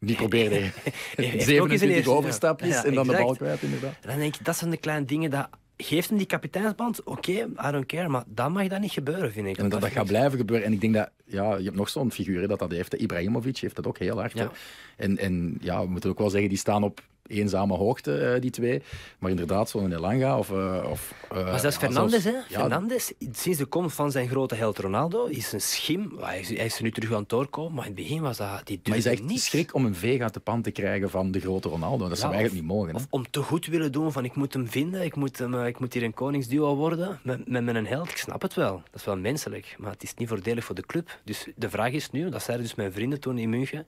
die 0.00 0.16
probeerde 0.16 0.70
27 1.38 2.06
overstapjes 2.16 2.74
ja, 2.74 2.84
en 2.84 2.94
dan 2.94 3.04
exact. 3.04 3.18
de 3.18 3.24
bal 3.24 3.36
kwijt, 3.36 3.62
inderdaad. 3.62 3.96
En 4.00 4.08
dan 4.08 4.18
denk 4.18 4.36
ik, 4.36 4.44
dat 4.44 4.56
zijn 4.56 4.70
de 4.70 4.76
kleine 4.76 5.04
dingen 5.04 5.30
dat... 5.30 5.48
Geeft 5.80 6.08
hem 6.08 6.18
die 6.18 6.26
kapiteinsband? 6.26 7.02
Oké, 7.04 7.30
okay, 7.30 7.68
I 7.68 7.72
don't 7.72 7.86
care. 7.86 8.08
Maar 8.08 8.24
dan 8.26 8.52
mag 8.52 8.68
dat 8.68 8.80
niet 8.80 8.92
gebeuren, 8.92 9.32
vind 9.32 9.46
ik. 9.46 9.58
En 9.58 9.68
dat, 9.68 9.80
dat 9.80 9.90
gaat 9.90 10.06
blijven 10.06 10.38
gebeuren. 10.38 10.66
En 10.66 10.72
ik 10.72 10.80
denk 10.80 10.94
dat... 10.94 11.10
Ja, 11.24 11.56
je 11.56 11.64
hebt 11.64 11.76
nog 11.76 11.88
zo'n 11.88 12.12
figuur 12.12 12.48
dat 12.48 12.58
dat 12.58 12.70
heeft. 12.70 12.94
Ibrahimovic 12.94 13.58
heeft 13.58 13.76
dat 13.76 13.86
ook 13.86 13.98
heel 13.98 14.18
hard. 14.18 14.32
Ja. 14.32 14.50
En, 14.96 15.18
en 15.18 15.58
ja, 15.60 15.82
we 15.82 15.88
moeten 15.88 16.10
ook 16.10 16.18
wel 16.18 16.30
zeggen, 16.30 16.48
die 16.48 16.58
staan 16.58 16.82
op 16.82 17.02
eenzame 17.28 17.76
hoogte, 17.76 18.34
uh, 18.34 18.40
die 18.40 18.50
twee. 18.50 18.82
Maar 19.18 19.30
inderdaad, 19.30 19.70
zo'n 19.70 19.92
Elanga 19.92 20.38
of... 20.38 20.50
Uh, 20.50 20.84
of 20.90 21.14
uh, 21.32 21.44
maar 21.44 21.60
zelfs 21.60 21.76
ja, 21.76 21.82
Fernandes, 21.82 22.24
hè? 22.24 22.30
Ja, 22.30 22.42
Fernandes, 22.48 23.12
sinds 23.32 23.58
de 23.58 23.66
komst 23.66 23.96
van 23.96 24.10
zijn 24.10 24.28
grote 24.28 24.54
held 24.54 24.78
Ronaldo, 24.78 25.24
is 25.24 25.52
een 25.52 25.60
schim. 25.60 26.12
Hij 26.20 26.40
is, 26.40 26.48
hij 26.48 26.66
is 26.66 26.76
er 26.76 26.82
nu 26.82 26.90
terug 26.90 27.12
aan 27.12 27.20
het 27.20 27.28
doorkomen, 27.28 27.74
maar 27.74 27.86
in 27.86 27.92
het 27.92 28.00
begin 28.00 28.22
was 28.22 28.36
dat... 28.36 28.62
Die 28.64 28.80
maar 28.84 28.96
is 28.96 29.06
echt 29.06 29.22
niet. 29.22 29.40
schrik 29.40 29.74
om 29.74 29.84
een 29.84 29.94
veeg 29.94 30.20
uit 30.20 30.34
de 30.34 30.40
pan 30.40 30.62
te 30.62 30.70
krijgen 30.70 31.10
van 31.10 31.30
de 31.30 31.40
grote 31.40 31.68
Ronaldo. 31.68 32.08
Dat 32.08 32.18
zou 32.18 32.32
ja, 32.32 32.38
eigenlijk 32.38 32.66
niet 32.66 32.76
mogen. 32.76 32.94
Of 32.94 33.06
om 33.10 33.30
te 33.30 33.42
goed 33.42 33.66
willen 33.66 33.92
doen 33.92 34.12
van 34.12 34.24
ik 34.24 34.34
moet 34.34 34.52
hem 34.52 34.68
vinden, 34.68 35.04
ik 35.04 35.16
moet, 35.16 35.38
hem, 35.38 35.64
ik 35.64 35.78
moet 35.78 35.92
hier 35.92 36.02
een 36.02 36.14
koningsduo 36.14 36.76
worden 36.76 37.20
met, 37.22 37.48
met 37.48 37.64
mijn 37.64 37.86
held. 37.86 38.10
Ik 38.10 38.16
snap 38.16 38.42
het 38.42 38.54
wel. 38.54 38.72
Dat 38.72 39.00
is 39.00 39.04
wel 39.04 39.16
menselijk, 39.16 39.76
maar 39.78 39.90
het 39.90 40.02
is 40.02 40.14
niet 40.14 40.28
voordelig 40.28 40.64
voor 40.64 40.74
de 40.74 40.86
club. 40.86 41.18
Dus 41.24 41.46
de 41.56 41.70
vraag 41.70 41.92
is 41.92 42.10
nu, 42.10 42.30
dat 42.30 42.42
zeiden 42.42 42.66
dus 42.66 42.74
mijn 42.74 42.92
vrienden 42.92 43.20
toen 43.20 43.38
in 43.38 43.50
München, 43.50 43.86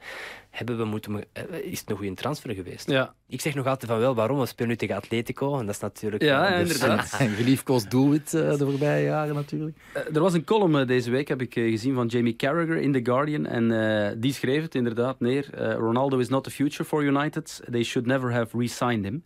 hebben 0.51 0.79
we 0.79 0.85
moeten, 0.85 1.25
is 1.63 1.81
het 1.81 1.91
een 1.91 1.97
goede 1.97 2.15
transfer 2.15 2.55
geweest? 2.55 2.91
Ja. 2.91 3.15
Ik 3.31 3.41
zeg 3.41 3.55
nog 3.55 3.67
altijd 3.67 3.91
van 3.91 4.01
wel, 4.01 4.15
waarom? 4.15 4.39
We 4.39 4.47
spelen 4.47 4.69
nu 4.69 4.77
tegen 4.77 4.97
Atletico 4.97 5.59
en 5.59 5.67
dat 5.67 5.75
is 5.75 5.81
natuurlijk... 5.81 6.23
Ja, 6.23 6.49
inderdaad. 6.49 7.17
Een 7.19 7.29
geliefkoosd 7.31 7.91
doelwit 7.91 8.35
uh, 8.35 8.57
de 8.57 8.65
voorbije 8.65 9.05
jaren 9.05 9.35
natuurlijk. 9.35 9.77
Uh, 9.97 10.15
er 10.17 10.21
was 10.21 10.33
een 10.33 10.45
column 10.45 10.81
uh, 10.81 10.87
deze 10.87 11.11
week, 11.11 11.29
heb 11.29 11.41
ik 11.41 11.55
gezien, 11.55 11.95
van 11.95 12.07
Jamie 12.07 12.37
Carragher 12.37 12.77
in 12.77 12.93
The 12.93 13.01
Guardian. 13.03 13.47
En 13.47 14.21
die 14.21 14.33
schreef 14.33 14.63
het 14.63 14.75
inderdaad 14.75 15.21
neer. 15.21 15.75
Ronaldo 15.77 16.19
is 16.19 16.29
not 16.29 16.45
the 16.45 16.51
future 16.51 16.85
for 16.85 17.05
United. 17.05 17.61
They 17.71 17.83
should 17.83 18.09
never 18.09 18.33
have 18.33 18.59
re-signed 18.59 19.05
him. 19.05 19.25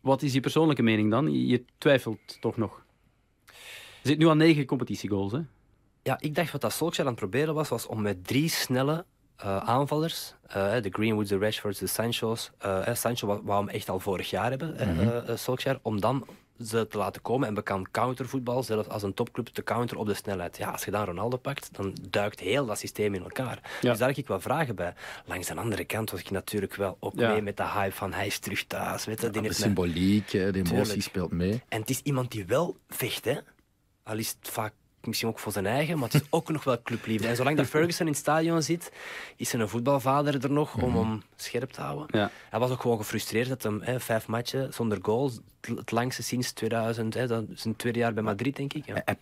Wat 0.00 0.22
is 0.22 0.32
je 0.32 0.40
persoonlijke 0.40 0.82
mening 0.82 1.10
dan? 1.10 1.46
Je 1.46 1.64
twijfelt 1.78 2.40
toch 2.40 2.56
nog? 2.56 2.82
Je 4.02 4.08
zit 4.08 4.18
nu 4.18 4.28
aan 4.28 4.36
negen 4.36 4.64
competitiegoals, 4.64 5.32
hè? 5.32 5.40
Ja, 6.02 6.16
ik 6.20 6.34
dacht 6.34 6.52
wat 6.52 6.60
dat 6.60 6.72
Solskjaer 6.72 7.06
aan 7.06 7.12
het 7.12 7.20
proberen 7.20 7.54
was, 7.54 7.68
was 7.68 7.86
om 7.86 8.02
met 8.02 8.26
drie 8.26 8.48
snelle 8.48 9.04
aanvallers, 9.44 10.34
uh, 10.56 10.72
de 10.82 10.90
Greenwoods, 10.90 11.28
de 11.28 11.38
Rashfords, 11.38 11.78
de 11.78 11.86
Sancho's. 11.86 12.50
Uh, 12.66 12.94
Sancho 12.94 13.42
wou 13.44 13.58
hem 13.64 13.68
echt 13.68 13.88
al 13.88 14.00
vorig 14.00 14.30
jaar 14.30 14.50
hebben, 14.50 14.76
mm 14.88 14.98
-hmm. 14.98 15.78
Om 15.82 16.00
dan 16.00 16.26
ze 16.64 16.86
te 16.86 16.98
laten 16.98 17.22
komen 17.22 17.48
en 17.48 17.54
bekend 17.54 17.90
countervoetbal, 17.90 18.62
zelfs 18.62 18.88
als 18.88 19.02
een 19.02 19.14
topclub, 19.14 19.46
te 19.46 19.62
counter 19.62 19.96
op 19.96 20.06
de 20.06 20.14
snelheid. 20.14 20.56
Ja, 20.56 20.70
als 20.70 20.84
je 20.84 20.90
dan 20.90 21.04
Ronaldo 21.04 21.36
pakt, 21.36 21.68
dan 21.72 21.96
duikt 22.10 22.40
heel 22.40 22.66
dat 22.66 22.78
systeem 22.78 23.14
in 23.14 23.22
elkaar. 23.22 23.60
Ja. 23.80 23.90
Dus 23.90 23.98
daar 23.98 24.08
heb 24.08 24.16
ik 24.16 24.26
wel 24.26 24.40
vragen 24.40 24.74
bij. 24.74 24.94
Langs 25.24 25.46
de 25.46 25.54
andere 25.54 25.84
kant 25.84 26.10
was 26.10 26.20
ik 26.20 26.30
natuurlijk 26.30 26.74
wel 26.74 26.96
ook 27.00 27.12
ja. 27.16 27.32
mee 27.32 27.42
met 27.42 27.56
de 27.56 27.68
hype 27.68 27.94
van 27.94 28.12
hij 28.12 28.26
is 28.26 28.38
terug 28.38 28.64
thuis. 28.64 29.04
Weet 29.04 29.20
je, 29.20 29.30
ja, 29.32 29.40
de 29.40 29.52
symboliek, 29.52 30.30
de 30.30 30.38
emotie 30.38 30.64
Tuurlijk. 30.64 31.02
speelt 31.02 31.32
mee. 31.32 31.62
En 31.68 31.80
het 31.80 31.90
is 31.90 32.00
iemand 32.02 32.30
die 32.30 32.46
wel 32.46 32.76
vecht, 32.88 33.24
hè. 33.24 33.38
Al 34.02 34.16
is 34.16 34.28
het 34.28 34.48
vaak 34.50 34.72
misschien 35.08 35.28
ook 35.28 35.38
voor 35.38 35.52
zijn 35.52 35.66
eigen, 35.66 35.98
maar 35.98 36.08
het 36.08 36.22
is 36.22 36.28
ook 36.30 36.48
nog 36.48 36.64
wel 36.64 36.82
clubliefde. 36.82 37.28
En 37.28 37.36
zolang 37.36 37.56
dat 37.56 37.66
Ferguson 37.66 38.06
in 38.06 38.12
het 38.12 38.20
stadion 38.20 38.62
zit, 38.62 38.92
is 39.36 39.48
zijn 39.48 39.68
voetbalvader 39.68 40.44
er 40.44 40.50
nog 40.50 40.82
om 40.82 40.96
hem 40.96 41.22
scherp 41.36 41.70
te 41.70 41.80
houden. 41.80 42.06
Ja. 42.10 42.30
Hij 42.50 42.58
was 42.58 42.70
ook 42.70 42.80
gewoon 42.80 42.96
gefrustreerd 42.96 43.48
dat 43.48 43.62
hem 43.62 43.80
hè, 43.82 44.00
vijf 44.00 44.26
matchen 44.26 44.74
zonder 44.74 44.98
goal, 45.02 45.30
het 45.60 45.90
langste 45.90 46.22
sinds 46.22 46.52
2000, 46.52 47.14
hè, 47.14 47.26
dat 47.26 47.44
is 47.54 47.64
een 47.64 47.76
tweede 47.76 47.98
jaar 47.98 48.14
bij 48.14 48.22
Madrid, 48.22 48.56
denk 48.56 48.72
ik. 48.72 48.86
Ja. 48.86 49.02
Hij, 49.04 49.16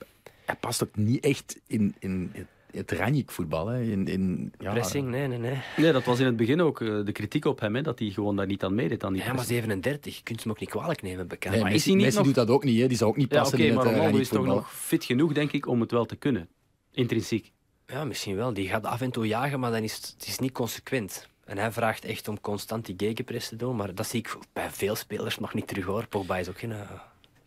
hij, 0.44 0.56
past 0.56 0.82
ook 0.82 0.96
niet 0.96 1.24
echt 1.24 1.60
in, 1.66 1.94
in 1.98 2.30
het 2.32 2.46
Ranjik 2.84 3.30
voetbal. 3.30 3.66
Hè. 3.66 3.82
In, 3.82 4.06
in, 4.06 4.52
ja. 4.58 4.72
Pressing, 4.72 5.08
nee, 5.08 5.26
nee, 5.26 5.38
nee. 5.38 5.58
Nee, 5.76 5.92
dat 5.92 6.04
was 6.04 6.18
in 6.18 6.26
het 6.26 6.36
begin 6.36 6.60
ook 6.60 6.80
uh, 6.80 7.04
de 7.04 7.12
kritiek 7.12 7.44
op 7.44 7.60
hem, 7.60 7.74
hè, 7.74 7.82
dat 7.82 7.98
hij 7.98 8.10
gewoon 8.10 8.36
daar 8.36 8.46
niet 8.46 8.64
aan 8.64 8.74
meedeed. 8.74 9.04
Aan 9.04 9.12
die 9.12 9.22
ja, 9.22 9.32
maar 9.32 9.44
37, 9.44 10.16
je 10.16 10.22
kunt 10.22 10.42
hem 10.42 10.52
ook 10.52 10.60
niet 10.60 10.68
kwalijk 10.68 11.02
nemen, 11.02 11.28
bekend. 11.28 11.54
Nee, 11.54 11.62
maar 11.62 11.72
Messi, 11.72 11.78
is 11.78 11.84
hij 11.84 11.94
niet 11.94 12.04
Messi 12.04 12.18
nog... 12.18 12.26
doet 12.26 12.46
dat 12.46 12.48
ook 12.48 12.64
niet, 12.64 12.80
hè. 12.80 12.86
die 12.86 12.96
zou 12.96 13.10
ook 13.10 13.16
niet 13.16 13.28
passen 13.28 13.58
ja, 13.58 13.64
okay, 13.64 13.76
in 13.76 13.78
het 13.78 13.84
maar 13.84 13.94
Ronaldo 13.94 14.16
uh, 14.16 14.22
is 14.22 14.28
toch 14.28 14.46
nog 14.46 14.74
fit 14.74 15.04
genoeg, 15.04 15.32
denk 15.32 15.52
ik, 15.52 15.66
om 15.66 15.80
het 15.80 15.90
wel 15.90 16.04
te 16.04 16.16
kunnen. 16.16 16.48
Intrinsiek. 16.92 17.52
Ja, 17.86 18.04
misschien 18.04 18.36
wel. 18.36 18.52
Die 18.52 18.68
gaat 18.68 18.84
af 18.84 19.00
en 19.00 19.10
toe 19.10 19.26
jagen, 19.26 19.60
maar 19.60 19.70
dan 19.70 19.82
is 19.82 19.94
het, 19.94 20.14
het 20.18 20.26
is 20.26 20.38
niet 20.38 20.52
consequent. 20.52 21.28
En 21.44 21.58
hij 21.58 21.72
vraagt 21.72 22.04
echt 22.04 22.28
om 22.28 22.40
constant 22.40 22.86
die 22.86 22.94
gegenpress 22.98 23.48
te 23.48 23.56
doen, 23.56 23.76
maar 23.76 23.94
dat 23.94 24.06
zie 24.06 24.18
ik 24.18 24.36
bij 24.52 24.70
veel 24.70 24.94
spelers 24.94 25.38
nog 25.38 25.54
niet 25.54 25.66
terug 25.66 25.84
hoor. 25.84 26.06
Pogba 26.06 26.36
is 26.38 26.48
ook 26.48 26.58
geen... 26.58 26.72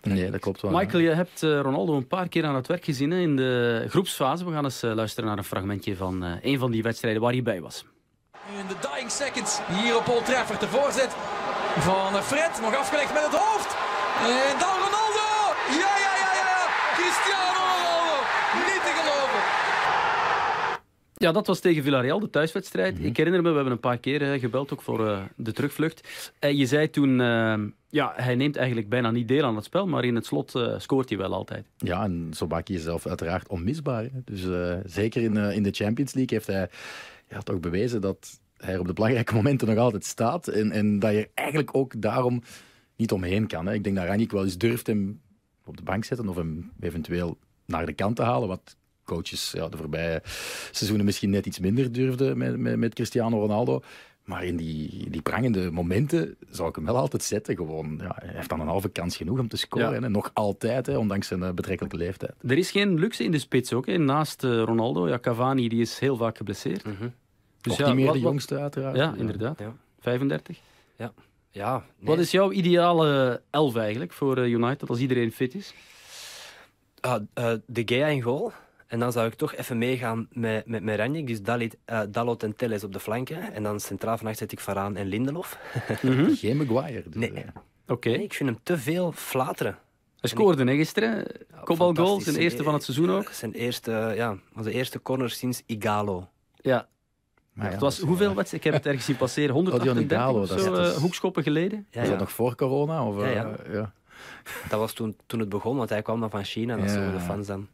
Nee, 0.02 0.32
dat 0.32 0.40
klopt 0.40 0.62
wel. 0.62 0.72
Michael, 0.72 1.04
je 1.04 1.10
hebt 1.10 1.42
uh, 1.42 1.60
Ronaldo 1.62 1.96
een 1.96 2.08
paar 2.08 2.28
keer 2.28 2.46
aan 2.46 2.56
het 2.56 2.68
werk 2.68 2.86
gezien 2.86 3.12
hè, 3.12 3.20
in 3.20 3.36
de 3.36 3.86
groepsfase. 3.90 4.46
We 4.46 4.52
gaan 4.52 4.64
eens 4.64 4.84
uh, 4.84 4.94
luisteren 4.94 5.30
naar 5.30 5.38
een 5.38 5.44
fragmentje 5.44 5.96
van 5.96 6.24
uh, 6.24 6.32
een 6.42 6.60
van 6.60 6.72
die 6.72 6.84
wedstrijden 6.84 7.22
waar 7.22 7.32
hij 7.32 7.44
bij 7.44 7.62
was. 7.62 7.86
In 8.58 8.68
de 8.68 8.76
dying 8.88 9.12
seconds 9.12 9.60
hier 9.68 9.98
op 9.98 10.08
Old 10.08 10.26
Trafford 10.26 10.60
de 10.60 10.68
voorzet 10.68 11.16
van 11.80 12.24
Fred. 12.24 12.62
Nog 12.62 12.76
afgelegd 12.76 13.14
met 13.14 13.24
het 13.24 13.36
hoofd. 13.36 13.76
En 14.22 14.60
dan 14.60 14.76
Ronaldo! 14.86 15.30
Ja, 15.82 15.94
ja, 16.06 16.14
ja, 16.24 16.32
ja! 16.42 16.60
Cristiano 16.98 17.62
Ronaldo! 17.74 18.16
Niet 18.68 18.84
te 18.88 18.94
geloven! 19.00 19.42
Ja, 21.24 21.32
dat 21.32 21.48
was 21.48 21.60
tegen 21.60 21.84
Villarreal, 21.84 22.20
de 22.20 22.30
thuiswedstrijd. 22.30 22.94
Mm 22.94 23.00
-hmm. 23.00 23.08
Ik 23.08 23.18
herinner 23.18 23.42
me, 23.42 23.50
we 23.50 23.56
hebben 23.56 23.74
een 23.74 23.80
paar 23.80 23.98
keer 23.98 24.22
uh, 24.22 24.40
gebeld, 24.40 24.74
ook 24.74 24.82
voor 24.82 25.00
uh, 25.00 25.22
de 25.36 25.52
terugvlucht. 25.52 26.08
Uh, 26.40 26.52
je 26.52 26.66
zei 26.66 26.90
toen, 26.90 27.18
ja, 27.90 28.14
hij 28.16 28.36
neemt 28.36 28.56
eigenlijk 28.56 28.90
bijna 28.90 29.12
niet 29.12 29.28
deel 29.28 29.44
aan 29.44 29.56
het 29.56 29.66
spel, 29.66 29.88
maar 29.88 30.04
in 30.04 30.16
het 30.16 30.26
slot 30.26 30.54
scoort 30.78 31.10
hij 31.10 31.18
wel 31.18 31.34
altijd. 31.34 31.66
Ja, 31.78 32.04
en 32.04 32.32
zo 32.34 32.48
maak 32.48 32.68
je 32.68 32.74
jezelf 32.74 33.08
uiteraard 33.08 33.48
onmisbaar. 33.48 34.04
Hè? 34.04 34.22
Dus 34.26 34.48
zeker 34.86 35.22
in, 35.22 35.38
in 35.38 35.64
de 35.64 35.72
Champions 35.72 36.14
League 36.14 36.38
heeft 36.38 36.48
hij 36.48 36.70
ja, 37.30 37.42
toch 37.42 37.60
bewezen 37.60 38.02
dat 38.02 38.40
hij 38.58 38.78
op 38.78 38.88
de 38.88 38.94
belangrijke 38.94 39.34
momenten 39.34 39.68
nog 39.68 39.78
altijd 39.78 40.06
staat. 40.06 40.48
En, 40.48 40.72
en 40.72 41.00
dat 41.00 41.12
je 41.12 41.30
eigenlijk 41.34 41.76
ook 41.76 42.02
daarom 42.02 42.42
niet 42.96 43.12
omheen 43.12 43.48
kan. 43.48 43.66
Hè? 43.66 43.74
Ik 43.74 43.84
denk 43.84 43.96
dat 43.96 44.06
Ranjik 44.06 44.32
wel 44.32 44.44
eens 44.44 44.58
durft 44.58 44.88
hem 44.88 45.22
op 45.66 45.78
de 45.78 45.84
bank 45.84 46.04
zetten 46.04 46.30
of 46.30 46.36
hem 46.36 46.72
eventueel 46.80 47.38
naar 47.66 47.86
de 47.86 47.94
kant 47.94 48.16
te 48.16 48.24
halen, 48.24 48.48
wat 48.48 48.78
coaches 49.10 49.52
ja, 49.52 49.70
de 49.70 49.78
voorbije 49.78 50.22
seizoenen 50.72 51.06
misschien 51.06 51.30
net 51.30 51.46
iets 51.46 51.60
minder 51.60 51.92
durfden 51.92 52.38
met, 52.38 52.58
met, 52.58 52.78
met 52.78 52.94
Cristiano 52.94 53.40
Ronaldo. 53.40 53.82
Maar 54.24 54.44
in 54.44 54.56
die, 54.56 55.10
die 55.10 55.22
prangende 55.22 55.72
momenten 55.72 56.36
zou 56.50 56.70
ik 56.70 56.76
hem 56.76 56.86
wel 56.86 56.96
altijd 56.96 57.24
zetten. 57.24 57.56
Gewoon, 57.56 58.00
ja, 58.02 58.16
hij 58.16 58.34
heeft 58.34 58.50
dan 58.50 58.60
een 58.60 58.68
halve 58.68 58.90
kans 58.90 59.18
genoeg 59.18 59.40
om 59.40 59.48
te 59.48 59.58
scoren. 59.58 60.02
Ja. 60.02 60.08
Nog 60.08 60.32
altijd, 60.34 60.86
hè, 60.86 60.98
ondanks 60.98 61.28
zijn 61.28 61.40
uh, 61.40 61.52
betrekkelijke 61.52 61.98
leeftijd. 61.98 62.34
Er 62.48 62.58
is 62.58 62.72
geen 62.72 63.00
luxe 63.00 63.24
in 63.24 63.32
de 63.32 63.40
spits 63.40 63.74
ook. 63.74 63.86
Hè. 63.86 63.98
Naast 63.98 64.44
uh, 64.44 64.64
Ronaldo, 64.64 65.08
ja, 65.08 65.20
Cavani 65.20 65.70
die 65.70 65.82
is 65.82 66.00
heel 66.00 66.18
vaak 66.18 66.38
geblesseerd. 66.38 66.86
Mm 66.86 66.96
-hmm. 67.00 67.14
dus 67.62 67.78
ja, 67.78 67.88
niet 67.88 67.96
meer 67.96 68.06
wat, 68.06 68.14
de 68.14 68.20
jongste 68.20 68.60
uiteraard. 68.60 68.96
Ja, 68.96 69.14
inderdaad. 69.18 69.60
Ja. 69.60 69.74
35. 70.00 70.60
Ja. 70.96 71.14
Ja, 71.52 71.74
nee. 71.98 72.08
Wat 72.10 72.20
is 72.20 72.32
jouw 72.32 72.52
ideale 72.52 73.42
elf 73.50 73.76
eigenlijk 73.76 74.14
voor 74.14 74.38
eh, 74.38 74.52
United 74.52 74.90
als 74.90 75.00
iedereen 75.00 75.32
fit 75.32 75.56
is? 75.56 75.74
Ah, 77.00 77.22
eh, 77.34 77.54
de 77.66 77.82
Gea 77.86 78.08
in 78.08 78.22
goal. 78.22 78.52
En 78.90 79.00
dan 79.00 79.12
zou 79.12 79.28
ik 79.28 79.34
toch 79.34 79.56
even 79.56 79.78
meegaan 79.78 80.28
met, 80.32 80.66
met, 80.68 80.84
met 80.84 80.98
Ranjik. 80.98 81.28
Dus 81.28 81.42
Dalit, 81.42 81.78
eh, 81.86 82.02
Dalot 82.10 82.44
en 82.44 82.56
Telles 82.56 82.84
op 82.84 82.94
de 82.94 83.00
flanken. 83.00 83.54
En 83.54 83.64
dan 83.64 83.80
centraal 83.80 84.18
vannacht 84.18 84.38
zet 84.38 84.52
ik 84.52 84.60
Varaan 84.60 84.96
en 84.96 85.08
Lindelof. 85.08 85.58
Geen 86.42 86.58
Maguire. 86.58 87.04
dus, 87.10 87.16
Nee. 87.16 87.32
eh, 87.34 87.44
Oké. 87.88 88.10
Nee, 88.10 88.24
ik 88.24 88.34
vind 88.34 88.50
hem 88.50 88.60
te 88.64 88.78
veel 88.78 89.12
flateren. 89.12 89.78
Hij 90.20 90.30
scoorde 90.30 90.64
hè, 90.64 90.76
gisteren. 90.76 91.26
Kopbalgoal, 91.64 92.22
zijn 92.22 92.36
eerste 92.36 92.64
van 92.64 92.74
het 92.74 92.84
seizoen 92.84 93.12
ook. 93.12 93.30
Zijn 93.30 93.54
eerste, 93.54 94.14
ja, 94.16 94.38
onze 94.58 94.72
eerste 94.72 95.02
corner 95.02 95.30
sinds 95.30 95.64
Igalo. 95.66 96.28
Ja. 96.62 96.88
maar 97.54 97.66
ja, 97.66 97.72
het 97.72 97.82
was 97.82 98.00
hoeveel 98.00 98.30
eh, 98.30 98.36
wedstrijden? 98.36 98.58
Ik 98.58 98.64
heb 98.64 98.74
het 98.74 98.86
ergens 98.86 99.06
zien 99.06 99.18
passeren. 99.18 99.56
Oh, 99.56 99.62
die 99.62 99.70
138 99.72 100.18
Igalo, 100.18 100.42
of 100.42 100.48
dat 100.48 100.62
zo, 100.62 100.72
dat 100.76 100.88
is- 100.88 100.94
eh, 100.94 101.00
hoekschoppen 101.02 101.44
geleden. 101.44 101.88
Ja, 101.90 101.98
was 102.00 102.04
ja. 102.06 102.10
dat 102.10 102.20
nog 102.20 102.32
voor 102.32 102.56
corona? 102.56 103.06
Of, 103.08 103.22
eh, 103.22 103.34
Ja, 103.34 103.42
ja. 103.42 103.72
ja. 103.72 103.92
Dat 104.70 104.80
was 104.80 104.94
toen, 104.94 105.16
toen 105.26 105.40
het 105.40 105.50
begon, 105.50 105.78
want 105.78 105.90
hij 105.90 106.02
kwam 106.02 106.20
dan 106.20 106.30
van 106.30 106.44
China. 106.44 106.76
Dat 106.76 106.86
Ja. 106.86 106.92
zullen 106.92 107.12
de 107.12 107.20
fans 107.20 107.48
dan. 107.48 107.68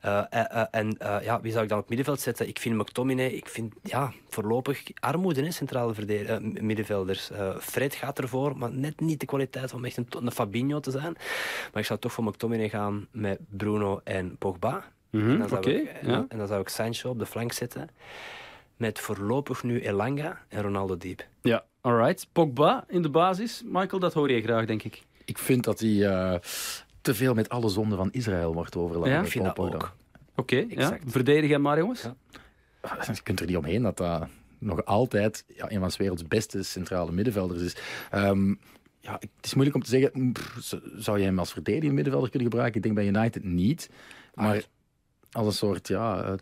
Eh, 0.00 0.18
eh, 0.30 0.56
eh, 0.60 0.66
en 0.70 0.98
eh, 0.98 1.16
ja, 1.22 1.40
wie 1.40 1.50
zou 1.52 1.62
ik 1.64 1.68
dan 1.70 1.78
op 1.78 1.88
middenveld 1.88 2.20
zetten? 2.20 2.48
Ik 2.48 2.58
vind 2.58 2.76
McTominay, 2.76 3.26
ik 3.26 3.48
vind 3.48 3.74
ja, 3.82 4.12
voorlopig 4.28 4.82
armoede, 5.00 5.42
hè, 5.42 5.50
centrale 5.50 5.94
middenvelders. 6.60 7.30
Eh, 7.30 7.56
Fred 7.58 7.94
gaat 7.94 8.18
ervoor, 8.18 8.56
maar 8.56 8.72
net 8.72 9.00
niet 9.00 9.20
de 9.20 9.26
kwaliteit 9.26 9.74
om 9.74 9.84
echt 9.84 9.96
een, 9.96 10.06
een 10.20 10.30
Fabinho 10.32 10.80
te 10.80 10.90
zijn. 10.90 11.12
Maar 11.72 11.80
ik 11.82 11.84
zou 11.84 11.98
toch 11.98 12.12
voor 12.12 12.24
McTominay 12.24 12.68
gaan 12.68 13.06
met 13.12 13.38
Bruno 13.48 14.00
en 14.04 14.36
Pogba. 14.38 14.84
Mhm, 15.10 15.30
En 15.30 15.48
dan 15.48 15.58
ik- 15.58 15.66
en, 15.66 16.08
ja. 16.08 16.12
dan- 16.16 16.26
en 16.28 16.38
dan 16.38 16.46
zou 16.46 16.60
ik 16.60 16.68
Sancho 16.68 17.10
op 17.10 17.18
de 17.18 17.26
flank 17.26 17.52
zetten. 17.52 17.88
Met 18.76 18.98
voorlopig 19.00 19.62
nu 19.62 19.80
Elanga 19.80 20.40
en 20.48 20.62
Ronaldo 20.62 20.96
Diep. 20.96 21.26
ja, 21.42 21.64
alright. 21.80 22.26
Pogba 22.32 22.84
in 22.88 23.02
de 23.02 23.10
basis. 23.10 23.62
Michael, 23.66 23.98
dat 24.00 24.12
hoor 24.14 24.30
je 24.30 24.42
graag, 24.42 24.66
denk 24.66 24.82
ik. 24.82 25.02
Ik 25.24 25.38
vind 25.38 25.64
dat 25.64 25.80
hij 25.80 26.06
eh, 26.08 26.38
te 27.10 27.16
veel 27.16 27.34
met 27.34 27.48
alle 27.48 27.68
zonden 27.68 27.98
van 27.98 28.12
Israël 28.12 28.54
wordt 28.54 28.76
overladen. 28.76 29.12
Ja, 29.12 29.20
Ik 29.20 29.28
vind 29.28 29.44
dat 29.44 29.58
ook. 29.58 29.96
Oké, 30.36 30.56
ja. 30.56 30.66
Exact. 30.68 31.02
verdedig 31.06 31.50
hem 31.50 31.60
maar, 31.60 31.78
jongens. 31.78 32.02
Ja. 32.02 32.16
Je 33.12 33.22
kunt 33.22 33.40
er 33.40 33.46
niet 33.46 33.56
omheen 33.56 33.82
dat 33.82 33.96
dat 33.96 34.28
nog 34.58 34.84
altijd 34.84 35.44
ja, 35.54 35.70
een 35.70 35.80
van 35.80 35.90
's 35.90 35.96
werelds 35.96 36.26
beste 36.26 36.62
centrale 36.62 37.12
middenvelders 37.12 37.62
is. 37.62 37.76
Ehm, 38.10 38.48
ja, 39.00 39.12
het 39.12 39.30
is 39.40 39.54
moeilijk 39.54 39.76
om 39.76 39.82
te 39.82 39.90
zeggen, 39.90 40.10
mm, 40.14 40.32
pff, 40.32 40.74
zou 40.96 41.18
je 41.18 41.24
hem 41.24 41.38
als 41.38 41.52
verdedigende 41.52 41.94
middenvelder 41.94 42.30
kunnen 42.30 42.48
gebruiken? 42.48 42.76
Ik 42.76 42.82
denk 42.82 42.94
bij 42.94 43.06
United 43.06 43.44
niet. 43.44 43.90
Maar 44.34 44.64
als 45.32 45.46
een 45.46 45.52
soort 45.52 45.88
ja, 45.88 46.22
eh, 46.22 46.32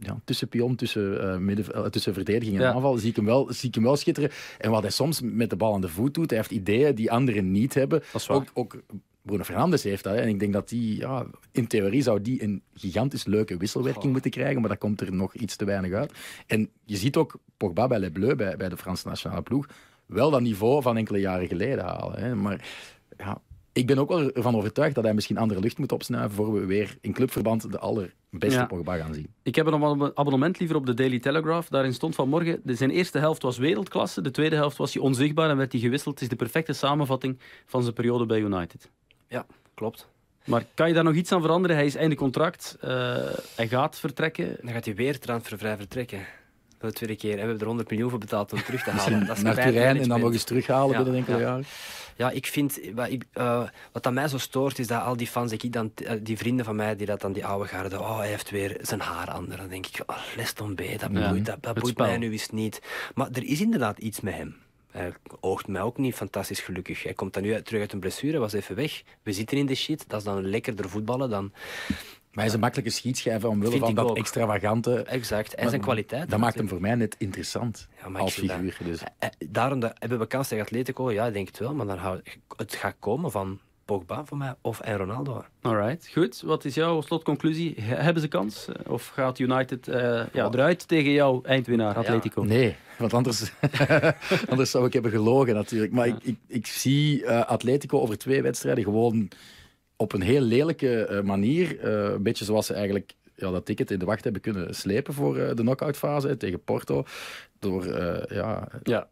ja, 0.00 0.20
tussenpion 0.24 0.76
tussen, 0.76 1.32
eh, 1.32 1.36
midden, 1.38 1.74
eh, 1.74 1.84
tussen 1.84 2.14
verdediging 2.14 2.56
en 2.56 2.62
Ja. 2.62 2.72
aanval 2.72 2.96
zie 2.96 3.10
ik, 3.10 3.16
hem 3.16 3.24
wel, 3.24 3.52
zie 3.52 3.68
ik 3.68 3.74
hem 3.74 3.84
wel 3.84 3.96
schitteren. 3.96 4.30
En 4.58 4.70
wat 4.70 4.82
hij 4.82 4.90
soms 4.90 5.20
met 5.20 5.50
de 5.50 5.56
bal 5.56 5.74
aan 5.74 5.80
de 5.80 5.88
voet 5.88 6.14
doet, 6.14 6.30
hij 6.30 6.38
heeft 6.38 6.50
ideeën 6.50 6.94
die 6.94 7.10
anderen 7.12 7.50
niet 7.50 7.74
hebben. 7.74 8.02
is 8.14 8.26
waar. 8.26 8.36
Ook, 8.36 8.50
ook 8.54 8.76
Bruno 9.24 9.42
Fernandes 9.42 9.82
heeft 9.82 10.04
dat. 10.04 10.14
Hè. 10.14 10.20
En 10.20 10.28
ik 10.28 10.38
denk 10.38 10.52
dat 10.52 10.68
die, 10.68 10.96
ja, 10.98 11.26
in 11.52 11.66
theorie 11.66 12.02
zou 12.02 12.20
die 12.20 12.42
een 12.42 12.62
gigantisch 12.74 13.24
leuke 13.24 13.56
wisselwerking 13.56 14.12
moeten 14.12 14.30
krijgen, 14.30 14.60
maar 14.60 14.70
dat 14.70 14.78
komt 14.78 15.00
er 15.00 15.12
nog 15.12 15.34
iets 15.34 15.56
te 15.56 15.64
weinig 15.64 15.92
uit. 15.92 16.12
En 16.46 16.70
je 16.84 16.96
ziet 16.96 17.16
ook 17.16 17.38
Pogba 17.56 17.86
bij 17.86 17.98
Les 17.98 18.10
Bleus, 18.12 18.34
bij, 18.34 18.56
bij 18.56 18.68
de 18.68 18.76
Franse 18.76 19.08
nationale 19.08 19.42
ploeg, 19.42 19.66
wel 20.06 20.30
dat 20.30 20.40
niveau 20.40 20.82
van 20.82 20.96
enkele 20.96 21.18
jaren 21.20 21.48
geleden 21.48 21.84
halen. 21.84 22.20
Hè. 22.22 22.34
Maar 22.34 22.68
ja, 23.16 23.40
ik 23.72 23.86
ben 23.86 23.98
ook 23.98 24.08
wel 24.08 24.32
ervan 24.32 24.56
overtuigd 24.56 24.94
dat 24.94 25.04
hij 25.04 25.14
misschien 25.14 25.38
andere 25.38 25.60
lucht 25.60 25.78
moet 25.78 25.92
opsnuiven 25.92 26.36
voor 26.36 26.52
we 26.52 26.64
weer 26.66 26.96
in 27.00 27.12
clubverband 27.12 27.70
de 27.72 27.78
allerbeste 27.78 28.58
Ja. 28.58 28.66
Pogba 28.66 28.96
gaan 28.96 29.14
zien. 29.14 29.28
Ik 29.42 29.54
heb 29.54 29.66
een 29.66 29.74
abonne- 29.74 30.14
abonnement 30.14 30.58
liever 30.58 30.76
op 30.76 30.86
de 30.86 30.94
Daily 30.94 31.18
Telegraph. 31.18 31.68
Daarin 31.68 31.94
stond 31.94 32.14
vanmorgen, 32.14 32.60
de- 32.64 32.74
zijn 32.74 32.90
eerste 32.90 33.18
helft 33.18 33.42
was 33.42 33.58
wereldklasse, 33.58 34.20
de 34.20 34.30
tweede 34.30 34.56
helft 34.56 34.76
was 34.76 34.94
hij 34.94 35.02
onzichtbaar 35.02 35.50
en 35.50 35.56
werd 35.56 35.72
hij 35.72 35.80
gewisseld. 35.80 36.14
Het 36.14 36.22
is 36.22 36.28
de 36.28 36.36
perfecte 36.36 36.72
samenvatting 36.72 37.38
van 37.66 37.82
zijn 37.82 37.94
periode 37.94 38.26
bij 38.26 38.40
United. 38.40 38.90
Ja, 39.28 39.46
klopt. 39.74 40.08
Maar 40.44 40.64
kan 40.74 40.88
je 40.88 40.94
daar 40.94 41.04
nog 41.04 41.14
iets 41.14 41.32
aan 41.32 41.40
veranderen? 41.40 41.76
Hij 41.76 41.86
is 41.86 41.94
einde 41.94 42.14
contract, 42.14 42.76
eh, 42.80 42.90
hij 43.54 43.68
gaat 43.68 43.98
vertrekken. 43.98 44.56
Dan 44.60 44.72
gaat 44.72 44.84
hij 44.84 44.94
weer 44.94 45.18
transfervrij 45.18 45.76
vertrekken. 45.76 46.26
Voor 46.78 46.88
de 46.88 46.98
tweede 46.98 47.16
keer. 47.16 47.30
En 47.30 47.36
we 47.36 47.40
hebben 47.40 47.60
er 47.60 47.66
100 47.66 47.90
miljoen 47.90 48.10
voor 48.10 48.18
betaald 48.18 48.52
om 48.52 48.62
terug 48.62 48.82
te 48.82 48.90
halen. 48.96 49.26
Dat 49.26 49.36
is 49.36 49.42
Naar 49.42 49.54
Turijn 49.54 50.00
en 50.00 50.08
dan 50.08 50.20
nog 50.20 50.32
eens 50.32 50.44
terughalen 50.44 50.90
Ja, 50.90 51.02
binnen 51.02 51.14
enkele 51.14 51.36
ja. 51.36 51.42
jaren. 51.42 51.64
Ja, 52.16 52.30
ik 52.30 52.46
vind... 52.46 52.80
Wat, 52.94 53.10
ik, 53.10 53.24
eh, 53.32 53.62
wat 53.92 54.06
aan 54.06 54.14
mij 54.14 54.28
zo 54.28 54.38
stoort, 54.38 54.78
is 54.78 54.86
dat 54.86 55.02
al 55.02 55.16
die 55.16 55.26
fans, 55.26 55.52
ik 55.52 55.72
dan, 55.72 55.92
eh, 55.94 56.12
die 56.22 56.36
vrienden 56.38 56.64
van 56.64 56.76
mij, 56.76 56.96
die 56.96 57.06
dat 57.06 57.20
dan 57.20 57.32
die 57.32 57.46
oude 57.46 57.68
garde, 57.68 58.00
oh, 58.00 58.18
hij 58.18 58.28
heeft 58.28 58.50
weer 58.50 58.78
zijn 58.80 59.00
haar 59.00 59.28
aan. 59.28 59.46
Dan 59.56 59.68
denk 59.68 59.86
ik, 59.86 60.02
oh, 60.06 60.16
Leston 60.36 60.74
B, 60.74 60.82
dat 60.98 61.10
Ja, 61.12 61.30
boeit, 61.30 61.46
dat, 61.46 61.56
dat 61.60 61.78
boeit 61.78 61.98
mij 61.98 62.16
nu 62.16 62.32
eens 62.32 62.50
niet. 62.50 62.82
Maar 63.14 63.28
er 63.32 63.44
is 63.44 63.60
inderdaad 63.60 63.98
iets 63.98 64.20
met 64.20 64.34
hem. 64.34 64.56
Hij 64.94 65.12
oogt 65.40 65.66
mij 65.66 65.80
ook 65.82 65.98
niet 65.98 66.14
fantastisch 66.14 66.60
gelukkig. 66.60 67.02
Hij 67.02 67.12
komt 67.14 67.32
dan 67.34 67.42
nu 67.42 67.52
uit- 67.54 67.64
terug 67.64 67.80
uit 67.80 67.92
een 67.92 68.00
blessure, 68.00 68.38
was 68.38 68.52
even 68.52 68.74
weg. 68.76 69.02
We 69.22 69.32
zitten 69.32 69.58
in 69.58 69.66
de 69.66 69.74
shit. 69.74 70.04
Dat 70.08 70.18
is 70.18 70.24
dan 70.24 70.46
lekkerder 70.48 70.88
voetballen 70.88 71.30
dan... 71.30 71.52
Maar 71.88 72.42
hij 72.44 72.52
is 72.52 72.52
een 72.58 72.60
makkelijke 72.64 72.90
schietschijver 72.92 73.48
omwille 73.48 73.78
van 73.78 73.94
dat 73.94 74.08
ook. 74.10 74.16
extravagante. 74.16 75.02
Exact. 75.02 75.54
En 75.54 75.68
zijn 75.68 75.80
kwaliteit. 75.80 76.30
Dat 76.30 76.38
maakt 76.38 76.54
hem 76.54 76.68
voor 76.68 76.80
mij 76.80 76.94
net 76.94 77.14
interessant 77.18 77.88
Ja, 78.02 78.18
als 78.18 78.34
figuur. 78.34 78.76
Dus. 78.84 79.00
Eh, 79.18 79.28
Daarom 79.48 79.80
dat, 79.80 79.92
hebben 79.98 80.18
we 80.18 80.26
kans 80.26 80.48
tegen 80.48 80.64
Atletico? 80.64 81.12
Ja, 81.12 81.26
ik 81.26 81.32
denk 81.32 81.46
het 81.46 81.58
wel. 81.58 81.74
Maar 81.74 81.86
dan 81.86 82.22
het 82.56 82.74
gaat 82.74 82.96
komen 82.98 83.30
van 83.30 83.60
Pogba 83.84 84.24
voor 84.24 84.36
mij 84.36 84.54
of 84.60 84.80
en 84.80 84.96
Ronaldo. 84.96 85.44
Alright, 85.62 86.08
goed. 86.12 86.40
Wat 86.40 86.64
is 86.64 86.74
jouw 86.74 87.00
slotconclusie? 87.00 87.74
He- 87.80 87.94
Hebben 87.94 88.22
ze 88.22 88.28
kans? 88.28 88.68
Of 88.86 89.06
gaat 89.08 89.38
United 89.38 89.88
eh, 89.88 90.22
ja, 90.32 90.48
eruit 90.52 90.88
tegen 90.88 91.10
jouw 91.12 91.42
eindwinnaar, 91.42 91.96
Atletico? 91.96 92.42
Nee, 92.42 92.76
want 92.98 93.14
anders, 93.14 93.52
anders 94.50 94.70
zou 94.70 94.86
ik 94.86 94.92
hebben 94.92 95.10
gelogen 95.10 95.54
natuurlijk. 95.54 95.92
Maar 95.92 96.06
ik, 96.06 96.16
ik, 96.22 96.36
ik 96.46 96.66
zie 96.66 97.24
eh, 97.24 97.44
Atletico 97.46 98.00
over 98.00 98.18
twee 98.18 98.42
wedstrijden 98.42 98.84
gewoon 98.84 99.28
op 99.96 100.12
een 100.12 100.22
heel 100.22 100.40
lelijke 100.40 101.04
eh, 101.06 101.20
manier. 101.22 101.78
eh, 101.80 102.12
een 102.12 102.22
beetje 102.22 102.44
zoals 102.44 102.66
ze 102.66 102.74
eigenlijk 102.74 103.12
ja, 103.36 103.50
dat 103.50 103.66
ticket 103.66 103.90
in 103.90 103.98
de 103.98 104.04
wacht 104.04 104.24
hebben 104.24 104.42
kunnen 104.42 104.74
slepen 104.74 105.14
voor 105.14 105.36
eh, 105.38 105.48
de 105.48 105.62
knock-outfase 105.62 106.36
tegen 106.36 106.62
Porto. 106.64 107.04
Door 107.58 107.84
eh, 107.84 108.36
ja, 108.36 108.68
Ja. 108.82 109.08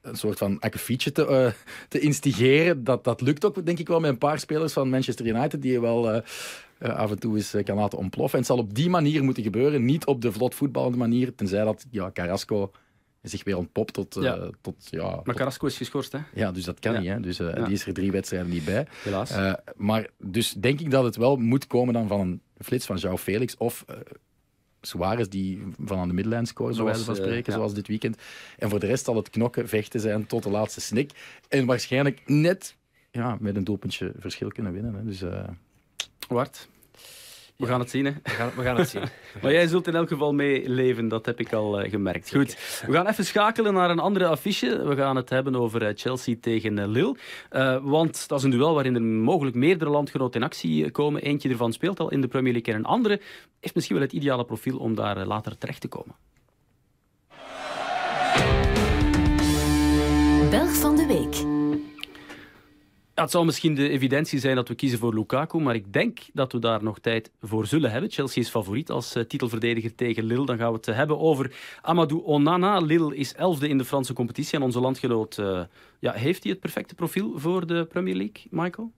Een 0.00 0.16
soort 0.16 0.38
van 0.38 0.58
akkefietje 0.60 1.12
te, 1.12 1.26
eh, 1.26 1.52
te 1.88 1.98
instigeren. 1.98 2.84
Dat, 2.84 3.04
dat 3.04 3.20
lukt 3.20 3.44
ook, 3.44 3.66
denk 3.66 3.78
ik 3.78 3.88
wel, 3.88 4.00
met 4.00 4.10
een 4.10 4.18
paar 4.18 4.38
spelers 4.38 4.72
van 4.72 4.88
Manchester 4.90 5.26
United 5.26 5.62
die 5.62 5.72
je 5.72 5.80
wel 5.80 6.10
eh, 6.10 6.22
eh, 6.78 6.94
af 6.96 7.10
en 7.10 7.18
toe 7.18 7.36
eens 7.36 7.54
kan 7.64 7.76
laten 7.76 7.98
ontploffen. 7.98 8.32
En 8.38 8.44
het 8.44 8.54
zal 8.54 8.58
op 8.64 8.74
die 8.74 8.90
manier 8.90 9.24
moeten 9.24 9.42
gebeuren, 9.42 9.84
niet 9.84 10.06
op 10.06 10.20
de 10.22 10.32
vlot 10.32 10.54
voetballende 10.54 10.98
manier, 10.98 11.34
tenzij 11.34 11.64
dat 11.64 11.86
ja, 11.90 12.10
Carrasco 12.12 12.70
zich 13.22 13.44
weer 13.44 13.56
ontpopt 13.56 13.92
tot... 13.92 14.10
tot, 14.10 14.22
ja, 14.90 15.06
Maar 15.06 15.22
tot- 15.22 15.34
Carrasco 15.34 15.66
is 15.66 15.76
geschorst, 15.76 16.12
hè? 16.12 16.18
ja, 16.34 16.52
dus 16.52 16.64
dat 16.64 16.78
kan 16.80 16.92
Ja. 16.92 16.98
niet. 17.00 17.08
Hè. 17.08 17.20
Dus, 17.20 17.36
Ja. 17.36 17.64
Die 17.64 17.72
is 17.72 17.86
er 17.86 17.92
drie 17.92 18.10
wedstrijden 18.12 18.50
niet 18.50 18.64
bij. 18.64 18.86
Helaas. 19.02 19.32
Maar 19.76 20.08
dus 20.18 20.52
denk 20.52 20.80
ik 20.80 20.90
dat 20.90 21.04
het 21.04 21.16
wel 21.16 21.36
moet 21.36 21.66
komen 21.66 21.94
dan 21.94 22.08
van 22.08 22.20
een 22.20 22.40
flits 22.64 22.86
van 22.86 22.98
João 23.00 23.18
Felix 23.20 23.56
of 23.56 23.84
Suarez 24.82 25.28
die 25.28 25.62
van 25.84 25.98
aan 25.98 26.08
de 26.08 26.14
middenlijn 26.14 26.46
scoort, 26.46 26.76
wijze 26.76 26.94
van 26.94 27.04
Zoals, 27.04 27.18
eh, 27.18 27.24
spreken, 27.24 27.52
ja. 27.52 27.58
zoals 27.58 27.74
dit 27.74 27.88
weekend. 27.88 28.16
En 28.58 28.70
voor 28.70 28.80
de 28.80 28.86
rest 28.86 29.04
zal 29.04 29.16
het 29.16 29.30
knokken, 29.30 29.68
vechten 29.68 30.00
zijn 30.00 30.26
tot 30.26 30.42
de 30.42 30.50
laatste 30.50 30.80
snik. 30.80 31.10
En 31.48 31.66
waarschijnlijk 31.66 32.22
net 32.26 32.76
ja, 33.10 33.36
met 33.40 33.56
een 33.56 33.64
doelpuntje 33.64 34.12
verschil 34.18 34.48
kunnen 34.48 34.72
winnen. 34.72 34.94
Hè. 34.94 35.04
Dus, 35.04 35.22
eh, 35.22 35.48
Wart, 36.28 36.68
we 37.56 37.66
gaan 37.66 37.80
het 37.80 37.90
zien, 37.90 38.04
hè? 38.04 38.12
We 38.22 38.30
gaan, 38.30 38.50
we 38.56 38.62
gaan 38.62 38.76
het 38.76 38.88
zien. 38.88 39.02
Maar 39.42 39.52
jij 39.52 39.66
zult 39.66 39.86
in 39.86 39.94
elk 39.94 40.08
geval 40.08 40.32
meeleven, 40.32 41.08
dat 41.08 41.26
heb 41.26 41.40
ik 41.40 41.52
al 41.52 41.80
eh, 41.80 41.90
gemerkt. 41.90 42.30
Goed, 42.30 42.56
we 42.86 42.92
gaan 42.92 43.06
even 43.06 43.24
schakelen 43.24 43.74
naar 43.74 43.90
een 43.90 43.98
andere 43.98 44.26
affiche. 44.26 44.86
We 44.86 44.96
gaan 44.96 45.16
het 45.16 45.30
hebben 45.30 45.56
over 45.56 45.86
eh, 45.86 45.92
Chelsea 45.96 46.34
tegen 46.40 46.78
eh, 46.78 46.86
Lille. 46.86 47.16
Eh, 47.50 47.76
want 47.82 48.28
dat 48.28 48.38
is 48.38 48.44
een 48.44 48.50
duel 48.50 48.74
waarin 48.74 48.94
er 48.94 49.02
mogelijk 49.02 49.56
meerdere 49.56 49.90
landgenoten 49.90 50.40
in 50.40 50.46
actie 50.46 50.90
komen. 50.90 51.22
Eentje 51.22 51.48
ervan 51.48 51.72
speelt 51.72 52.00
al 52.00 52.10
in 52.10 52.20
de 52.20 52.28
Premier 52.28 52.52
League 52.52 52.74
en 52.74 52.80
een 52.80 52.86
andere 52.86 53.20
heeft 53.60 53.74
misschien 53.74 53.96
wel 53.96 54.04
het 54.04 54.14
ideale 54.14 54.44
profiel 54.44 54.78
om 54.78 54.94
daar 54.94 55.26
later 55.26 55.58
terecht 55.58 55.80
te 55.80 55.88
komen. 55.88 56.14
Belg 60.50 60.74
van 60.74 60.96
de 60.96 61.06
Week. 61.06 61.51
Het 63.22 63.30
zal 63.30 63.44
misschien 63.44 63.74
de 63.74 63.88
evidentie 63.88 64.38
zijn 64.38 64.56
dat 64.56 64.68
we 64.68 64.74
kiezen 64.74 64.98
voor 64.98 65.14
Lukaku, 65.14 65.58
maar 65.58 65.74
ik 65.74 65.92
denk 65.92 66.18
dat 66.32 66.52
we 66.52 66.58
daar 66.58 66.82
nog 66.82 66.98
tijd 66.98 67.30
voor 67.40 67.66
zullen 67.66 67.90
hebben. 67.90 68.10
Chelsea 68.10 68.42
is 68.42 68.48
favoriet 68.48 68.90
als 68.90 69.14
eh, 69.14 69.24
titelverdediger 69.24 69.94
tegen 69.94 70.24
Lille. 70.24 70.46
Dan 70.46 70.58
gaan 70.58 70.70
we 70.70 70.76
het 70.76 70.88
eh, 70.88 70.96
hebben 70.96 71.18
over 71.18 71.56
Amadou 71.82 72.22
Onana. 72.24 72.78
Lille 72.78 73.16
is 73.16 73.34
elfde 73.34 73.68
in 73.68 73.78
de 73.78 73.84
Franse 73.84 74.12
competitie 74.12 74.58
en 74.58 74.64
onze 74.64 74.80
landgenoot... 74.80 75.38
eh, 75.38 75.62
ja, 75.98 76.12
heeft 76.12 76.42
hij 76.42 76.52
het 76.52 76.60
perfecte 76.60 76.94
profiel 76.94 77.38
voor 77.38 77.66
de 77.66 77.84
Premier 77.84 78.14
League, 78.14 78.42
Michael? 78.50 78.92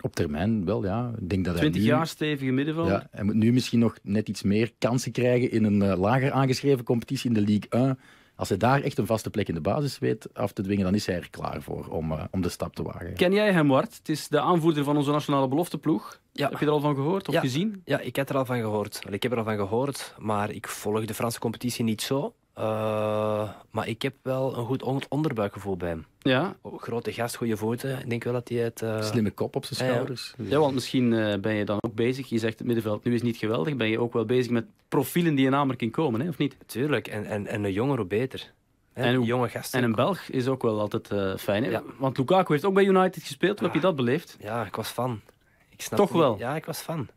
op 0.00 0.14
termijn 0.14 0.64
wel, 0.64 0.84
ja. 0.84 1.12
Ik 1.20 1.28
denk 1.28 1.44
dat 1.44 1.52
hij 1.52 1.62
20 1.62 1.82
nu- 1.82 1.88
jaar 1.88 2.06
stevige 2.06 2.50
middenvelder. 2.50 2.92
Ja, 2.92 3.08
hij 3.10 3.24
moet 3.24 3.34
nu 3.34 3.52
misschien 3.52 3.78
nog 3.78 3.96
net 4.02 4.28
iets 4.28 4.42
meer 4.42 4.72
kansen 4.78 5.12
krijgen 5.12 5.50
in 5.50 5.64
een 5.64 5.96
lager 5.96 6.30
aangeschreven 6.32 6.84
competitie 6.84 7.28
in 7.28 7.34
de 7.34 7.40
Ligue 7.40 7.68
1. 7.70 7.98
Als 8.36 8.48
hij 8.48 8.58
daar 8.58 8.80
echt 8.82 8.98
een 8.98 9.06
vaste 9.06 9.30
plek 9.30 9.48
in 9.48 9.54
de 9.54 9.60
basis 9.60 9.98
weet 9.98 10.34
af 10.34 10.52
te 10.52 10.62
dwingen, 10.62 10.84
dan 10.84 10.94
is 10.94 11.06
hij 11.06 11.16
er 11.16 11.30
klaar 11.30 11.62
voor 11.62 11.86
om, 11.86 12.12
eh, 12.12 12.24
om 12.30 12.40
de 12.42 12.48
stap 12.48 12.74
te 12.74 12.82
wagen. 12.82 13.14
Ken 13.14 13.32
jij 13.32 13.52
hem, 13.52 13.68
Wart? 13.68 13.96
Het 13.96 14.08
is 14.08 14.28
de 14.28 14.40
aanvoerder 14.40 14.84
van 14.84 14.96
onze 14.96 15.10
nationale 15.10 15.48
belofteploeg. 15.48 16.20
Ja. 16.32 16.48
Heb 16.48 16.58
je 16.58 16.66
er 16.66 16.72
al 16.72 16.80
van 16.80 16.94
gehoord 16.94 17.28
of 17.28 17.34
Ja. 17.34 17.40
gezien? 17.40 17.82
Ja, 17.84 17.98
ik 18.00 18.16
heb 18.16 18.28
er 18.28 18.36
al 18.36 18.44
van 18.44 18.60
gehoord. 18.60 19.00
Ik 19.10 19.22
heb 19.22 19.32
er 19.32 19.38
al 19.38 19.44
van 19.44 19.56
gehoord, 19.56 20.14
maar 20.18 20.50
ik 20.50 20.68
volg 20.68 21.04
de 21.04 21.14
Franse 21.14 21.38
competitie 21.38 21.84
niet 21.84 22.02
zo. 22.02 22.34
Uh, 22.58 23.50
maar 23.70 23.88
ik 23.88 24.02
heb 24.02 24.14
wel 24.22 24.56
een 24.56 24.64
goed 24.64 24.82
on 24.82 25.02
onderbuikgevoel 25.08 25.76
bij 25.76 25.88
hem. 25.88 26.06
Ja. 26.18 26.56
Grote 26.76 27.12
gast, 27.12 27.36
goede 27.36 27.56
voeten. 27.56 27.98
Ik 27.98 28.10
denk 28.10 28.24
wel 28.24 28.32
dat 28.32 28.48
hij 28.48 28.58
het... 28.58 28.82
Uh... 28.82 29.02
Slimme 29.02 29.30
kop 29.30 29.56
op 29.56 29.64
zijn 29.64 29.90
schouders. 29.90 30.34
Ja, 30.36 30.44
ja. 30.48 30.58
want 30.58 30.74
misschien 30.74 31.12
uh, 31.12 31.34
ben 31.36 31.54
je 31.54 31.64
dan 31.64 31.78
ook 31.80 31.94
bezig. 31.94 32.28
Je 32.28 32.38
zegt 32.38 32.58
het 32.58 32.66
middenveld 32.66 33.04
nu 33.04 33.14
is 33.14 33.22
niet 33.22 33.36
geweldig. 33.36 33.76
Ben 33.76 33.88
je 33.88 34.00
ook 34.00 34.12
wel 34.12 34.24
bezig 34.24 34.50
met 34.52 34.64
profielen 34.88 35.34
die 35.34 35.46
in 35.46 35.54
aanmerking 35.54 35.92
komen, 35.92 36.20
hè? 36.20 36.28
of 36.28 36.38
niet? 36.38 36.56
Tuurlijk. 36.66 37.08
En, 37.08 37.24
en, 37.24 37.46
en 37.46 37.64
een 37.64 37.72
jonger 37.72 37.96
hoe 37.96 38.06
beter. 38.06 38.52
En, 38.92 39.14
een 39.14 39.22
jonge 39.22 39.48
gast. 39.48 39.74
En 39.74 39.84
een 39.84 39.94
Belg 39.94 40.20
is 40.28 40.48
ook 40.48 40.62
wel 40.62 40.80
altijd 40.80 41.10
uh, 41.12 41.36
fijn. 41.36 41.64
Hè? 41.64 41.70
Ja. 41.70 41.82
Want 41.98 42.18
Lukaku 42.18 42.52
heeft 42.52 42.64
ook 42.64 42.74
bij 42.74 42.84
United 42.84 43.22
gespeeld. 43.22 43.58
Hoe 43.58 43.66
heb 43.66 43.76
je 43.76 43.82
dat 43.82 43.96
beleefd? 43.96 44.36
Ja, 44.40 44.64
ik 44.64 44.76
was 44.76 44.88
fan. 44.88 45.20
Ik 45.68 45.82
snap 45.82 45.98
Toch 45.98 46.12
wel? 46.12 46.38
Ja, 46.38 46.56
ik 46.56 46.64
was 46.64 46.78
fan. 46.78 47.08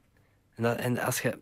En, 0.56 0.64
dat, 0.64 0.78
en 0.78 0.98
als 0.98 1.22
je, 1.22 1.38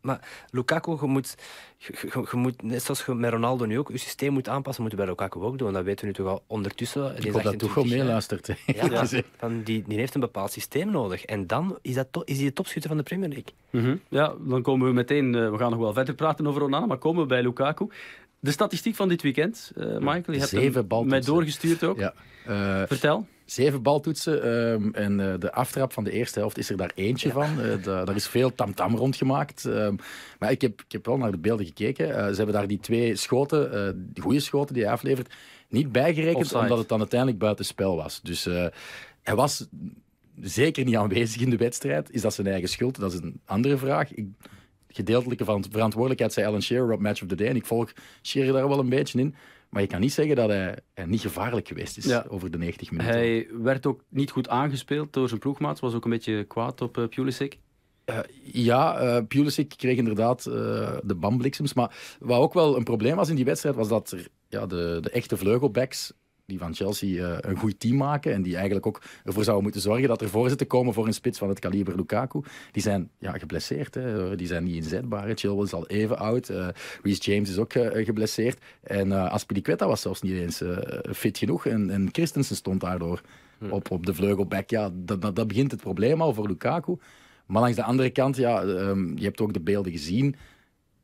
maar 0.00 0.28
Lukaku, 0.50 0.96
je 1.00 1.06
moet, 1.06 1.34
je, 1.76 1.94
je, 2.00 2.26
je, 2.30 2.36
moet, 2.36 2.62
net 2.62 2.82
zoals 2.82 3.04
je 3.04 3.14
met 3.14 3.30
Ronaldo 3.30 3.64
nu 3.64 3.78
ook, 3.78 3.90
je 3.90 3.98
systeem 3.98 4.32
moet 4.32 4.48
aanpassen, 4.48 4.82
moet 4.82 4.92
je 4.92 4.98
bij 4.98 5.06
Lukaku 5.06 5.40
ook 5.40 5.58
doen. 5.58 5.72
Dat 5.72 5.84
weten 5.84 6.00
we 6.00 6.06
nu 6.06 6.12
toch 6.12 6.26
al 6.26 6.42
ondertussen. 6.46 7.16
Ik 7.16 7.32
hoop 7.32 7.42
dat 7.42 7.58
toch 7.58 7.74
wel 7.74 7.84
meeluistert. 7.84 8.46
Ja, 8.46 8.84
ja, 8.90 9.22
van 9.36 9.62
die, 9.62 9.84
die 9.86 9.98
heeft 9.98 10.14
een 10.14 10.20
bepaald 10.20 10.52
systeem 10.52 10.90
nodig. 10.90 11.24
En 11.24 11.46
dan 11.46 11.78
is, 11.82 11.94
dat 11.94 12.06
to, 12.10 12.22
is 12.24 12.36
hij 12.36 12.46
de 12.46 12.52
topschutter 12.52 12.90
van 12.90 12.98
de 12.98 13.04
Premier 13.04 13.28
League. 13.28 13.52
Mm 13.70 13.80
-hmm. 13.80 14.00
Ja, 14.08 14.34
dan 14.38 14.62
komen 14.62 14.86
we 14.86 14.92
meteen, 14.92 15.34
uh, 15.34 15.50
we 15.50 15.58
gaan 15.58 15.70
nog 15.70 15.80
wel 15.80 15.92
verder 15.92 16.14
praten 16.14 16.46
over 16.46 16.62
Onana, 16.62 16.86
maar 16.86 16.98
komen 16.98 17.22
we 17.22 17.28
bij 17.28 17.42
Lukaku. 17.42 17.88
De 18.40 18.50
statistiek 18.50 18.94
van 18.94 19.08
dit 19.08 19.22
weekend, 19.22 19.72
uh, 19.76 19.84
Michael, 19.84 20.22
je 20.26 20.38
hebt 20.38 20.48
Zeven 20.48 20.86
hem 20.88 21.06
mij 21.06 21.20
doorgestuurd 21.20 21.84
ook. 21.84 21.98
Ja. 21.98 22.14
Uh, 22.48 22.82
Vertel. 22.86 23.26
Zeven 23.44 23.82
baltoetsen 23.82 24.48
um, 24.48 24.94
en 24.94 25.18
uh, 25.18 25.34
de 25.38 25.52
aftrap 25.52 25.92
van 25.92 26.04
de 26.04 26.10
eerste 26.10 26.38
helft 26.38 26.58
is 26.58 26.70
er 26.70 26.76
daar 26.76 26.92
eentje 26.94 27.28
ja. 27.28 27.34
van. 27.34 27.60
Uh, 27.60 27.84
daar 27.84 28.14
is 28.14 28.26
veel 28.26 28.54
tamtam 28.54 28.74
-tam 28.74 28.98
rondgemaakt. 28.98 29.64
Um, 29.64 29.96
maar 30.38 30.50
ik 30.50 30.60
heb, 30.60 30.80
ik 30.80 30.92
heb 30.92 31.06
wel 31.06 31.16
naar 31.16 31.30
de 31.30 31.38
beelden 31.38 31.66
gekeken. 31.66 32.08
Uh, 32.08 32.14
ze 32.14 32.34
hebben 32.36 32.54
daar 32.54 32.66
die 32.66 32.80
twee 32.80 33.16
schoten, 33.16 34.10
die 34.12 34.22
goede 34.22 34.40
schoten 34.40 34.74
die 34.74 34.84
hij 34.84 34.92
aflevert, 34.92 35.34
niet 35.68 35.92
bijgerekend, 35.92 36.36
Offside. 36.36 36.60
omdat 36.60 36.78
het 36.78 36.88
dan 36.88 36.98
uiteindelijk 36.98 37.38
buitenspel 37.40 37.96
was. 37.96 38.20
Dus 38.22 38.44
hij 39.22 39.34
was 39.34 39.66
zeker 40.40 40.84
niet 40.84 40.96
aanwezig 40.96 41.40
in 41.40 41.50
de 41.50 41.56
wedstrijd. 41.56 42.10
Is 42.10 42.20
dat 42.20 42.34
zijn 42.34 42.46
eigen 42.46 42.68
schuld? 42.68 43.00
Dat 43.00 43.12
is 43.12 43.20
een 43.20 43.40
andere 43.44 43.76
vraag. 43.76 44.14
Ik, 44.14 44.26
gedeeltelijke 44.94 45.44
verantwoordelijkheid 45.44 46.32
zei 46.32 46.46
Alan 46.46 46.62
Shearer 46.62 46.92
op 46.92 47.00
Match 47.00 47.22
of 47.22 47.28
the 47.28 47.34
Day. 47.34 47.48
En 47.48 47.56
ik 47.56 47.66
volg 47.66 47.92
Shearer 48.22 48.52
daar 48.52 48.68
wel 48.68 48.78
een 48.78 48.88
beetje 48.88 49.18
in. 49.18 49.34
Maar 49.74 49.82
je 49.82 49.88
kan 49.88 50.00
niet 50.00 50.12
zeggen 50.12 50.36
dat 50.36 50.48
hij, 50.48 50.78
hij 50.94 51.04
niet 51.04 51.20
gevaarlijk 51.20 51.68
geweest 51.68 51.96
is 51.96 52.04
ja. 52.04 52.24
over 52.28 52.50
de 52.50 52.58
90 52.58 52.90
minuten. 52.90 53.14
Hij 53.14 53.48
werd 53.62 53.86
ook 53.86 54.04
niet 54.08 54.30
goed 54.30 54.48
aangespeeld 54.48 55.12
door 55.12 55.28
zijn 55.28 55.40
ploegmaat. 55.40 55.80
Was 55.80 55.94
ook 55.94 56.04
een 56.04 56.10
beetje 56.10 56.44
kwaad 56.44 56.80
op 56.80 56.96
uh, 56.96 57.08
Pulisic. 57.08 57.58
Uh, 58.06 58.18
ja, 58.42 59.02
uh, 59.02 59.26
Pulisic 59.28 59.74
kreeg 59.76 59.96
inderdaad 59.96 60.46
uh, 60.46 60.54
de 61.02 61.14
bambliksems. 61.14 61.74
Maar 61.74 62.16
wat 62.20 62.40
ook 62.40 62.54
wel 62.54 62.76
een 62.76 62.84
probleem 62.84 63.16
was 63.16 63.28
in 63.28 63.36
die 63.36 63.44
wedstrijd, 63.44 63.74
was 63.76 63.88
dat 63.88 64.10
er, 64.10 64.28
ja, 64.48 64.66
de, 64.66 64.98
de 65.00 65.10
echte 65.10 65.36
vleugelbacks 65.36 66.12
die 66.46 66.58
van 66.58 66.74
Chelsea 66.74 67.28
uh, 67.28 67.36
een 67.40 67.56
goed 67.56 67.80
team 67.80 67.96
maken 67.96 68.32
en 68.32 68.42
die 68.42 68.54
eigenlijk 68.54 68.86
ook 68.86 69.02
ervoor 69.24 69.42
zouden 69.42 69.62
moeten 69.64 69.82
zorgen 69.82 70.08
dat 70.08 70.20
er 70.20 70.28
voorzetten 70.28 70.66
komen 70.66 70.94
voor 70.94 71.06
een 71.06 71.14
spits 71.14 71.38
van 71.38 71.48
het 71.48 71.58
kaliber 71.58 71.96
Lukaku. 71.96 72.40
Die 72.72 72.82
zijn 72.82 73.10
ja, 73.18 73.38
geblesseerd, 73.38 73.94
hè. 73.94 74.36
die 74.36 74.46
zijn 74.46 74.64
niet 74.64 74.74
inzetbaar. 74.74 75.36
Chilwell 75.36 75.64
is 75.64 75.72
al 75.72 75.86
even 75.86 76.18
oud, 76.18 76.48
uh, 76.48 76.68
Reece 77.02 77.32
James 77.32 77.50
is 77.50 77.58
ook 77.58 77.74
uh, 77.74 78.04
geblesseerd 78.04 78.58
en 78.82 79.08
uh, 79.08 79.30
Aspilicueta 79.30 79.86
was 79.86 80.00
zelfs 80.00 80.22
niet 80.22 80.32
eens 80.32 80.62
fit 81.12 81.38
genoeg 81.38 81.66
en, 81.66 81.90
en 81.90 82.08
Christensen 82.12 82.56
stond 82.56 82.80
daardoor 82.80 83.20
hmm. 83.58 83.70
op, 83.70 83.90
op 83.90 84.06
de 84.06 84.14
vleugelback. 84.14 84.70
Ja, 84.70 84.90
dat, 84.92 85.22
dat, 85.22 85.36
dat, 85.36 85.46
begint 85.46 85.70
het 85.70 85.80
probleem 85.80 86.20
al 86.20 86.34
voor 86.34 86.46
Lukaku. 86.46 86.96
Maar 87.46 87.62
langs 87.62 87.76
de 87.76 87.82
andere 87.82 88.10
kant, 88.10 88.36
ja, 88.36 88.62
um, 88.62 89.18
je 89.18 89.24
hebt 89.24 89.40
ook 89.40 89.52
de 89.52 89.60
beelden 89.60 89.92
gezien, 89.92 90.36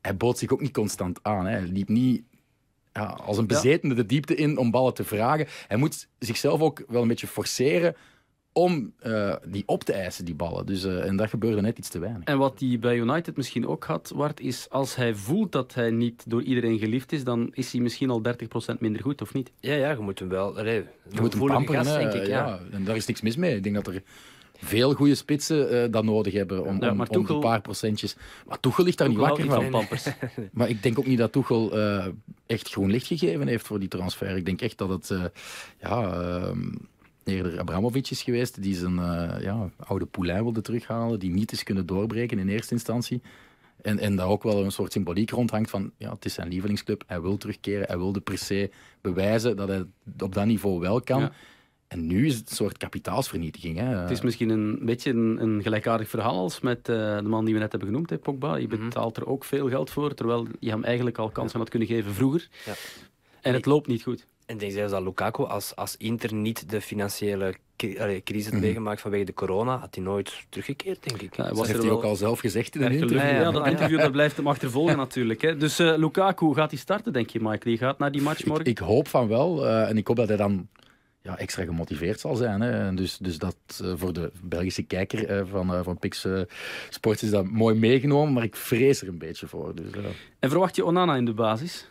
hij 0.00 0.16
bood 0.16 0.38
zich 0.38 0.50
ook 0.50 0.60
niet 0.60 0.72
constant 0.72 1.18
aan. 1.22 1.46
Hè. 1.46 1.58
Hij 1.58 1.66
liep 1.66 1.88
niet 1.88 2.22
ja, 2.92 3.04
als 3.04 3.38
een 3.38 3.46
bezetene 3.46 3.94
de 3.94 4.06
diepte 4.06 4.34
in 4.34 4.58
om 4.58 4.70
ballen 4.70 4.94
te 4.94 5.04
vragen. 5.04 5.46
Hij 5.68 5.76
moet 5.76 6.08
zichzelf 6.18 6.60
ook 6.60 6.84
wel 6.88 7.02
een 7.02 7.08
beetje 7.08 7.26
forceren 7.26 7.96
om 8.52 8.92
uh, 9.06 9.34
die 9.46 9.62
op 9.66 9.84
te 9.84 9.92
eisen, 9.92 10.24
die 10.24 10.34
ballen. 10.34 10.66
Dus, 10.66 10.84
uh, 10.84 11.04
en 11.04 11.16
dat 11.16 11.28
gebeurde 11.28 11.60
net 11.60 11.78
iets 11.78 11.88
te 11.88 11.98
weinig. 11.98 12.24
En 12.24 12.38
wat 12.38 12.60
hij 12.60 12.78
bij 12.78 12.96
United 12.96 13.36
misschien 13.36 13.66
ook 13.66 13.84
had, 13.84 14.12
Wart, 14.14 14.40
is 14.40 14.66
als 14.70 14.94
hij 14.94 15.14
voelt 15.14 15.52
dat 15.52 15.74
hij 15.74 15.90
niet 15.90 16.24
door 16.26 16.42
iedereen 16.42 16.78
geliefd 16.78 17.12
is, 17.12 17.24
dan 17.24 17.50
is 17.52 17.72
hij 17.72 17.80
misschien 17.80 18.10
al 18.10 18.22
30% 18.74 18.78
minder 18.78 19.02
goed, 19.02 19.22
of 19.22 19.34
niet? 19.34 19.50
Ja, 19.60 19.74
ja 19.74 19.90
je 19.90 19.98
moet 19.98 20.18
hem 20.18 20.28
wel... 20.28 20.58
Allee, 20.58 20.84
je 21.10 21.20
moet 21.20 21.32
hem 21.32 21.46
pamperen, 21.46 21.84
gast, 21.84 21.96
denk 21.96 22.12
ik. 22.12 22.26
Ja. 22.26 22.46
ja. 22.46 22.60
En 22.70 22.84
daar 22.84 22.96
is 22.96 23.06
niks 23.06 23.20
mis 23.20 23.36
mee. 23.36 23.56
Ik 23.56 23.62
denk 23.62 23.74
dat 23.74 23.86
er 23.86 24.02
veel 24.60 24.94
goede 24.94 25.14
spitsen 25.14 25.74
uh, 25.74 25.92
dat 25.92 26.04
nodig 26.04 26.32
hebben 26.32 26.64
om, 26.64 26.82
ja, 26.82 26.90
om, 26.90 27.04
Tuchel, 27.04 27.20
om 27.20 27.34
een 27.34 27.40
paar 27.40 27.60
procentjes. 27.60 28.16
Maar 28.46 28.60
Tuchel 28.60 28.84
ligt 28.84 28.98
daar 28.98 29.08
Tuchel 29.08 29.36
niet 29.36 29.48
wakker 29.48 29.70
van. 29.70 29.86
van. 29.86 30.12
maar 30.52 30.68
ik 30.68 30.82
denk 30.82 30.98
ook 30.98 31.06
niet 31.06 31.18
dat 31.18 31.32
Tuchel 31.32 31.78
uh, 31.78 32.06
echt 32.46 32.68
groen 32.68 32.90
licht 32.90 33.06
gegeven 33.06 33.46
heeft 33.46 33.66
voor 33.66 33.78
die 33.78 33.88
transfer. 33.88 34.36
Ik 34.36 34.44
denk 34.44 34.60
echt 34.60 34.78
dat 34.78 34.88
het 34.88 35.10
uh, 35.10 35.24
ja, 35.80 36.52
eerder 37.24 37.60
Abramovic 37.60 38.10
is 38.10 38.22
geweest, 38.22 38.62
die 38.62 38.74
zijn 38.74 38.94
ja, 39.40 39.70
oude 39.76 40.06
poulain 40.06 40.42
wilde 40.42 40.60
terughalen, 40.60 41.18
die 41.18 41.30
niet 41.30 41.52
is 41.52 41.62
kunnen 41.62 41.86
doorbreken 41.86 42.38
in 42.38 42.48
eerste 42.48 42.74
instantie. 42.74 43.22
En, 43.82 43.98
en 43.98 44.16
daar 44.16 44.26
ook 44.26 44.42
wel 44.42 44.64
een 44.64 44.72
soort 44.72 44.92
symboliek 44.92 45.30
rondhangt 45.30 45.70
van, 45.70 45.90
ja, 45.96 46.12
het 46.12 46.24
is 46.24 46.34
zijn 46.34 46.48
lievelingsclub, 46.48 47.02
hij 47.06 47.20
wil 47.20 47.36
terugkeren, 47.36 47.86
hij 47.86 47.98
wilde 47.98 48.20
per 48.20 48.38
se 48.38 48.70
bewijzen 49.00 49.56
dat 49.56 49.68
hij 49.68 49.84
op 50.18 50.34
dat 50.34 50.46
niveau 50.46 50.80
wel 50.80 51.00
kan. 51.00 51.20
Ja. 51.20 51.32
En 51.90 52.06
nu 52.06 52.26
is 52.26 52.34
het 52.34 52.50
een 52.50 52.56
soort 52.56 52.76
kapitaalsvernietiging. 52.76 53.78
Hè. 53.78 53.84
Het 53.84 54.10
is 54.10 54.20
misschien 54.20 54.48
een 54.48 54.78
beetje 54.82 55.10
een, 55.10 55.42
een 55.42 55.62
gelijkaardig 55.62 56.08
verhaal 56.08 56.38
als 56.38 56.60
met 56.60 56.78
uh, 56.78 57.16
de 57.16 57.22
man 57.22 57.44
die 57.44 57.54
we 57.54 57.60
net 57.60 57.70
hebben 57.70 57.88
genoemd, 57.88 58.10
hè, 58.10 58.18
Pogba. 58.18 58.56
Je 58.56 58.66
betaalt 58.66 59.16
er 59.16 59.26
ook 59.26 59.44
veel 59.44 59.68
geld 59.68 59.90
voor, 59.90 60.14
terwijl 60.14 60.46
je 60.60 60.70
hem 60.70 60.84
eigenlijk 60.84 61.18
al 61.18 61.30
kansen 61.30 61.58
had 61.58 61.68
kunnen 61.68 61.88
geven 61.88 62.14
vroeger. 62.14 62.48
Ja. 62.66 62.72
En 63.40 63.54
het 63.54 63.66
loopt 63.66 63.86
niet 63.86 64.02
goed. 64.02 64.26
En 64.46 64.58
denk 64.58 64.72
zelfs 64.72 64.92
dat 64.92 65.02
Lukaku, 65.02 65.42
als, 65.44 65.76
als 65.76 65.96
Inter 65.96 66.34
niet 66.34 66.70
de 66.70 66.80
financiële 66.80 67.54
crisis 68.24 68.50
had 68.50 68.60
meegemaakt 68.60 69.00
vanwege 69.00 69.24
de 69.24 69.34
corona, 69.34 69.76
had 69.76 69.94
hij 69.94 70.04
nooit 70.04 70.46
teruggekeerd, 70.48 71.08
denk 71.08 71.22
ik. 71.22 71.36
Ja, 71.36 71.48
dat 71.48 71.66
heeft 71.66 71.82
hij 71.82 71.90
ook 71.90 72.04
al 72.04 72.16
zelf 72.16 72.40
gezegd 72.40 72.74
in 72.74 72.82
een 72.82 72.92
interview. 72.92 73.18
Ja, 73.18 73.40
ja, 73.40 73.50
dat 73.50 73.66
interview 73.66 74.00
dat 74.06 74.12
blijft 74.12 74.36
hem 74.36 74.46
achtervolgen 74.48 74.96
natuurlijk. 74.96 75.42
Hè. 75.42 75.56
Dus 75.56 75.80
uh, 75.80 75.96
Lukaku, 75.96 76.54
gaat 76.54 76.70
hij 76.70 76.80
starten, 76.80 77.12
denk 77.12 77.30
je, 77.30 77.38
Michael? 77.38 77.60
Die 77.60 77.78
gaat 77.78 77.98
naar 77.98 78.12
die 78.12 78.22
match 78.22 78.44
morgen? 78.44 78.64
Ik, 78.64 78.70
ik 78.70 78.86
hoop 78.86 79.08
van 79.08 79.28
wel. 79.28 79.66
Uh, 79.66 79.88
en 79.88 79.96
ik 79.96 80.06
hoop 80.06 80.16
dat 80.16 80.28
hij 80.28 80.36
dan 80.36 80.68
ja, 81.22 81.38
extra 81.38 81.64
gemotiveerd 81.64 82.20
zal 82.20 82.36
zijn. 82.36 82.60
Hè. 82.60 82.94
Dus, 82.94 83.16
dus 83.18 83.38
dat 83.38 83.56
uh, 83.82 83.92
voor 83.96 84.12
de 84.12 84.32
Belgische 84.42 84.82
kijker 84.82 85.40
uh, 85.40 85.46
van, 85.50 85.74
uh, 85.74 85.80
van 85.82 85.98
Pix 85.98 86.26
Sports 86.88 87.22
is 87.22 87.30
dat 87.30 87.46
mooi 87.46 87.78
meegenomen, 87.78 88.32
maar 88.32 88.44
ik 88.44 88.56
vrees 88.56 89.02
er 89.02 89.08
een 89.08 89.18
beetje 89.18 89.46
voor. 89.46 89.74
Dus, 89.74 89.90
en 90.38 90.50
verwacht 90.50 90.76
je 90.76 90.84
Onana 90.84 91.16
in 91.16 91.24
de 91.24 91.34
basis? 91.34 91.88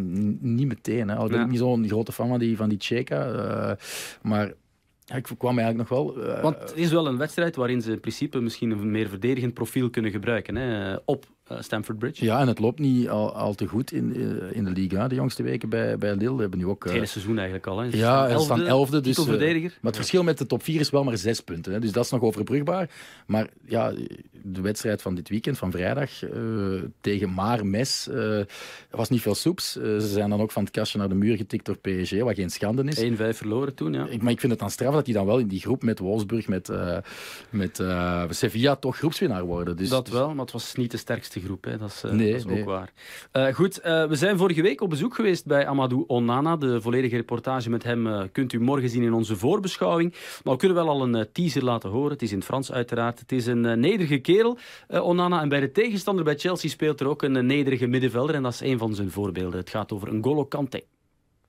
N 0.00 0.38
niet 0.40 0.66
meteen. 0.66 1.08
Hè. 1.08 1.16
Al 1.16 1.28
ben 1.28 1.36
ja. 1.36 1.44
ik 1.44 1.50
niet 1.50 1.58
zo'n 1.58 1.88
grote 1.88 2.12
fan 2.12 2.28
van 2.28 2.38
die, 2.38 2.56
van 2.56 2.68
die 2.68 2.80
Cheka. 2.80 3.76
maar 4.22 4.52
ja, 5.04 5.16
ik 5.16 5.28
kwam 5.38 5.58
eigenlijk 5.58 5.88
nog 5.88 5.98
wel... 5.98 6.24
Want 6.42 6.58
het 6.58 6.76
is 6.76 6.90
wel 6.90 7.06
een 7.06 7.16
wedstrijd 7.16 7.56
waarin 7.56 7.82
ze 7.82 7.92
in 7.92 8.00
principe 8.00 8.40
misschien 8.40 8.70
een 8.70 8.90
meer 8.90 9.08
verdedigend 9.08 9.54
profiel 9.54 9.90
kunnen 9.90 10.10
gebruiken. 10.10 10.56
Hè, 10.56 10.96
op 11.04 11.26
Stamford 11.58 11.98
Bridge. 11.98 12.24
Ja, 12.24 12.40
en 12.40 12.48
het 12.48 12.58
loopt 12.58 12.78
niet 12.78 13.08
al, 13.08 13.34
al 13.34 13.54
te 13.54 13.66
goed 13.66 13.92
in, 13.92 14.14
in 14.52 14.64
de 14.64 14.70
Liga 14.70 15.08
de 15.08 15.14
jongste 15.14 15.42
weken 15.42 15.68
bij, 15.68 15.98
bij 15.98 16.14
Lille. 16.14 16.40
Hebben 16.40 16.58
nu 16.58 16.66
ook, 16.66 16.84
het 16.84 16.92
hele 16.92 17.06
seizoen 17.06 17.36
eigenlijk 17.36 17.66
al. 17.66 17.78
Hè. 17.78 17.90
Ze 17.90 17.96
ja, 17.96 18.38
ze 18.38 18.44
staan 18.44 18.62
elfde. 18.62 19.00
Dus, 19.00 19.18
verdediger. 19.18 19.70
maar 19.70 19.90
het 19.92 19.96
verschil 19.96 20.22
met 20.22 20.38
de 20.38 20.46
top 20.46 20.62
4 20.62 20.80
is 20.80 20.90
wel 20.90 21.04
maar 21.04 21.18
zes 21.18 21.40
punten. 21.40 21.72
Hè, 21.72 21.80
dus 21.80 21.92
dat 21.92 22.04
is 22.04 22.10
nog 22.10 22.22
overbrugbaar. 22.22 22.90
Maar 23.26 23.48
ja, 23.64 23.92
de 24.42 24.60
wedstrijd 24.60 25.02
van 25.02 25.14
dit 25.14 25.28
weekend, 25.28 25.58
van 25.58 25.70
vrijdag, 25.70 26.22
uh, 26.22 26.82
tegen 27.00 27.34
Maar 27.34 27.66
Mes, 27.66 28.08
uh, 28.10 28.40
was 28.90 29.08
niet 29.08 29.20
veel 29.20 29.34
soeps. 29.34 29.76
Uh, 29.76 29.84
ze 29.84 30.08
zijn 30.08 30.30
dan 30.30 30.40
ook 30.40 30.50
van 30.50 30.62
het 30.62 30.72
kastje 30.72 30.98
naar 30.98 31.08
de 31.08 31.14
muur 31.14 31.36
getikt 31.36 31.64
door 31.64 31.76
PSG, 31.76 32.20
wat 32.20 32.34
geen 32.34 32.50
schande 32.50 32.84
is. 32.84 33.34
1-5 33.34 33.36
verloren 33.36 33.74
toen, 33.74 33.92
ja. 33.92 34.06
Ik, 34.06 34.22
maar 34.22 34.32
ik 34.32 34.40
vind 34.40 34.52
het 34.52 34.60
dan 34.60 34.70
straf 34.70 34.94
dat 34.94 35.04
die 35.04 35.14
dan 35.14 35.26
wel 35.26 35.38
in 35.38 35.46
die 35.46 35.60
groep 35.60 35.82
met 35.82 35.98
Wolfsburg, 35.98 36.48
met, 36.48 36.70
met 37.50 37.82
Sevilla, 38.28 38.76
toch 38.76 38.96
groepswinnaar 38.96 39.44
worden. 39.44 39.76
Dus, 39.76 39.88
dat 39.88 40.08
wel, 40.08 40.28
maar 40.28 40.44
het 40.44 40.52
was 40.52 40.74
niet 40.74 40.90
de 40.90 40.96
sterkste 40.96 41.39
groep. 41.40 41.64
Hè. 41.64 41.78
Dat 41.78 41.88
is, 41.88 42.04
uh, 42.04 42.12
nee, 42.12 42.30
dat 42.30 42.40
is 42.40 42.46
nee. 42.46 42.60
ook 42.60 42.66
waar. 42.66 42.92
Uh, 43.32 43.54
goed, 43.54 43.78
uh, 43.78 44.06
we 44.06 44.16
zijn 44.16 44.38
vorige 44.38 44.62
week 44.62 44.80
op 44.80 44.90
bezoek 44.90 45.14
geweest 45.14 45.46
bij 45.46 45.66
Amadou 45.66 46.04
Onana. 46.06 46.56
De 46.56 46.80
volledige 46.80 47.16
reportage 47.16 47.70
met 47.70 47.82
hem 47.82 48.30
kunt 48.32 48.52
u 48.52 48.60
morgen 48.60 48.88
zien 48.88 49.02
in 49.02 49.12
onze 49.12 49.36
voorbeschouwing. 49.36 50.14
Maar 50.44 50.52
we 50.52 50.58
kunnen 50.58 50.76
wel 50.76 50.88
al 50.88 51.02
een 51.02 51.28
teaser 51.32 51.64
laten 51.64 51.90
horen. 51.90 52.12
Het 52.12 52.22
is 52.22 52.30
in 52.30 52.36
het 52.36 52.46
Frans 52.46 52.72
uiteraard. 52.72 53.18
Het 53.18 53.32
is 53.32 53.46
een 53.46 53.80
nederige 53.80 54.18
kerel, 54.18 54.58
Onana. 54.88 55.40
En 55.42 55.48
bij 55.48 55.60
de 55.60 55.72
tegenstander 55.72 56.24
bij 56.24 56.38
Chelsea 56.38 56.70
speelt 56.70 57.00
er 57.00 57.08
ook 57.08 57.22
een 57.22 57.46
nederige 57.46 57.86
middenvelder. 57.86 58.34
En 58.34 58.42
dat 58.42 58.52
is 58.52 58.60
een 58.60 58.78
van 58.78 58.94
zijn 58.94 59.10
voorbeelden. 59.10 59.60
Het 59.60 59.70
gaat 59.70 59.92
over 59.92 60.14
N'Golo 60.14 60.44
Kanté. 60.44 60.80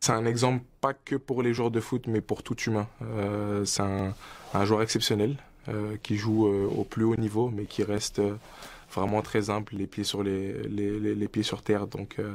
C'est 0.03 0.13
un 0.13 0.25
exemple 0.25 0.63
pas 0.79 0.93
que 1.05 1.15
pour 1.15 1.43
les 1.43 1.53
joueurs 1.53 1.69
de 1.69 1.79
foot, 1.79 2.07
mais 2.07 2.21
pour 2.21 2.41
tout 2.41 2.59
humain. 2.65 2.87
Euh, 3.03 3.65
c'est 3.65 3.83
un, 3.83 4.15
un, 4.55 4.65
joueur 4.65 4.81
exceptionnel 4.81 5.37
euh, 5.69 5.95
qui 6.01 6.17
joue 6.17 6.47
euh, 6.47 6.67
au 6.75 6.83
plus 6.83 7.03
haut 7.03 7.15
niveau, 7.15 7.51
mais 7.51 7.65
qui 7.65 7.83
reste 7.83 8.19
vraiment 8.93 9.21
très 9.21 9.49
humble, 9.49 9.71
les 9.73 9.87
pieds 9.87 10.03
sur, 10.03 10.23
les, 10.23 10.53
les, 10.67 10.99
les, 10.99 11.15
les 11.15 11.27
pieds 11.27 11.43
sur 11.43 11.61
terre. 11.61 11.87
Donc 11.87 12.15
euh, 12.19 12.33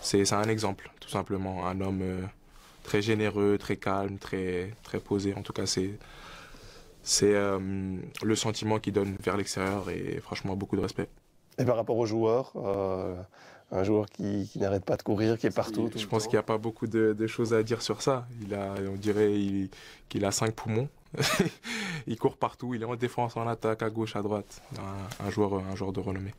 c'est 0.00 0.32
un 0.32 0.42
exemple, 0.44 0.90
tout 1.00 1.08
simplement. 1.08 1.66
Un 1.66 1.80
homme 1.80 2.00
euh, 2.02 2.20
très 2.84 3.02
généreux, 3.02 3.58
très 3.58 3.76
calme, 3.76 4.18
très, 4.18 4.72
très 4.82 5.00
posé. 5.00 5.34
En 5.34 5.42
tout 5.42 5.52
cas, 5.52 5.66
c'est 5.66 5.98
euh, 7.34 7.96
le 8.22 8.34
sentiment 8.36 8.78
qu'il 8.78 8.92
donne 8.92 9.16
vers 9.22 9.36
l'extérieur 9.36 9.90
et 9.90 10.20
franchement 10.20 10.56
beaucoup 10.56 10.76
de 10.76 10.82
respect. 10.82 11.08
Et 11.58 11.64
par 11.64 11.76
rapport 11.76 11.96
aux 11.96 12.06
joueurs, 12.06 12.52
euh, 12.56 13.14
un 13.72 13.82
joueur 13.84 14.06
qui, 14.06 14.48
qui 14.52 14.58
n'arrête 14.58 14.84
pas 14.84 14.96
de 14.96 15.02
courir, 15.02 15.38
qui 15.38 15.46
est 15.46 15.50
partout. 15.50 15.88
tout 15.88 15.98
Je 15.98 16.06
pense 16.06 16.24
qu'il 16.26 16.34
n'y 16.34 16.40
a 16.40 16.42
pas 16.42 16.58
beaucoup 16.58 16.86
de, 16.86 17.14
de 17.18 17.26
choses 17.26 17.54
à 17.54 17.62
dire 17.62 17.80
sur 17.80 18.02
ça. 18.02 18.26
Il 18.42 18.54
a, 18.54 18.74
on 18.92 18.96
dirait 18.96 19.32
il- 19.32 19.70
qu'il 20.08 20.24
a 20.24 20.30
cinq 20.32 20.52
poumons. 20.54 20.88
il 22.06 22.16
court 22.16 22.38
partout, 22.38 22.74
il 22.74 22.82
est 22.82 22.88
en 22.90 22.96
défense, 22.98 23.36
en 23.40 23.46
attaque, 23.46 23.82
à 23.82 23.90
gauche, 23.94 24.16
à 24.16 24.22
droite. 24.22 24.60
Un, 24.78 25.26
un 25.26 25.30
joueur, 25.30 25.52
un 25.52 25.74
joueur 25.76 25.92
de 25.92 26.00
renommée. 26.00 26.32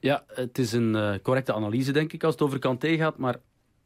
Ja, 0.00 0.24
het 0.26 0.58
is 0.58 0.72
een 0.72 0.94
eh, 0.96 1.14
correcte 1.22 1.52
analyse, 1.54 1.92
denk 1.92 2.12
ik, 2.12 2.24
als 2.24 2.34
het 2.34 2.42
over 2.42 2.58
Kanté 2.58 2.96
gaat. 2.96 3.16
Maar 3.16 3.36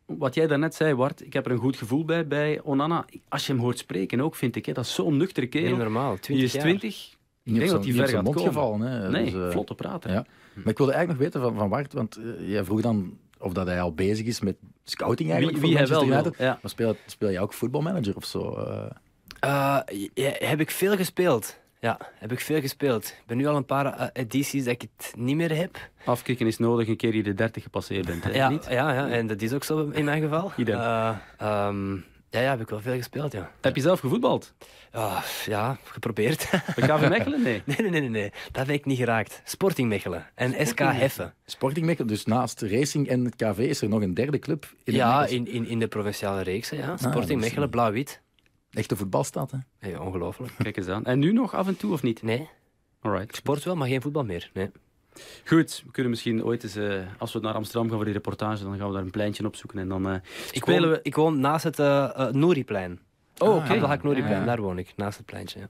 wat 0.07 0.35
jij 0.35 0.47
daarnet 0.47 0.75
zei, 0.75 0.95
Bart, 0.95 1.25
ik 1.25 1.33
heb 1.33 1.47
er 1.47 1.53
een 1.53 1.59
goed 1.59 1.77
gevoel 1.77 2.05
bij, 2.05 2.27
bij 2.27 2.61
Onana. 2.63 3.05
Als 3.29 3.47
je 3.47 3.53
hem 3.53 3.61
hoort 3.63 3.79
spreken 3.79 4.21
ook, 4.21 4.35
vind 4.35 4.57
ik, 4.57 4.67
hè, 4.67 4.73
dat 4.73 4.85
is 4.85 4.95
zo'n 4.95 5.17
nuchtere 5.17 5.47
kerel. 5.47 5.69
Niet 5.69 5.79
normaal, 5.79 6.11
Die 6.11 6.21
20 6.21 6.47
is 6.47 6.53
jaar. 6.53 6.63
20. 6.63 7.17
Ik 7.43 7.55
denk 7.55 7.67
op 7.71 7.77
dat 7.77 7.85
hij 7.85 7.95
ver 7.95 8.09
gaat 8.09 8.25
mond 8.25 8.41
gevallen. 8.41 8.81
Hè. 8.81 9.11
Nee, 9.11 9.31
Dus, 9.31 9.53
vlotte 9.53 9.75
praten. 9.75 10.13
Ja. 10.13 10.27
Maar 10.55 10.67
ik 10.73 10.79
wilde 10.79 10.93
eigenlijk 10.93 11.09
nog 11.23 11.33
weten 11.33 11.49
van, 11.49 11.59
van 11.59 11.69
Bart, 11.69 11.93
want 11.93 12.17
eh, 12.17 12.49
jij 12.51 12.65
vroeg 12.65 12.81
dan 12.81 13.19
of 13.39 13.53
dat 13.53 13.67
hij 13.67 13.81
al 13.81 13.93
bezig 13.95 14.27
is 14.27 14.41
met 14.41 14.57
scouting 14.85 15.31
eigenlijk 15.31 15.61
Wie- 15.63 15.71
voor 15.77 15.81
wie 15.81 15.89
hij 15.89 15.99
wel 16.09 16.13
United. 16.15 16.37
wil, 16.37 16.47
ja. 16.47 16.59
Maar 16.63 16.71
speel, 16.71 16.97
speel 17.07 17.31
jij 17.31 17.41
ook 17.41 17.53
voetbalmanager 17.53 18.17
of 18.17 18.25
zo? 18.25 18.55
eh? 18.57 18.91
Eh, 19.41 19.79
ja, 20.15 20.31
heb 20.39 20.61
ik 20.61 20.71
veel 20.71 20.97
gespeeld. 20.97 21.59
Ja, 21.81 21.99
heb 22.15 22.33
ik 22.33 22.41
veel 22.41 22.61
gespeeld. 22.61 23.05
Ik 23.07 23.23
ben 23.27 23.37
nu 23.37 23.47
al 23.47 23.57
een 23.57 23.65
paar 23.67 23.87
eh, 23.87 24.07
edities 24.13 24.65
dat 24.65 24.73
ik 24.75 24.81
het 24.97 25.13
niet 25.17 25.37
meer 25.37 25.57
heb. 25.57 25.77
Afkicken 26.05 26.47
is 26.47 26.59
nodig 26.59 26.89
een 26.89 26.97
keer 26.97 27.15
je 27.15 27.23
de 27.23 27.35
30 27.35 27.63
gepasseerd 27.63 28.07
bent. 28.07 28.25
Hè? 28.25 28.31
Ja, 28.31 28.49
Niet? 28.49 28.67
ja, 28.71 28.93
ja, 28.93 29.09
en 29.09 29.27
dat 29.27 29.43
is 29.43 29.53
ook 29.53 29.65
zo 29.65 29.89
in 29.93 30.05
mijn 30.05 30.23
geval. 30.23 30.53
Idem. 30.57 30.79
Eh, 30.79 31.17
ehm, 31.39 31.95
ja, 32.31 32.41
ja, 32.41 32.51
heb 32.51 32.61
ik 32.61 32.69
wel 32.69 32.81
veel 32.81 32.97
gespeeld, 32.97 33.33
ja. 33.33 33.51
Heb 33.61 33.77
je 33.77 33.83
zelf 33.83 34.01
gevoetbald? 34.01 34.55
Ja, 34.93 35.23
ja 35.47 35.77
geprobeerd. 35.85 36.51
Bij 36.51 36.89
KV 36.89 37.09
Mechelen? 37.09 37.43
Nee. 37.49 37.63
nee, 37.65 37.91
nee, 37.91 38.01
nee, 38.01 38.09
nee. 38.11 38.33
Dat 38.53 38.67
heb 38.67 38.77
ik 38.77 38.85
niet 38.85 38.99
geraakt. 38.99 39.41
Sporting 39.45 39.89
Mechelen 39.89 40.27
en 40.35 40.67
SK 40.67 40.79
Heffen. 40.79 41.35
Sporting 41.47 41.87
Mechelen, 41.87 42.09
dus 42.09 42.25
naast 42.25 42.61
Racing 42.63 43.09
en 43.09 43.25
het 43.25 43.37
KV 43.37 43.59
is 43.59 43.81
er 43.83 43.89
nog 43.89 44.03
een 44.03 44.15
derde 44.15 44.39
club 44.39 44.67
in 44.85 44.95
Ja, 44.95 45.27
in, 45.27 45.47
in, 45.53 45.67
in 45.67 45.79
de 45.79 45.89
provinciale 45.89 46.43
reeks, 46.43 46.71
ja. 46.71 46.97
Sporting 46.97 47.13
dat 47.25 47.31
is- 47.31 47.37
Mechelen, 47.45 47.71
blauw-wit. 47.71 48.21
Echte 48.71 48.97
voetbalstad, 48.97 49.51
hè? 49.51 49.59
Hey, 49.79 49.99
ongelooflijk. 49.99 50.53
Kijk 50.63 50.77
eens 50.77 50.89
aan. 50.89 51.05
En 51.05 51.19
nu 51.19 51.33
nog 51.33 51.55
af 51.55 51.67
en 51.67 51.77
toe 51.77 51.93
of 51.93 52.03
niet? 52.03 52.23
Nee, 52.23 52.49
Alright. 53.01 53.29
ik 53.29 53.35
sport 53.35 53.65
wel, 53.65 53.77
maar 53.77 53.89
geen 53.89 54.03
voetbal 54.03 54.25
meer. 54.25 54.51
Nee. 54.55 54.71
Goed, 55.45 55.83
we 55.87 55.91
kunnen 55.93 56.11
misschien 56.11 56.45
ooit 56.45 56.63
eens, 56.63 56.77
eh, 56.77 57.01
als 57.19 57.33
we 57.33 57.41
naar 57.41 57.55
Amsterdam 57.55 57.87
gaan 57.89 57.97
voor 57.97 58.05
die 58.05 58.15
reportage, 58.15 58.63
dan 58.65 58.77
gaan 58.77 58.87
we 58.89 58.93
daar 58.95 59.03
een 59.03 59.11
pleintje 59.11 59.47
opzoeken 59.47 59.79
en 59.79 59.89
dan 59.89 60.09
eh, 60.09 60.15
Ik 60.53 60.63
spelen 60.63 60.81
woon, 60.83 60.91
we... 60.91 61.01
ik 61.03 61.15
woon 61.15 61.41
naast 61.41 61.65
het 61.65 61.79
uh, 61.79 62.27
Nooriplein. 62.31 63.01
Oh, 63.39 63.57
oké. 63.57 63.65
Abdelhak 63.73 64.03
Nooriplein, 64.03 64.39
Ja. 64.41 64.45
daar 64.45 64.61
woon 64.61 64.79
ik, 64.79 64.93
naast 64.97 65.17
het 65.17 65.27
pleintje. 65.27 65.59
Ja. 65.59 65.69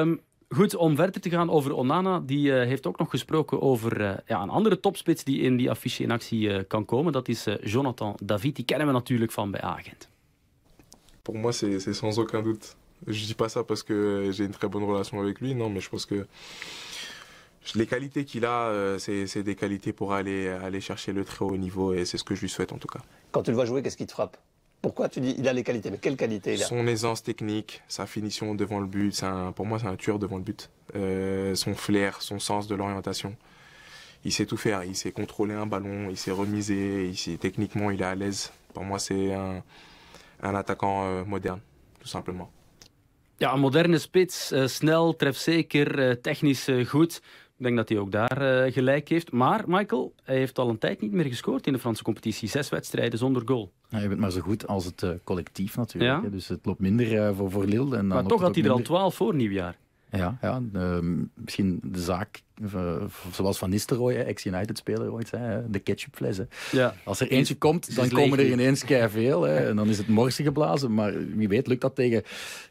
Ehm, 0.00 0.16
goed, 0.48 0.74
om 0.76 0.96
verder 0.96 1.20
te 1.20 1.30
gaan 1.30 1.50
over 1.50 1.72
Onana, 1.74 2.20
die 2.20 2.58
eh, 2.58 2.66
heeft 2.66 2.86
ook 2.86 2.98
nog 2.98 3.10
gesproken 3.10 3.60
over 3.62 4.00
eh, 4.04 4.16
ja, 4.26 4.42
een 4.42 4.48
andere 4.50 4.80
topspits 4.80 5.24
die 5.24 5.40
in 5.40 5.56
die 5.56 5.70
affiche 5.70 6.02
in 6.02 6.10
actie 6.10 6.52
eh, 6.52 6.64
kan 6.68 6.84
komen. 6.84 7.12
Dat 7.12 7.28
is 7.28 7.46
eh, 7.46 7.54
Jonathan 7.64 8.16
David, 8.22 8.56
die 8.56 8.64
kennen 8.64 8.86
we 8.86 8.92
natuurlijk 8.92 9.32
van 9.32 9.50
bij 9.50 9.60
Agent. 9.60 10.08
Pour 11.30 11.38
moi, 11.38 11.52
c'est 11.52 11.78
sans 11.92 12.18
aucun 12.18 12.42
doute. 12.42 12.76
Je 13.06 13.24
dis 13.24 13.34
pas 13.34 13.48
ça 13.48 13.62
parce 13.62 13.84
que 13.84 14.30
j'ai 14.32 14.44
une 14.46 14.50
très 14.50 14.66
bonne 14.66 14.82
relation 14.82 15.20
avec 15.20 15.40
lui, 15.40 15.54
non, 15.54 15.70
mais 15.70 15.78
je 15.78 15.88
pense 15.88 16.04
que 16.04 16.26
les 17.76 17.86
qualités 17.86 18.24
qu'il 18.24 18.44
a, 18.44 18.66
euh, 18.66 18.98
c'est 18.98 19.44
des 19.44 19.54
qualités 19.54 19.92
pour 19.92 20.12
aller, 20.12 20.48
aller 20.48 20.80
chercher 20.80 21.12
le 21.12 21.24
très 21.24 21.44
haut 21.44 21.56
niveau 21.56 21.94
et 21.94 22.04
c'est 22.04 22.18
ce 22.18 22.24
que 22.24 22.34
je 22.34 22.40
lui 22.40 22.48
souhaite 22.48 22.72
en 22.72 22.78
tout 22.78 22.88
cas. 22.88 22.98
Quand 23.30 23.44
tu 23.44 23.52
le 23.52 23.54
vois 23.54 23.64
jouer, 23.64 23.80
qu'est-ce 23.80 23.96
qui 23.96 24.06
te 24.08 24.12
frappe? 24.12 24.38
Pourquoi 24.82 25.08
tu 25.08 25.20
dis 25.20 25.36
il 25.38 25.46
a 25.46 25.52
les 25.52 25.62
qualités? 25.62 25.88
Mais 25.92 25.98
quelles 25.98 26.16
qualités 26.16 26.54
il 26.54 26.62
a? 26.64 26.66
Son 26.66 26.84
aisance 26.88 27.22
technique, 27.22 27.80
sa 27.86 28.06
finition 28.06 28.56
devant 28.56 28.80
le 28.80 28.86
but, 28.88 29.22
un- 29.22 29.52
pour 29.52 29.66
moi 29.66 29.78
c'est 29.78 29.86
un 29.86 29.94
tueur 29.94 30.18
devant 30.18 30.36
le 30.38 30.42
but. 30.42 30.68
Euh, 30.96 31.54
son 31.54 31.76
flair, 31.76 32.22
son 32.22 32.40
sens 32.40 32.66
de 32.66 32.74
l'orientation. 32.74 33.36
Il 34.24 34.32
sait 34.32 34.46
tout 34.46 34.56
faire, 34.56 34.82
il 34.82 34.96
sait 34.96 35.12
contrôler 35.12 35.54
un 35.54 35.66
ballon, 35.66 36.08
il 36.10 36.16
sait 36.16 36.32
remiser, 36.32 37.06
il 37.06 37.16
sait- 37.16 37.36
techniquement 37.36 37.92
il 37.92 38.02
est 38.02 38.04
à 38.04 38.16
l'aise. 38.16 38.50
Pour 38.74 38.82
moi 38.82 38.98
c'est 38.98 39.32
un, 39.32 39.62
un 40.42 40.54
attaquant 40.54 41.04
euh, 41.04 41.24
moderne, 41.26 41.60
tout 41.98 42.08
simplement. 42.08 42.48
Ja, 43.36 43.52
een 43.52 43.60
moderne 43.60 43.98
spits, 43.98 44.50
eh, 44.50 44.66
snel, 44.66 45.16
trefzeker, 45.16 45.98
eh, 46.08 46.14
technisch 46.14 46.68
eh, 46.68 46.86
goed. 46.86 47.22
Ik 47.60 47.66
denk 47.66 47.76
dat 47.78 47.88
hij 47.88 47.98
ook 47.98 48.10
daar 48.12 48.64
eh, 48.64 48.72
gelijk 48.72 49.08
heeft. 49.08 49.32
Maar 49.32 49.64
Michael, 49.66 50.14
hij 50.22 50.36
heeft 50.36 50.58
al 50.58 50.68
een 50.68 50.78
tijd 50.78 51.00
niet 51.00 51.12
meer 51.12 51.24
gescoord 51.24 51.66
in 51.66 51.72
de 51.72 51.78
Franse 51.78 52.02
competitie. 52.02 52.48
Zes 52.48 52.68
wedstrijden 52.68 53.18
zonder 53.18 53.42
goal. 53.44 53.72
Ja, 53.88 53.98
je 53.98 54.08
bent 54.08 54.20
maar 54.20 54.30
zo 54.30 54.40
goed 54.40 54.66
als 54.66 54.84
het 54.84 55.02
eh, 55.02 55.10
collectief 55.24 55.76
natuurlijk. 55.76 56.22
Ja. 56.22 56.28
Dus 56.28 56.48
het 56.48 56.66
loopt 56.66 56.80
minder 56.80 57.18
eh, 57.26 57.36
voor, 57.36 57.50
voor 57.50 57.64
Lille. 57.64 57.84
En 57.84 57.90
dan 57.90 58.06
Maar 58.06 58.22
toch 58.26 58.40
had 58.40 58.54
hij 58.54 58.64
er 58.64 58.70
al 58.70 58.82
12 58.82 59.14
voor 59.14 59.34
nieuwjaar. 59.34 59.78
Ja, 60.10 60.38
ja 60.40 60.62
ehm, 60.72 61.24
misschien 61.34 61.80
de 61.82 62.00
zaak, 62.00 62.42
eh, 62.74 63.02
zoals 63.32 63.58
Van 63.58 63.70
Nistelrooy, 63.70 64.14
ex-United-speler 64.14 65.12
ooit 65.12 65.28
zei, 65.28 65.42
hè, 65.42 65.70
de 65.70 65.78
ketchupfles. 65.78 66.36
hè. 66.36 66.44
Ja. 66.72 66.94
Als 67.04 67.20
er 67.20 67.30
eentje 67.30 67.54
komt, 67.54 67.96
dan 67.96 68.08
komen 68.08 68.38
leeg 68.38 68.46
er 68.46 68.52
ineens 68.52 68.84
veel. 69.10 69.48
En 69.48 69.76
dan 69.76 69.88
is 69.88 69.98
het 69.98 70.08
morsen 70.08 70.44
geblazen. 70.44 70.94
Maar 70.94 71.12
wie 71.36 71.48
weet 71.48 71.66
lukt 71.66 71.80
dat 71.80 71.94
tegen, 71.94 72.22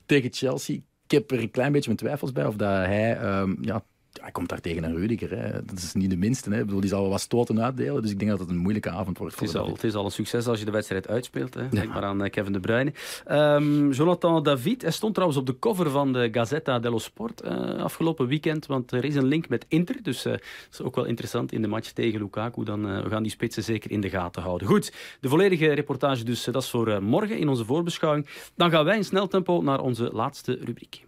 tegen 0.05 0.33
Chelsea. 0.33 0.75
Ik 1.05 1.11
heb 1.11 1.31
er 1.31 1.39
een 1.39 1.51
klein 1.51 1.71
beetje 1.71 1.87
mijn 1.87 2.01
twijfels 2.01 2.31
bij 2.31 2.45
of 2.45 2.55
dat 2.55 2.69
hij... 2.69 3.17
ehm, 3.17 3.55
ja, 3.61 3.83
hij 4.21 4.31
komt 4.31 4.49
daar 4.49 4.61
tegen 4.61 4.83
een 4.83 4.95
Rudiger. 4.95 5.37
Hè. 5.37 5.65
Dat 5.65 5.77
is 5.77 5.93
niet 5.93 6.09
de 6.09 6.17
minste. 6.17 6.49
Hè. 6.49 6.59
Ik 6.59 6.65
bedoel, 6.65 6.79
die 6.79 6.89
zal 6.89 7.01
wel 7.01 7.09
wat 7.09 7.21
stoten 7.21 7.61
uitdelen. 7.61 8.01
Dus 8.01 8.11
ik 8.11 8.19
denk 8.19 8.31
dat 8.31 8.39
het 8.39 8.49
een 8.49 8.57
moeilijke 8.57 8.89
avond 8.89 9.17
wordt 9.17 9.39
Het 9.39 9.39
voor 9.39 9.47
is, 9.47 9.53
de 9.53 9.59
al, 9.59 9.73
het 9.73 9.83
is 9.83 9.93
al 9.93 10.05
een 10.05 10.11
succes 10.11 10.47
als 10.47 10.59
je 10.59 10.65
de 10.65 10.71
wedstrijd 10.71 11.07
uitspeelt. 11.07 11.53
Hè. 11.53 11.69
Denk 11.69 11.93
maar 11.93 12.03
aan 12.03 12.23
eh, 12.23 12.29
Kevin 12.29 12.53
De 12.53 12.59
Bruyne. 12.59 12.93
Ehm, 13.25 13.91
Jonathan 13.91 14.43
David, 14.43 14.81
hij 14.81 14.91
stond 14.91 15.13
trouwens 15.13 15.39
op 15.39 15.45
de 15.45 15.59
cover 15.59 15.89
van 15.89 16.13
de 16.13 16.29
Gazzetta 16.31 16.79
dello 16.79 16.97
Sport 16.97 17.41
eh, 17.41 17.83
afgelopen 17.83 18.27
weekend. 18.27 18.65
Want 18.65 18.91
er 18.91 19.05
is 19.05 19.15
een 19.15 19.25
link 19.25 19.49
met 19.49 19.65
Inter. 19.67 20.03
Dus 20.03 20.25
eh, 20.25 20.31
dat 20.31 20.41
is 20.71 20.81
ook 20.81 20.95
wel 20.95 21.05
interessant 21.05 21.51
in 21.51 21.61
de 21.61 21.67
match 21.67 21.91
tegen 21.91 22.19
Lukaku. 22.19 22.63
Dan, 22.63 23.03
we 23.03 23.09
gaan 23.09 23.23
die 23.23 23.31
spitsen 23.31 23.63
zeker 23.63 23.91
in 23.91 24.01
de 24.01 24.09
gaten 24.09 24.41
houden. 24.41 24.67
Goed, 24.67 24.93
de 25.19 25.29
volledige 25.29 25.73
reportage 25.73 26.23
dus. 26.23 26.43
dat 26.43 26.63
is 26.63 26.69
voor 26.69 27.03
morgen 27.03 27.37
in 27.37 27.49
onze 27.49 27.65
voorbeschouwing. 27.65 28.27
Dan 28.55 28.69
gaan 28.69 28.85
wij 28.85 28.97
in 28.97 29.05
snel 29.05 29.27
tempo 29.27 29.61
naar 29.61 29.79
onze 29.79 30.09
laatste 30.13 30.59
rubriek. 30.61 31.07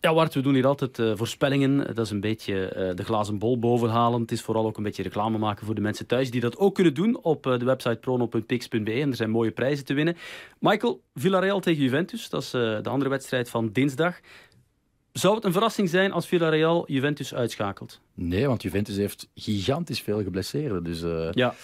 Ja, 0.00 0.14
Bart, 0.14 0.34
we 0.34 0.40
doen 0.40 0.54
hier 0.54 0.66
altijd 0.66 0.98
eh, 0.98 1.12
voorspellingen. 1.14 1.94
Dat 1.94 2.04
is 2.04 2.10
een 2.10 2.20
beetje 2.20 2.68
eh, 2.68 2.94
de 2.96 3.04
glazen 3.04 3.38
bol 3.38 3.58
bovenhalen. 3.58 4.20
Het 4.20 4.32
is 4.32 4.42
vooral 4.42 4.66
ook 4.66 4.76
een 4.76 4.82
beetje 4.82 5.02
reclame 5.02 5.38
maken 5.38 5.66
voor 5.66 5.74
de 5.74 5.80
mensen 5.80 6.06
thuis 6.06 6.30
die 6.30 6.40
dat 6.40 6.56
ook 6.56 6.74
kunnen 6.74 6.94
doen 6.94 7.18
op 7.22 7.46
eh, 7.46 7.58
de 7.58 7.64
website 7.64 7.96
prono.pix.be. 7.96 8.92
En 8.92 9.10
er 9.10 9.16
zijn 9.16 9.30
mooie 9.30 9.50
prijzen 9.50 9.84
te 9.84 9.94
winnen. 9.94 10.16
Michael, 10.60 11.02
Villarreal 11.14 11.60
tegen 11.60 11.82
Juventus. 11.82 12.28
Dat 12.28 12.42
is 12.42 12.54
eh, 12.54 12.60
de 12.82 12.88
andere 12.88 13.10
wedstrijd 13.10 13.50
van 13.50 13.72
dinsdag. 13.72 14.20
Zou 15.12 15.34
het 15.34 15.44
een 15.44 15.52
verrassing 15.52 15.88
zijn 15.88 16.12
als 16.12 16.26
Villarreal 16.26 16.84
Juventus 16.86 17.34
uitschakelt? 17.34 18.00
Nee, 18.14 18.46
want 18.46 18.62
Juventus 18.62 18.96
heeft 18.96 19.28
gigantisch 19.34 20.00
veel 20.00 20.22
geblesseerden. 20.22 20.84
Dus 20.84 21.02
eh, 21.02 21.28
Ja, 21.32 21.54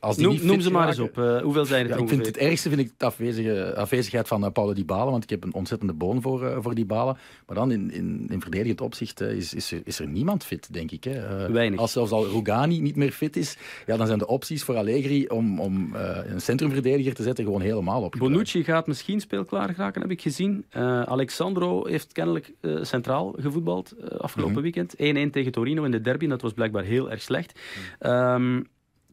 als 0.00 0.16
die 0.16 0.44
noem, 0.44 0.60
ze 0.60 0.70
maar 0.70 0.88
eens 0.88 0.98
op. 0.98 1.18
Eh, 1.18 1.40
hoeveel 1.40 1.64
zijn 1.64 1.84
er 1.84 1.96
Ja, 1.96 2.02
ik 2.02 2.08
vind 2.08 2.26
het 2.26 2.36
ergste 2.36 2.68
vind 2.68 2.80
ik 2.80 2.90
de 2.96 3.04
afwezige, 3.04 3.74
afwezigheid 3.76 4.28
van 4.28 4.44
uh, 4.44 4.50
Paulo 4.50 4.72
Dybala, 4.72 5.10
want 5.10 5.22
ik 5.22 5.30
heb 5.30 5.44
een 5.44 5.54
ontzettende 5.54 5.92
boon 5.92 6.22
voor, 6.22 6.42
uh, 6.42 6.56
voor 6.60 6.74
Dybala. 6.74 7.16
Maar 7.46 7.56
dan 7.56 7.70
in, 7.70 7.90
in, 7.90 8.26
in 8.28 8.40
verdedigend 8.40 8.80
opzicht 8.80 9.20
is, 9.20 9.54
is, 9.54 9.72
er, 9.72 9.80
is 9.84 9.98
er 9.98 10.08
niemand 10.08 10.44
fit, 10.44 10.72
denk 10.72 10.90
ik. 10.90 11.04
Hè. 11.04 11.50
Weinig. 11.52 11.80
Als 11.80 11.92
zelfs 11.92 12.10
al 12.10 12.26
Rugani 12.26 12.80
niet 12.80 12.96
meer 12.96 13.10
fit 13.10 13.36
is, 13.36 13.56
ja, 13.86 13.96
dan 13.96 14.06
zijn 14.06 14.18
de 14.18 14.26
opties 14.26 14.62
voor 14.62 14.76
Allegri 14.76 15.26
om, 15.26 15.60
om 15.60 15.94
een 15.94 16.40
centrumverdediger 16.40 17.14
te 17.14 17.22
zetten 17.22 17.44
gewoon 17.44 17.60
helemaal 17.60 18.02
op. 18.02 18.14
Bonucci 18.18 18.64
gaat 18.64 18.86
misschien 18.86 19.20
speelklaar 19.20 19.74
geraken, 19.74 20.00
heb 20.00 20.10
ik 20.10 20.22
gezien. 20.22 20.64
Alexandro 21.04 21.86
heeft 21.86 22.12
kennelijk 22.12 22.52
centraal 22.82 23.34
gevoetbald 23.38 23.94
afgelopen 24.18 24.62
mm 24.62 24.72
-hmm. 24.72 24.86
weekend. 24.96 25.28
1-1 25.28 25.30
tegen 25.30 25.52
Torino 25.52 25.84
in 25.84 25.90
de 25.90 26.00
derby, 26.00 26.26
dat 26.26 26.42
was 26.42 26.52
blijkbaar 26.52 26.84
heel 26.84 27.10
erg 27.10 27.22
slecht. 27.22 27.60
Mm. 28.00 28.10
Um, 28.10 28.66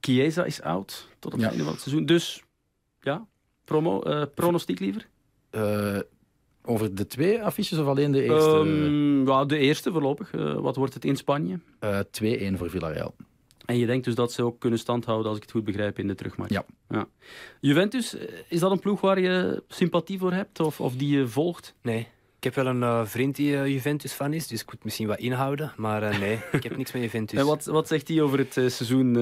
Chiesa 0.06 0.44
is 0.44 0.62
out 0.62 1.08
tot 1.20 1.32
het 1.32 1.42
ja. 1.42 1.48
einde 1.48 1.64
van 1.64 1.74
het 1.74 1.82
seizoen. 1.82 2.06
Dus 2.06 2.44
ja, 3.02 3.28
promo, 3.64 4.04
uh, 4.08 4.24
pronostiek 4.36 4.80
liever? 4.80 5.08
Uh, 5.52 6.00
over 6.64 6.96
de 6.96 7.08
twee 7.08 7.44
affiches 7.44 7.78
of 7.78 7.88
alleen 7.88 8.12
de 8.12 8.24
eerste? 8.24 8.50
Um, 8.50 9.28
ja, 9.28 9.46
de 9.46 9.58
eerste 9.58 9.92
voorlopig. 9.92 10.34
Uh, 10.34 10.60
wat 10.60 10.76
wordt 10.76 10.94
het 10.94 11.06
in 11.06 11.16
Spanje? 11.16 11.60
2-1 11.60 11.60
voor 12.54 12.70
Villarreal. 12.70 13.16
En 13.66 13.78
je 13.78 13.86
denkt 13.86 14.06
dus 14.06 14.16
dat 14.16 14.32
ze 14.32 14.44
ook 14.44 14.60
kunnen 14.60 14.80
standhouden, 14.80 15.28
als 15.28 15.38
ik 15.38 15.44
het 15.44 15.52
goed 15.52 15.64
begrijp, 15.64 16.00
in 16.00 16.08
de 16.08 16.16
terugmatch? 16.16 16.54
Ja. 16.54 16.66
ja. 16.90 17.08
Juventus, 17.60 18.16
is 18.48 18.60
dat 18.60 18.72
een 18.72 18.80
ploeg 18.80 19.02
waar 19.02 19.20
je 19.20 19.64
sympathie 19.68 20.20
voor 20.20 20.34
hebt 20.34 20.60
of, 20.60 20.82
of 20.82 20.96
die 20.96 21.18
je 21.18 21.28
volgt? 21.28 21.74
Nee. 21.82 22.08
Ik 22.44 22.56
heb 22.56 22.64
wel 22.64 22.74
een 22.74 22.82
uh, 22.82 23.06
vriend 23.06 23.36
die 23.36 23.52
uh, 23.52 23.68
Juventus-fan 23.68 24.34
is, 24.34 24.48
dus 24.48 24.62
ik 24.62 24.72
moet 24.72 24.84
misschien 24.84 25.08
wat 25.08 25.20
inhouden. 25.20 25.74
Maar 25.78 26.04
uh, 26.04 26.20
nee, 26.20 26.40
ik 26.52 26.64
heb 26.64 26.78
niks 26.78 26.92
met 26.92 27.02
Juventus. 27.02 27.40
En 27.40 27.46
wat, 27.46 27.66
wat 27.66 27.88
zegt 27.88 28.08
hij 28.08 28.22
over 28.22 28.38
het 28.38 28.54
seizoen 28.54 29.14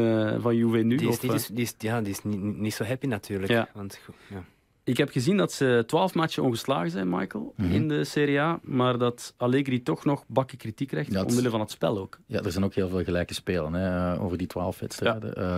van 0.42 0.56
Juve 0.56 0.78
nu? 0.78 0.96
Die 0.96 1.10
is, 1.10 1.16
of, 1.16 1.22
niet, 1.22 1.56
die 1.56 1.64
is, 1.64 1.74
ja, 1.78 2.02
die 2.02 2.12
is 2.12 2.24
niet, 2.24 2.40
niet 2.42 2.74
zo 2.74 2.84
happy 2.84 3.08
natuurlijk. 3.08 3.52
Ja. 3.52 3.70
Want, 3.74 4.00
ja. 4.28 4.44
Ik 4.84 4.98
heb 4.98 5.10
gezien 5.10 5.38
dat 5.38 5.52
ze 5.52 5.84
twaalf 5.88 6.14
matchen 6.14 6.44
ongeslagen 6.44 6.92
zijn, 6.92 7.10
Michael, 7.10 7.54
Mhm. 7.58 7.72
in 7.72 7.88
de 7.88 8.04
Serie 8.04 8.40
A. 8.40 8.60
Maar 8.64 8.98
dat 8.98 9.34
Allegri 9.38 9.84
toch 9.84 10.06
nog 10.06 10.24
bakken 10.28 10.58
kritiek 10.58 10.88
krijgt, 10.88 11.16
omwille 11.26 11.50
van 11.50 11.60
het 11.60 11.72
spel 11.72 11.98
ook. 12.00 12.20
Ja, 12.26 12.42
er 12.42 12.52
zijn 12.52 12.64
ook 12.64 12.74
heel 12.74 12.90
veel 12.90 13.04
gelijke 13.04 13.34
spelen 13.34 13.74
hè, 13.74 14.20
over 14.20 14.38
die 14.38 14.48
twaalf 14.48 14.80
wedstrijden. 14.80 15.36
Eh, 15.36 15.58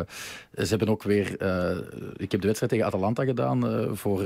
ze 0.63 0.69
hebben 0.69 0.89
ook 0.89 1.03
weer... 1.03 1.37
eh, 1.37 1.77
ik 2.17 2.31
heb 2.31 2.41
de 2.41 2.45
wedstrijd 2.47 2.71
tegen 2.71 2.85
Atalanta 2.87 3.23
gedaan 3.23 3.67
eh, 3.67 3.91
voor 3.91 4.19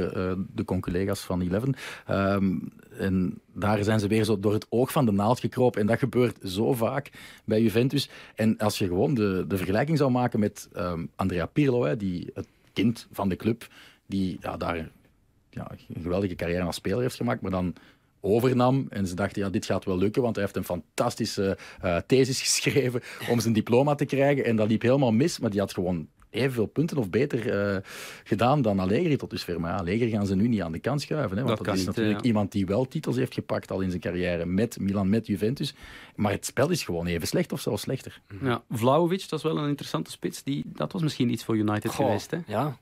de 0.55 0.65
conculega's 0.65 1.19
van 1.19 1.41
Eleven. 1.41 1.75
Ehm, 2.05 2.55
en 2.97 3.41
daar 3.53 3.83
zijn 3.83 3.99
ze 3.99 4.07
weer 4.07 4.23
zo 4.23 4.39
door 4.39 4.53
het 4.53 4.65
oog 4.69 4.91
van 4.91 5.05
de 5.05 5.11
naald 5.11 5.39
gekropen. 5.39 5.81
En 5.81 5.87
dat 5.87 5.99
gebeurt 5.99 6.37
zo 6.49 6.73
vaak 6.73 7.09
bij 7.45 7.61
Juventus. 7.61 8.09
En 8.35 8.57
als 8.57 8.77
je 8.77 8.87
gewoon 8.87 9.13
de, 9.13 9.45
de 9.47 9.57
vergelijking 9.57 9.97
zou 9.97 10.11
maken 10.11 10.39
met 10.39 10.69
ehm, 10.73 11.05
Andrea 11.15 11.45
Pirlo, 11.45 11.83
hè, 11.83 11.97
die, 11.97 12.29
het 12.33 12.47
kind 12.73 13.07
van 13.11 13.29
de 13.29 13.35
club, 13.35 13.67
die 14.05 14.37
ja, 14.41 14.57
daar 14.57 14.89
ja, 15.57 15.71
een 15.93 16.01
geweldige 16.01 16.35
carrière 16.35 16.63
als 16.63 16.75
speler 16.75 17.01
heeft 17.01 17.15
gemaakt, 17.15 17.41
maar 17.41 17.51
dan 17.51 17.75
overnam 18.21 18.85
en 18.89 19.07
ze 19.07 19.15
dachten, 19.15 19.41
ja, 19.41 19.49
dit 19.49 19.65
gaat 19.65 19.85
wel 19.85 19.97
lukken, 19.97 20.21
want 20.21 20.35
hij 20.35 20.43
heeft 20.43 20.57
een 20.57 20.63
fantastische 20.63 21.57
eh, 21.81 21.97
thesis 22.07 22.41
geschreven 22.41 23.01
om 23.29 23.39
zijn 23.39 23.53
diploma 23.53 23.95
te 23.95 24.05
krijgen 24.05 24.45
en 24.45 24.55
dat 24.55 24.67
liep 24.67 24.81
helemaal 24.81 25.11
mis, 25.11 25.39
maar 25.39 25.49
die 25.49 25.59
had 25.59 25.73
gewoon 25.73 26.07
evenveel 26.29 26.65
punten 26.65 26.97
of 26.97 27.09
beter 27.09 27.49
eh, 27.49 27.81
gedaan 28.23 28.61
dan 28.61 28.79
Allegri 28.79 29.15
tot 29.15 29.29
dusver. 29.29 29.59
Maar 29.59 29.71
ja, 29.71 29.77
Allegri 29.77 30.09
gaan 30.09 30.25
ze 30.25 30.35
nu 30.35 30.47
niet 30.47 30.61
aan 30.61 30.71
de 30.71 30.79
kant 30.79 31.01
schuiven, 31.01 31.37
hè, 31.37 31.43
want 31.43 31.57
Dat 31.57 31.67
is 31.67 31.77
niet, 31.77 31.85
natuurlijk 31.85 32.19
ja. 32.19 32.25
iemand 32.25 32.51
die 32.51 32.65
wel 32.65 32.87
titels 32.87 33.15
heeft 33.15 33.33
gepakt 33.33 33.71
al 33.71 33.81
in 33.81 33.89
zijn 33.89 34.01
carrière 34.01 34.45
met 34.45 34.79
Milan, 34.79 35.09
met 35.09 35.27
Juventus, 35.27 35.75
maar 36.15 36.31
het 36.31 36.45
spel 36.45 36.69
is 36.69 36.83
gewoon 36.83 37.05
even 37.05 37.27
slecht 37.27 37.51
of 37.51 37.61
zelfs 37.61 37.81
slechter. 37.81 38.21
Ja, 38.41 38.63
Vlaovic, 38.69 39.29
dat 39.29 39.39
is 39.39 39.45
wel 39.45 39.57
een 39.57 39.69
interessante 39.69 40.11
spits. 40.11 40.43
Die, 40.43 40.63
dat 40.65 40.91
was 40.91 41.01
misschien 41.01 41.29
iets 41.29 41.43
voor 41.43 41.57
United 41.57 41.91
Goh, 41.91 42.05
geweest. 42.05 42.31
Hè? 42.31 42.37
Ja. 42.47 42.77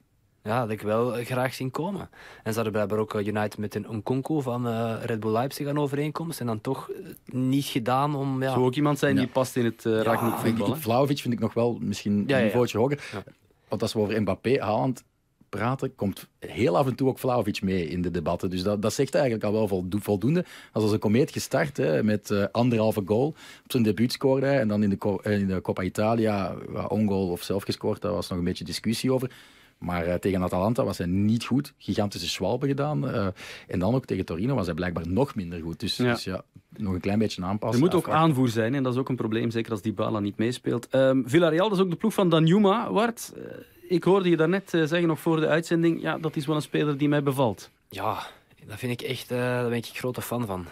Ja, 0.45 0.51
dat 0.51 0.59
had 0.59 0.69
ik 0.69 0.81
wel 0.81 1.11
graag 1.11 1.53
zien 1.53 1.71
komen. 1.71 2.09
En 2.43 2.49
ze 2.49 2.53
hadden 2.53 2.71
blijkbaar 2.71 2.99
ook 2.99 3.13
eh, 3.13 3.27
United 3.27 3.57
met 3.57 3.75
een 3.75 3.85
Nkunku 3.89 4.41
van 4.41 4.67
eh, 4.67 4.93
Red 5.03 5.19
Bull 5.19 5.31
Leipzig 5.31 5.67
aan 5.67 5.77
overeenkomst. 5.79 6.39
En 6.39 6.45
dan 6.45 6.61
toch 6.61 6.89
eh, 6.89 6.95
niet 7.35 7.65
gedaan 7.65 8.15
om... 8.15 8.41
Ja, 8.43 8.51
Zou 8.51 8.65
ook 8.65 8.75
iemand 8.75 8.99
zijn 8.99 9.15
die 9.15 9.27
past 9.27 9.55
in 9.55 9.65
het 9.65 9.83
uh, 9.85 10.03
Ja, 10.03 10.37
voetbal. 10.39 10.75
Vlahovic 10.75 11.17
vind 11.19 11.33
ik 11.33 11.39
nog 11.39 11.53
wel 11.53 11.77
misschien 11.81 12.23
Ja, 12.27 12.35
een 12.35 12.39
ja. 12.39 12.45
niveautje 12.45 12.77
hoger. 12.77 13.03
Ja. 13.11 13.23
Want 13.67 13.81
als 13.81 13.93
we 13.93 13.99
over 13.99 14.21
Mbappé, 14.21 14.59
Haaland 14.61 15.03
praten, 15.49 15.95
komt 15.95 16.27
heel 16.39 16.77
af 16.77 16.87
en 16.87 16.95
toe 16.95 17.07
ook 17.09 17.19
Vlahovic 17.19 17.61
mee 17.61 17.87
in 17.87 18.01
de 18.01 18.11
debatten. 18.11 18.49
Dus 18.49 18.63
dat, 18.63 18.81
dat 18.81 18.93
zegt 18.93 19.13
eigenlijk 19.15 19.43
al 19.43 19.51
wel 19.51 19.67
voldo- 19.67 19.97
voldoende. 20.01 20.45
Als 20.71 20.83
als 20.83 20.91
een 20.91 20.99
komeet 20.99 21.31
gestart 21.31 21.77
hè, 21.77 22.03
met 22.03 22.31
eh, 22.31 22.43
anderhalve 22.51 23.01
goal. 23.05 23.27
Op 23.27 23.71
zijn 23.71 23.83
debuut 23.83 24.11
scoorde 24.11 24.45
hij. 24.45 24.59
En 24.59 24.67
dan 24.67 24.83
in 24.83 24.89
de, 24.89 25.19
in 25.23 25.47
de 25.47 25.61
Coppa 25.61 25.81
Italia, 25.83 26.55
ja, 26.73 26.85
ongoal 26.85 27.29
of 27.29 27.41
zelf 27.43 27.63
gescoord, 27.63 28.01
daar 28.01 28.11
was 28.11 28.29
nog 28.29 28.37
een 28.37 28.43
beetje 28.43 28.63
discussie 28.63 29.13
over. 29.13 29.31
Maar 29.77 30.05
eh, 30.05 30.13
tegen 30.15 30.43
Atalanta 30.43 30.83
was 30.83 30.97
hij 30.97 31.07
niet 31.07 31.43
goed. 31.45 31.73
Gigantische 31.77 32.27
schwalbe 32.29 32.67
gedaan. 32.67 33.09
eh, 33.09 33.27
en 33.67 33.79
dan 33.79 33.95
ook 33.95 34.05
tegen 34.05 34.25
Torino 34.25 34.55
was 34.55 34.65
hij 34.65 34.75
blijkbaar 34.75 35.07
nog 35.07 35.35
minder 35.35 35.61
goed. 35.61 35.79
Dus 35.79 35.97
Ja. 35.97 36.11
dus 36.13 36.23
ja 36.23 36.43
nog 36.77 36.93
een 36.93 36.99
klein 36.99 37.19
beetje 37.19 37.43
aanpassen. 37.43 37.79
Er 37.79 37.85
moet 37.85 37.95
ook 37.95 38.05
Afwachten. 38.07 38.27
aanvoer 38.29 38.49
zijn 38.49 38.75
en 38.75 38.83
dat 38.83 38.93
is 38.93 38.99
ook 38.99 39.09
een 39.09 39.15
probleem, 39.15 39.51
zeker 39.51 39.71
als 39.71 39.81
Dybala 39.81 40.19
niet 40.19 40.37
meespeelt. 40.37 40.87
Ehm 40.89 41.21
Villarreal, 41.25 41.69
dat 41.69 41.77
is 41.77 41.83
ook 41.83 41.89
de 41.89 41.95
ploeg 41.95 42.13
van 42.13 42.29
Danjuma. 42.29 42.91
Wart, 42.91 43.33
eh, 43.35 43.41
ik 43.89 44.03
hoorde 44.03 44.29
je 44.29 44.37
daarnet 44.37 44.69
zeggen 44.69 45.07
nog 45.07 45.19
voor 45.19 45.39
de 45.39 45.47
uitzending, 45.47 46.01
ja, 46.01 46.17
dat 46.17 46.35
is 46.35 46.45
wel 46.45 46.55
een 46.55 46.61
speler 46.61 46.97
die 46.97 47.09
mij 47.09 47.23
bevalt. 47.23 47.69
Ja, 47.89 48.27
dat 48.67 48.77
vind 48.79 49.01
ik 49.01 49.07
echt, 49.07 49.31
eh, 49.31 49.37
daar 49.37 49.69
ben 49.69 49.77
ik 49.77 49.85
grote 49.85 50.21
fan 50.21 50.45
van. 50.45 50.65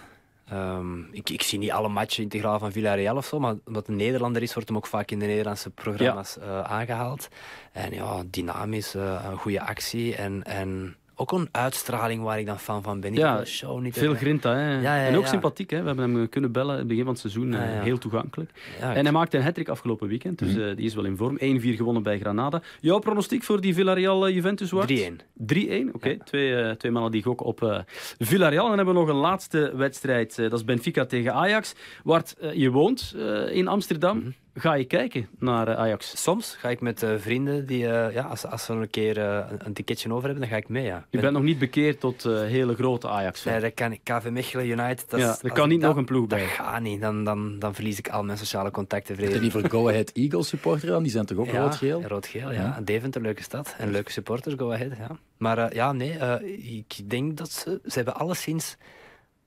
Ehm, 0.54 1.02
ik, 1.12 1.30
ik 1.30 1.42
zie 1.42 1.60
niet 1.60 1.72
alle 1.72 1.90
matchen 1.90 2.24
integraal 2.24 2.60
van 2.60 2.72
Villarreal 2.72 3.18
of 3.18 3.26
zo, 3.26 3.40
maar 3.40 3.56
omdat 3.66 3.88
een 3.88 3.96
Nederlander 3.96 4.42
is, 4.42 4.54
wordt 4.54 4.68
hem 4.70 4.78
ook 4.78 4.88
vaak 4.88 5.12
in 5.12 5.20
de 5.20 5.26
Nederlandse 5.26 5.70
programma's 5.70 6.38
eh, 6.38 6.62
aangehaald. 6.62 7.28
En 7.72 7.94
ja, 7.94 8.24
dynamisch, 8.26 8.96
eh, 8.96 9.26
een 9.30 9.38
goede 9.38 9.62
actie 9.62 10.16
en, 10.16 10.44
en 10.44 10.96
ook 11.16 11.32
een 11.32 11.48
uitstraling 11.52 12.24
waar 12.24 12.40
ik 12.40 12.46
dan 12.46 12.60
fan 12.60 12.84
van 12.84 13.00
ben. 13.00 13.12
Ik 13.12 13.18
Ja, 13.18 13.46
show 13.46 13.82
niet 13.82 13.94
Veel 13.98 14.14
grinta, 14.16 14.54
hè? 14.56 14.74
Ja, 14.74 14.96
ja, 14.96 15.06
en 15.08 15.16
ook 15.16 15.24
ja. 15.24 15.30
sympathiek, 15.30 15.70
hè? 15.70 15.80
We 15.82 15.88
hebben 15.88 16.12
hem 16.12 16.30
kunnen 16.30 16.52
bellen 16.52 16.72
in 16.74 16.80
het 16.80 16.88
begin 16.88 17.04
van 17.04 17.12
het 17.12 17.22
seizoen, 17.22 17.54
eh, 17.54 17.60
Ja, 17.60 17.76
ja. 17.76 17.82
heel 17.82 17.98
toegankelijk. 17.98 18.52
Ja, 18.80 18.96
En 18.96 19.04
hij 19.04 19.12
maakte 19.14 19.38
een 19.38 19.44
hat 19.44 19.70
afgelopen 19.70 20.08
weekend, 20.08 20.40
dus 20.40 20.56
eh, 20.56 20.76
die 20.76 20.86
is 20.86 20.96
wel 20.96 21.06
in 21.06 21.18
vorm. 21.18 21.38
1-4 21.38 21.76
gewonnen 21.76 22.04
bij 22.04 22.20
Granada. 22.20 22.62
Jouw 22.80 23.00
pronostiek 23.00 23.44
voor 23.44 23.62
die 23.62 23.74
Villarreal-Juventus, 23.74 24.72
Wart? 24.72 24.90
3-1. 24.92 25.20
3-1, 25.34 25.94
oké. 25.94 26.18
Twee, 26.24 26.56
eh, 26.56 26.72
twee 26.72 26.92
mannen 26.92 27.12
die 27.12 27.24
gokken 27.24 27.46
op 27.46 27.64
eh, 27.64 27.80
Villarreal. 28.20 28.64
En 28.64 28.68
dan 28.70 28.78
hebben 28.78 28.94
we 28.96 29.00
nog 29.02 29.10
een 29.10 29.16
laatste 29.22 29.72
wedstrijd. 29.76 30.40
eh, 30.40 30.50
dat 30.50 30.60
is 30.60 30.66
Benfica 30.66 31.06
tegen 31.06 31.34
Ajax. 31.34 31.74
Wart, 32.04 32.36
eh, 32.40 32.54
je 32.54 32.70
woont 32.70 33.14
eh, 33.18 33.56
in 33.56 33.68
Amsterdam. 33.68 34.18
Mhm. 34.18 34.30
Ga 34.56 34.74
je 34.74 34.86
kijken 34.86 35.28
naar 35.40 35.68
eh, 35.68 35.78
Ajax? 35.78 36.22
Soms 36.24 36.56
ga 36.60 36.70
ik 36.70 36.82
met 36.82 37.04
eh, 37.04 37.10
vrienden, 37.18 37.66
die, 37.66 37.88
eh, 37.88 38.14
ja, 38.14 38.22
als, 38.24 38.46
als 38.46 38.66
ze 38.66 38.74
een 38.74 38.90
keer 38.90 39.18
een, 39.18 39.46
een 39.66 39.74
ticketje 39.74 40.12
over 40.12 40.24
hebben, 40.24 40.42
dan 40.42 40.50
ga 40.50 40.56
ik 40.58 40.70
mee. 40.70 40.84
Ja. 40.84 41.06
Je 41.10 41.20
bent 41.20 41.34
nog 41.34 41.44
niet 41.44 41.60
bekeerd 41.60 42.00
tot 42.00 42.26
eh, 42.26 42.34
hele 42.42 42.76
grote 42.76 43.08
Ajax. 43.10 43.44
Nee, 43.44 43.60
dat 43.60 43.74
kan 43.74 43.92
ik. 43.92 44.00
KV 44.04 44.30
Mechelen 44.30 44.66
United. 44.68 45.10
Dat 45.10 45.20
Ja, 45.20 45.38
er 45.42 45.52
kan 45.52 45.70
niet 45.70 45.80
dat- 45.82 45.90
nog 45.90 45.98
een 46.00 46.06
ploeg 46.06 46.28
Dat 46.28 46.40
bij. 46.40 46.48
gaat 46.48 46.82
niet. 46.82 47.02
Dan, 47.02 47.24
dan, 47.24 47.60
dan 47.60 47.76
verlies 47.76 47.98
ik 47.98 48.10
al 48.10 48.24
mijn 48.24 48.38
sociale 48.38 48.72
contacten. 48.72 49.14
Heb 49.16 49.24
je 49.24 49.30
Vrede. 49.30 49.42
liever 49.52 49.70
Go 49.70 49.90
Ahead 49.90 50.12
Eagles 50.12 50.48
supporter 50.48 50.88
dan? 50.88 51.04
Die 51.04 51.12
zijn 51.12 51.26
toch 51.26 51.38
ook 51.38 51.46
Ja, 51.52 51.62
rood-geel? 51.62 52.04
Rood-geel, 52.04 52.52
ja. 52.52 52.62
Ja. 52.62 52.82
Deventer, 52.84 53.22
leuke 53.22 53.44
stad. 53.44 53.76
En 53.78 53.92
leuke 53.92 54.12
supporters, 54.12 54.56
go 54.58 54.72
ahead. 54.72 54.92
Ja. 54.98 55.18
Maar 55.38 55.58
eh, 55.58 55.76
ja, 55.76 55.92
nee, 55.92 56.18
eh, 56.18 56.76
ik 56.78 57.10
denk 57.10 57.38
dat 57.38 57.52
ze... 57.52 57.80
Ze 57.86 57.94
hebben 57.94 58.16
alleszins 58.16 58.78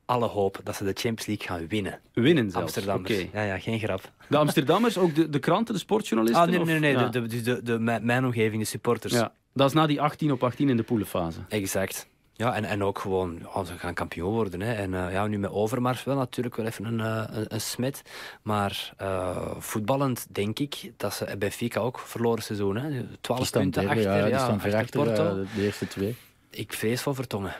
alle 0.06 0.26
hoop 0.26 0.60
dat 0.64 0.76
ze 0.76 0.84
de 0.84 0.92
Champions 0.94 1.26
League 1.26 1.46
gaan 1.46 1.68
winnen. 1.68 2.00
Winnen 2.12 2.50
zelfs. 2.50 2.64
Amsterdammers. 2.64 3.22
Oké. 3.22 3.38
Ja, 3.38 3.44
ja, 3.44 3.58
geen 3.58 3.78
grap. 3.78 4.10
De 4.28 4.36
Amsterdammers, 4.36 4.98
ook 4.98 5.14
de, 5.14 5.30
de 5.30 5.38
kranten, 5.38 5.74
de 5.74 5.80
sportjournalisten? 5.80 6.42
Ah, 6.42 6.50
nee, 6.50 6.64
nee, 6.64 6.78
nee. 6.78 6.92
Ja. 6.92 7.08
De, 7.08 7.26
de, 7.26 7.42
de, 7.42 7.62
de, 7.62 7.78
mijn, 7.78 8.24
omgeving, 8.24 8.62
de 8.62 8.68
supporters. 8.68 9.12
Ja, 9.12 9.32
dat 9.52 9.68
is 9.68 9.74
na 9.74 9.86
die 9.86 10.00
18 10.00 10.32
op 10.32 10.44
18 10.44 10.68
in 10.68 10.76
de 10.76 10.82
poelenfase. 10.82 11.38
Exact. 11.48 12.08
Ja, 12.32 12.54
en, 12.54 12.64
en 12.64 12.82
ook 12.82 12.98
gewoon, 12.98 13.38
ja, 13.54 13.64
ze 13.64 13.72
gaan 13.78 13.94
kampioen 13.94 14.32
worden. 14.32 14.60
Hè. 14.60 14.72
En 14.72 14.94
eh, 14.94 15.12
ja, 15.12 15.26
nu 15.26 15.38
met 15.38 15.50
Overmars 15.50 16.04
wel 16.04 16.16
natuurlijk 16.16 16.56
wel 16.56 16.66
even 16.66 16.84
een, 16.84 17.00
eh, 17.00 17.36
een, 17.36 17.44
een 17.48 17.60
smet. 17.60 18.02
Maar 18.42 18.92
eh, 18.96 19.50
voetballend 19.58 20.26
denk 20.30 20.58
ik 20.58 20.92
dat 20.96 21.14
ze 21.14 21.24
bij 21.24 21.38
Benfica 21.38 21.80
ook 21.80 21.98
verloren 21.98 22.42
seizoen. 22.42 22.76
Hè. 22.76 23.06
12 23.20 23.38
Die 23.40 23.48
staan 23.48 23.62
punten 23.62 23.88
achter, 23.88 24.02
ja, 24.02 24.26
ja, 24.26 24.46
achter 24.46 24.76
achter 24.76 25.04
Porto. 25.04 25.44
de 25.54 25.62
eerste 25.62 25.88
twee. 25.88 26.16
Ik 26.50 26.72
vrees 26.72 27.02
voor 27.02 27.14
Vertongen. 27.14 27.54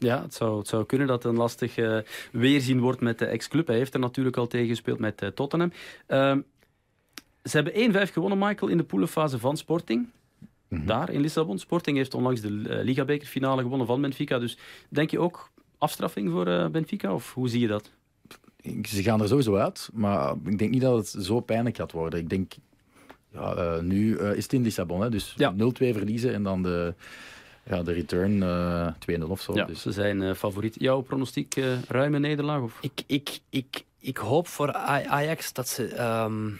Ja, 0.00 0.22
het 0.22 0.34
zou, 0.34 0.58
het 0.58 0.68
zou 0.68 0.86
kunnen 0.86 1.06
dat 1.06 1.22
het 1.22 1.32
een 1.32 1.38
lastig 1.38 1.76
eh, 1.76 1.98
weerzien 2.32 2.80
wordt 2.80 3.00
met 3.00 3.18
de 3.18 3.26
ex-club. 3.26 3.66
Hij 3.66 3.76
heeft 3.76 3.94
er 3.94 4.00
natuurlijk 4.00 4.36
al 4.36 4.46
tegen 4.46 4.68
gespeeld 4.68 4.98
met 4.98 5.22
eh, 5.22 5.28
Tottenham. 5.28 5.72
Ehm, 6.06 6.40
ze 7.44 7.56
hebben 7.56 8.08
1-5 8.08 8.12
gewonnen, 8.12 8.38
Michael, 8.38 8.70
in 8.70 8.76
de 8.76 8.84
poelenfase 8.84 9.38
van 9.38 9.56
Sporting. 9.56 10.08
Mhm. 10.68 10.86
Daar 10.86 11.10
in 11.10 11.20
Lissabon. 11.20 11.58
Sporting 11.58 11.96
heeft 11.96 12.14
onlangs 12.14 12.40
de 12.40 12.48
uh, 12.48 12.82
Liga-bekerfinale 12.82 13.62
gewonnen 13.62 13.86
van 13.86 14.00
Benfica. 14.00 14.38
Dus 14.38 14.58
denk 14.88 15.10
je 15.10 15.18
ook 15.18 15.50
afstraffing 15.78 16.30
voor 16.30 16.46
eh, 16.46 16.66
Benfica? 16.66 17.14
Of 17.14 17.34
hoe 17.34 17.48
zie 17.48 17.60
je 17.60 17.66
dat? 17.66 17.90
Ze 18.82 19.02
gaan 19.02 19.22
er 19.22 19.28
sowieso 19.28 19.56
uit, 19.56 19.90
maar 19.92 20.34
ik 20.44 20.58
denk 20.58 20.70
niet 20.70 20.80
dat 20.80 21.12
het 21.12 21.24
zo 21.24 21.40
pijnlijk 21.40 21.76
gaat 21.76 21.92
worden. 21.92 22.20
Ik 22.20 22.28
denk, 22.28 22.52
ja, 23.32 23.54
eh, 23.54 23.80
nu 23.80 24.16
eh, 24.16 24.36
is 24.36 24.42
het 24.42 24.52
in 24.52 24.62
Lissabon, 24.62 25.00
hè, 25.00 25.10
dus 25.10 25.34
Ja. 25.36 25.52
0-2 25.52 25.92
verliezen 25.92 26.34
en 26.34 26.42
dan 26.42 26.62
de, 26.62 26.94
ja, 27.64 27.82
de 27.82 27.92
return 27.92 28.42
eh 28.42 29.18
2-0 29.20 29.22
of 29.28 29.40
zo. 29.40 29.54
Ja, 29.54 29.64
Dus. 29.64 29.82
ze 29.82 29.92
zijn 29.92 30.22
eh, 30.22 30.34
favoriet. 30.34 30.74
Jouw 30.78 31.00
pronostiek, 31.00 31.56
eh, 31.56 31.82
ruime 31.88 32.18
nederlaag? 32.18 32.60
Of? 32.60 32.78
Ik, 32.80 33.02
ik, 33.06 33.38
ik, 33.50 33.84
ik 33.98 34.16
hoop 34.16 34.46
voor 34.48 34.72
Ajax 34.72 35.52
dat 35.52 35.68
ze... 35.68 35.86
ehm, 35.86 36.50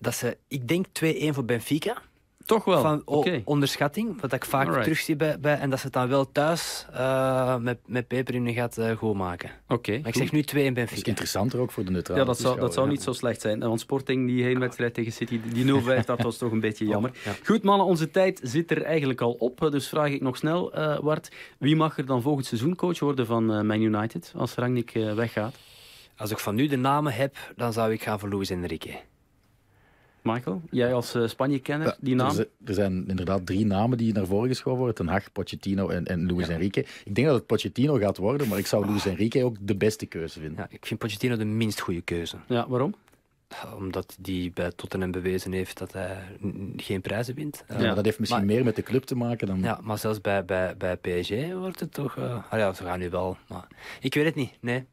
dat 0.00 0.14
ze 0.14 0.36
ik 0.48 0.68
denk 0.68 0.86
2-1 0.86 0.90
voor 1.28 1.44
Benfica. 1.44 2.02
Toch 2.48 2.64
wel? 2.64 2.80
Van 2.80 3.02
onderschatting, 3.44 4.20
wat 4.20 4.32
ik 4.32 4.44
vaak 4.44 4.64
Alright. 4.64 4.82
terugzie 4.82 5.16
bij, 5.16 5.40
bij... 5.40 5.58
En 5.58 5.70
dat 5.70 5.78
ze 5.78 5.84
het 5.84 5.94
dan 5.94 6.08
wel 6.08 6.32
thuis 6.32 6.86
eh, 6.92 7.56
met, 7.56 7.78
met 7.86 8.06
peper 8.08 8.34
in 8.34 8.44
de 8.44 8.52
gat 8.52 8.78
eh, 8.78 8.96
goed 8.96 9.14
maken. 9.14 9.50
Oké, 9.68 9.90
Maar 9.90 9.98
ik 9.98 10.04
goed. 10.04 10.16
zeg 10.16 10.32
nu 10.32 10.42
2 10.42 10.64
in 10.64 10.74
Dat 10.74 10.82
is 10.82 10.88
Benfica. 10.88 11.08
interessanter 11.10 11.60
ook 11.60 11.70
voor 11.70 11.84
de 11.84 11.90
neutrale 11.90 12.20
Ja, 12.20 12.26
dat 12.26 12.38
zou, 12.38 12.60
dat 12.60 12.74
zou 12.74 12.88
niet 12.88 13.02
zo 13.02 13.12
slecht 13.12 13.40
zijn. 13.40 13.58
Want 13.60 13.80
Sporting, 13.80 14.26
die 14.26 14.44
heenwedstrijd 14.44 14.94
tegen 14.94 15.12
City, 15.12 15.40
die 15.52 15.82
0-5, 15.82 16.04
dat 16.04 16.22
was 16.22 16.36
toch 16.38 16.52
een 16.52 16.60
beetje 16.60 16.86
jammer. 16.86 17.10
Ja. 17.24 17.32
Goed, 17.44 17.62
mannen, 17.62 17.86
onze 17.86 18.10
tijd 18.10 18.40
zit 18.42 18.70
er 18.70 18.82
eigenlijk 18.82 19.20
al 19.20 19.32
op. 19.32 19.68
Dus 19.70 19.88
vraag 19.88 20.10
ik 20.10 20.20
nog 20.20 20.36
snel, 20.36 20.72
eh 20.72 20.98
Wart, 20.98 21.30
wie 21.58 21.76
mag 21.76 21.98
er 21.98 22.06
dan 22.06 22.22
volgend 22.22 22.46
seizoen 22.46 22.74
coach 22.76 22.98
worden 22.98 23.26
van 23.26 23.52
eh 23.52 23.60
Man 23.60 23.80
United 23.80 24.32
als 24.36 24.54
Rangnick 24.54 24.94
eh, 24.94 25.14
weggaat? 25.14 25.54
Als 26.16 26.30
ik 26.30 26.38
van 26.38 26.54
nu 26.54 26.66
de 26.66 26.76
namen 26.76 27.12
heb, 27.12 27.36
dan 27.56 27.72
zou 27.72 27.92
ik 27.92 28.02
gaan 28.02 28.18
voor 28.18 28.28
Luis 28.28 28.50
Enrique. 28.50 28.98
Michael, 30.22 30.62
jij 30.70 30.94
als 30.94 31.14
eh, 31.14 31.26
Spanje-kenner, 31.26 31.86
Ja, 31.86 31.96
die 32.00 32.14
naam? 32.14 32.28
Er, 32.28 32.34
zijn- 32.34 32.46
er 32.64 32.74
zijn 32.74 33.08
inderdaad 33.08 33.46
drie 33.46 33.66
namen 33.66 33.98
die 33.98 34.12
naar 34.12 34.26
voren 34.26 34.48
geschoven 34.48 34.78
worden. 34.78 34.94
Ten 34.96 35.08
Hag, 35.08 35.32
Pochettino 35.32 35.88
en, 35.88 36.04
en 36.06 36.32
Luis 36.32 36.48
Enrique. 36.48 36.80
Ik 37.04 37.14
denk 37.14 37.26
dat 37.26 37.36
het 37.36 37.46
Pochettino 37.46 37.96
gaat 37.98 38.16
worden, 38.16 38.48
maar 38.48 38.58
ik 38.58 38.66
zou 38.66 38.86
Luis 38.86 39.06
Enrique 39.06 39.44
ook 39.44 39.56
de 39.60 39.76
beste 39.76 40.06
keuze 40.06 40.40
vinden. 40.40 40.56
Ja, 40.58 40.66
ik 40.70 40.86
vind 40.86 41.00
Pochettino 41.00 41.36
de 41.36 41.44
minst 41.44 41.80
goede 41.80 42.00
keuze. 42.00 42.36
Ja, 42.46 42.68
waarom? 42.68 42.94
Omdat 43.76 44.16
die 44.20 44.50
bij 44.54 44.70
Tottenham 44.76 45.10
bewezen 45.10 45.52
heeft 45.52 45.78
dat 45.78 45.92
hij 45.92 46.16
geen 46.76 47.00
prijzen 47.00 47.34
wint. 47.34 47.64
Ja, 47.68 47.78
maar 47.78 47.94
dat 47.94 48.04
heeft 48.04 48.18
misschien 48.18 48.44
maar- 48.46 48.54
meer 48.54 48.64
met 48.64 48.76
de 48.76 48.82
club 48.82 49.02
te 49.04 49.14
maken 49.16 49.46
dan... 49.46 49.60
Ja, 49.62 49.80
maar 49.82 49.98
zelfs 49.98 50.20
bij, 50.20 50.44
bij, 50.44 50.76
bij 50.76 50.96
PSG 50.96 51.30
wordt 51.52 51.80
het 51.80 51.92
toch... 51.92 52.16
eh 52.16 52.44
ah 52.50 52.58
ja, 52.58 52.72
ze 52.72 52.82
gaan 52.84 52.98
nu 52.98 53.10
wel. 53.10 53.36
Maar 53.48 53.66
ik 54.00 54.14
weet 54.14 54.24
het 54.24 54.34
niet, 54.34 54.50
nee. 54.60 54.84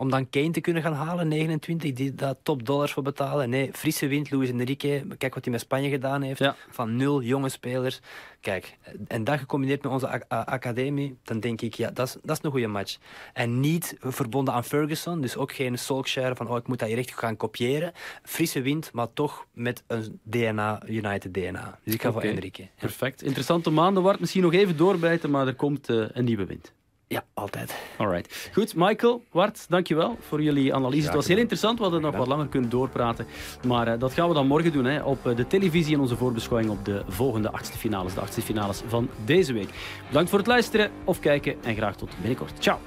Om 0.00 0.10
dan 0.10 0.30
Kane 0.30 0.50
te 0.50 0.60
kunnen 0.60 0.82
gaan 0.82 0.92
halen, 0.92 1.28
29, 1.28 1.92
die 1.92 2.14
daar 2.14 2.34
top 2.42 2.66
dollars 2.66 2.92
voor 2.92 3.02
betalen. 3.02 3.50
Nee, 3.50 3.70
frisse 3.72 4.06
wind, 4.06 4.30
Luis 4.30 4.48
Enrique. 4.48 5.06
Kijk 5.18 5.34
wat 5.34 5.44
hij 5.44 5.52
met 5.52 5.62
Spanje 5.62 5.88
gedaan 5.88 6.22
heeft. 6.22 6.42
Van 6.70 6.96
nul 6.96 7.22
jonge 7.22 7.48
spelers. 7.48 8.00
Kijk, 8.40 8.76
en 9.08 9.24
dat 9.24 9.38
gecombineerd 9.38 9.82
met 9.82 9.92
onze 9.92 10.28
academie, 10.28 11.18
dan 11.22 11.40
denk 11.40 11.60
ik, 11.60 11.74
ja, 11.74 11.90
dat 11.90 12.06
is, 12.06 12.16
dat 12.22 12.36
is 12.36 12.44
een 12.44 12.50
goede 12.50 12.66
match. 12.66 12.98
En 13.32 13.60
niet 13.60 13.96
verbonden 14.00 14.54
aan 14.54 14.64
Ferguson, 14.64 15.20
dus 15.20 15.36
ook 15.36 15.52
geen 15.52 15.78
Solskjaer 15.78 16.36
van, 16.36 16.48
oh, 16.48 16.56
ik 16.56 16.66
moet 16.66 16.78
dat 16.78 16.88
hier 16.88 16.98
echt 16.98 17.18
gaan 17.18 17.36
kopiëren. 17.36 17.92
Frisse 18.22 18.62
wind, 18.62 18.92
maar 18.92 19.12
toch 19.12 19.46
met 19.52 19.82
een 19.86 20.20
DNA, 20.22 20.82
United 20.86 21.34
DNA. 21.34 21.78
Dus 21.84 21.94
ik 21.94 22.02
ga 22.02 22.12
voor 22.12 22.22
Enrique. 22.22 22.68
Perfect. 22.78 23.22
Interessante 23.22 23.70
maanden. 23.70 24.02
Wordt 24.02 24.20
misschien 24.20 24.42
nog 24.42 24.52
even 24.52 24.76
doorbijten, 24.76 25.30
maar 25.30 25.46
er 25.46 25.54
komt 25.54 25.88
uh, 25.88 26.04
een 26.12 26.24
nieuwe 26.24 26.46
wind. 26.46 26.72
Ja, 27.12 27.24
altijd. 27.34 27.74
Alright. 27.96 28.50
Goed, 28.52 28.74
Michael, 28.74 29.24
Wart, 29.30 29.66
dankjewel 29.68 30.16
voor 30.20 30.42
jullie 30.42 30.74
analyse. 30.74 31.06
het 31.06 31.14
was 31.14 31.26
heel 31.26 31.36
interessant, 31.36 31.76
we 31.76 31.82
hadden 31.82 32.00
nog 32.00 32.16
wat 32.16 32.26
langer 32.26 32.46
kunnen 32.46 32.70
doorpraten. 32.70 33.26
Maar 33.66 33.88
uh, 33.88 33.98
dat 33.98 34.12
gaan 34.12 34.28
we 34.28 34.34
dan 34.34 34.46
morgen 34.46 34.72
doen 34.72 34.84
hè, 34.84 35.02
op 35.02 35.22
de 35.36 35.46
televisie 35.46 35.94
en 35.94 36.00
onze 36.00 36.16
voorbeschouwing 36.16 36.70
op 36.70 36.84
de 36.84 37.02
volgende 37.08 37.50
achtste 37.50 37.78
finales, 37.78 38.14
de 38.14 38.20
achtste 38.20 38.42
finales 38.42 38.82
van 38.86 39.08
deze 39.24 39.52
week. 39.52 39.68
Bedankt 40.06 40.30
voor 40.30 40.38
het 40.38 40.48
luisteren 40.48 40.90
of 41.04 41.20
kijken 41.20 41.56
en 41.62 41.74
graag 41.74 41.96
tot 41.96 42.10
binnenkort. 42.20 42.52
Ciao. 42.58 42.78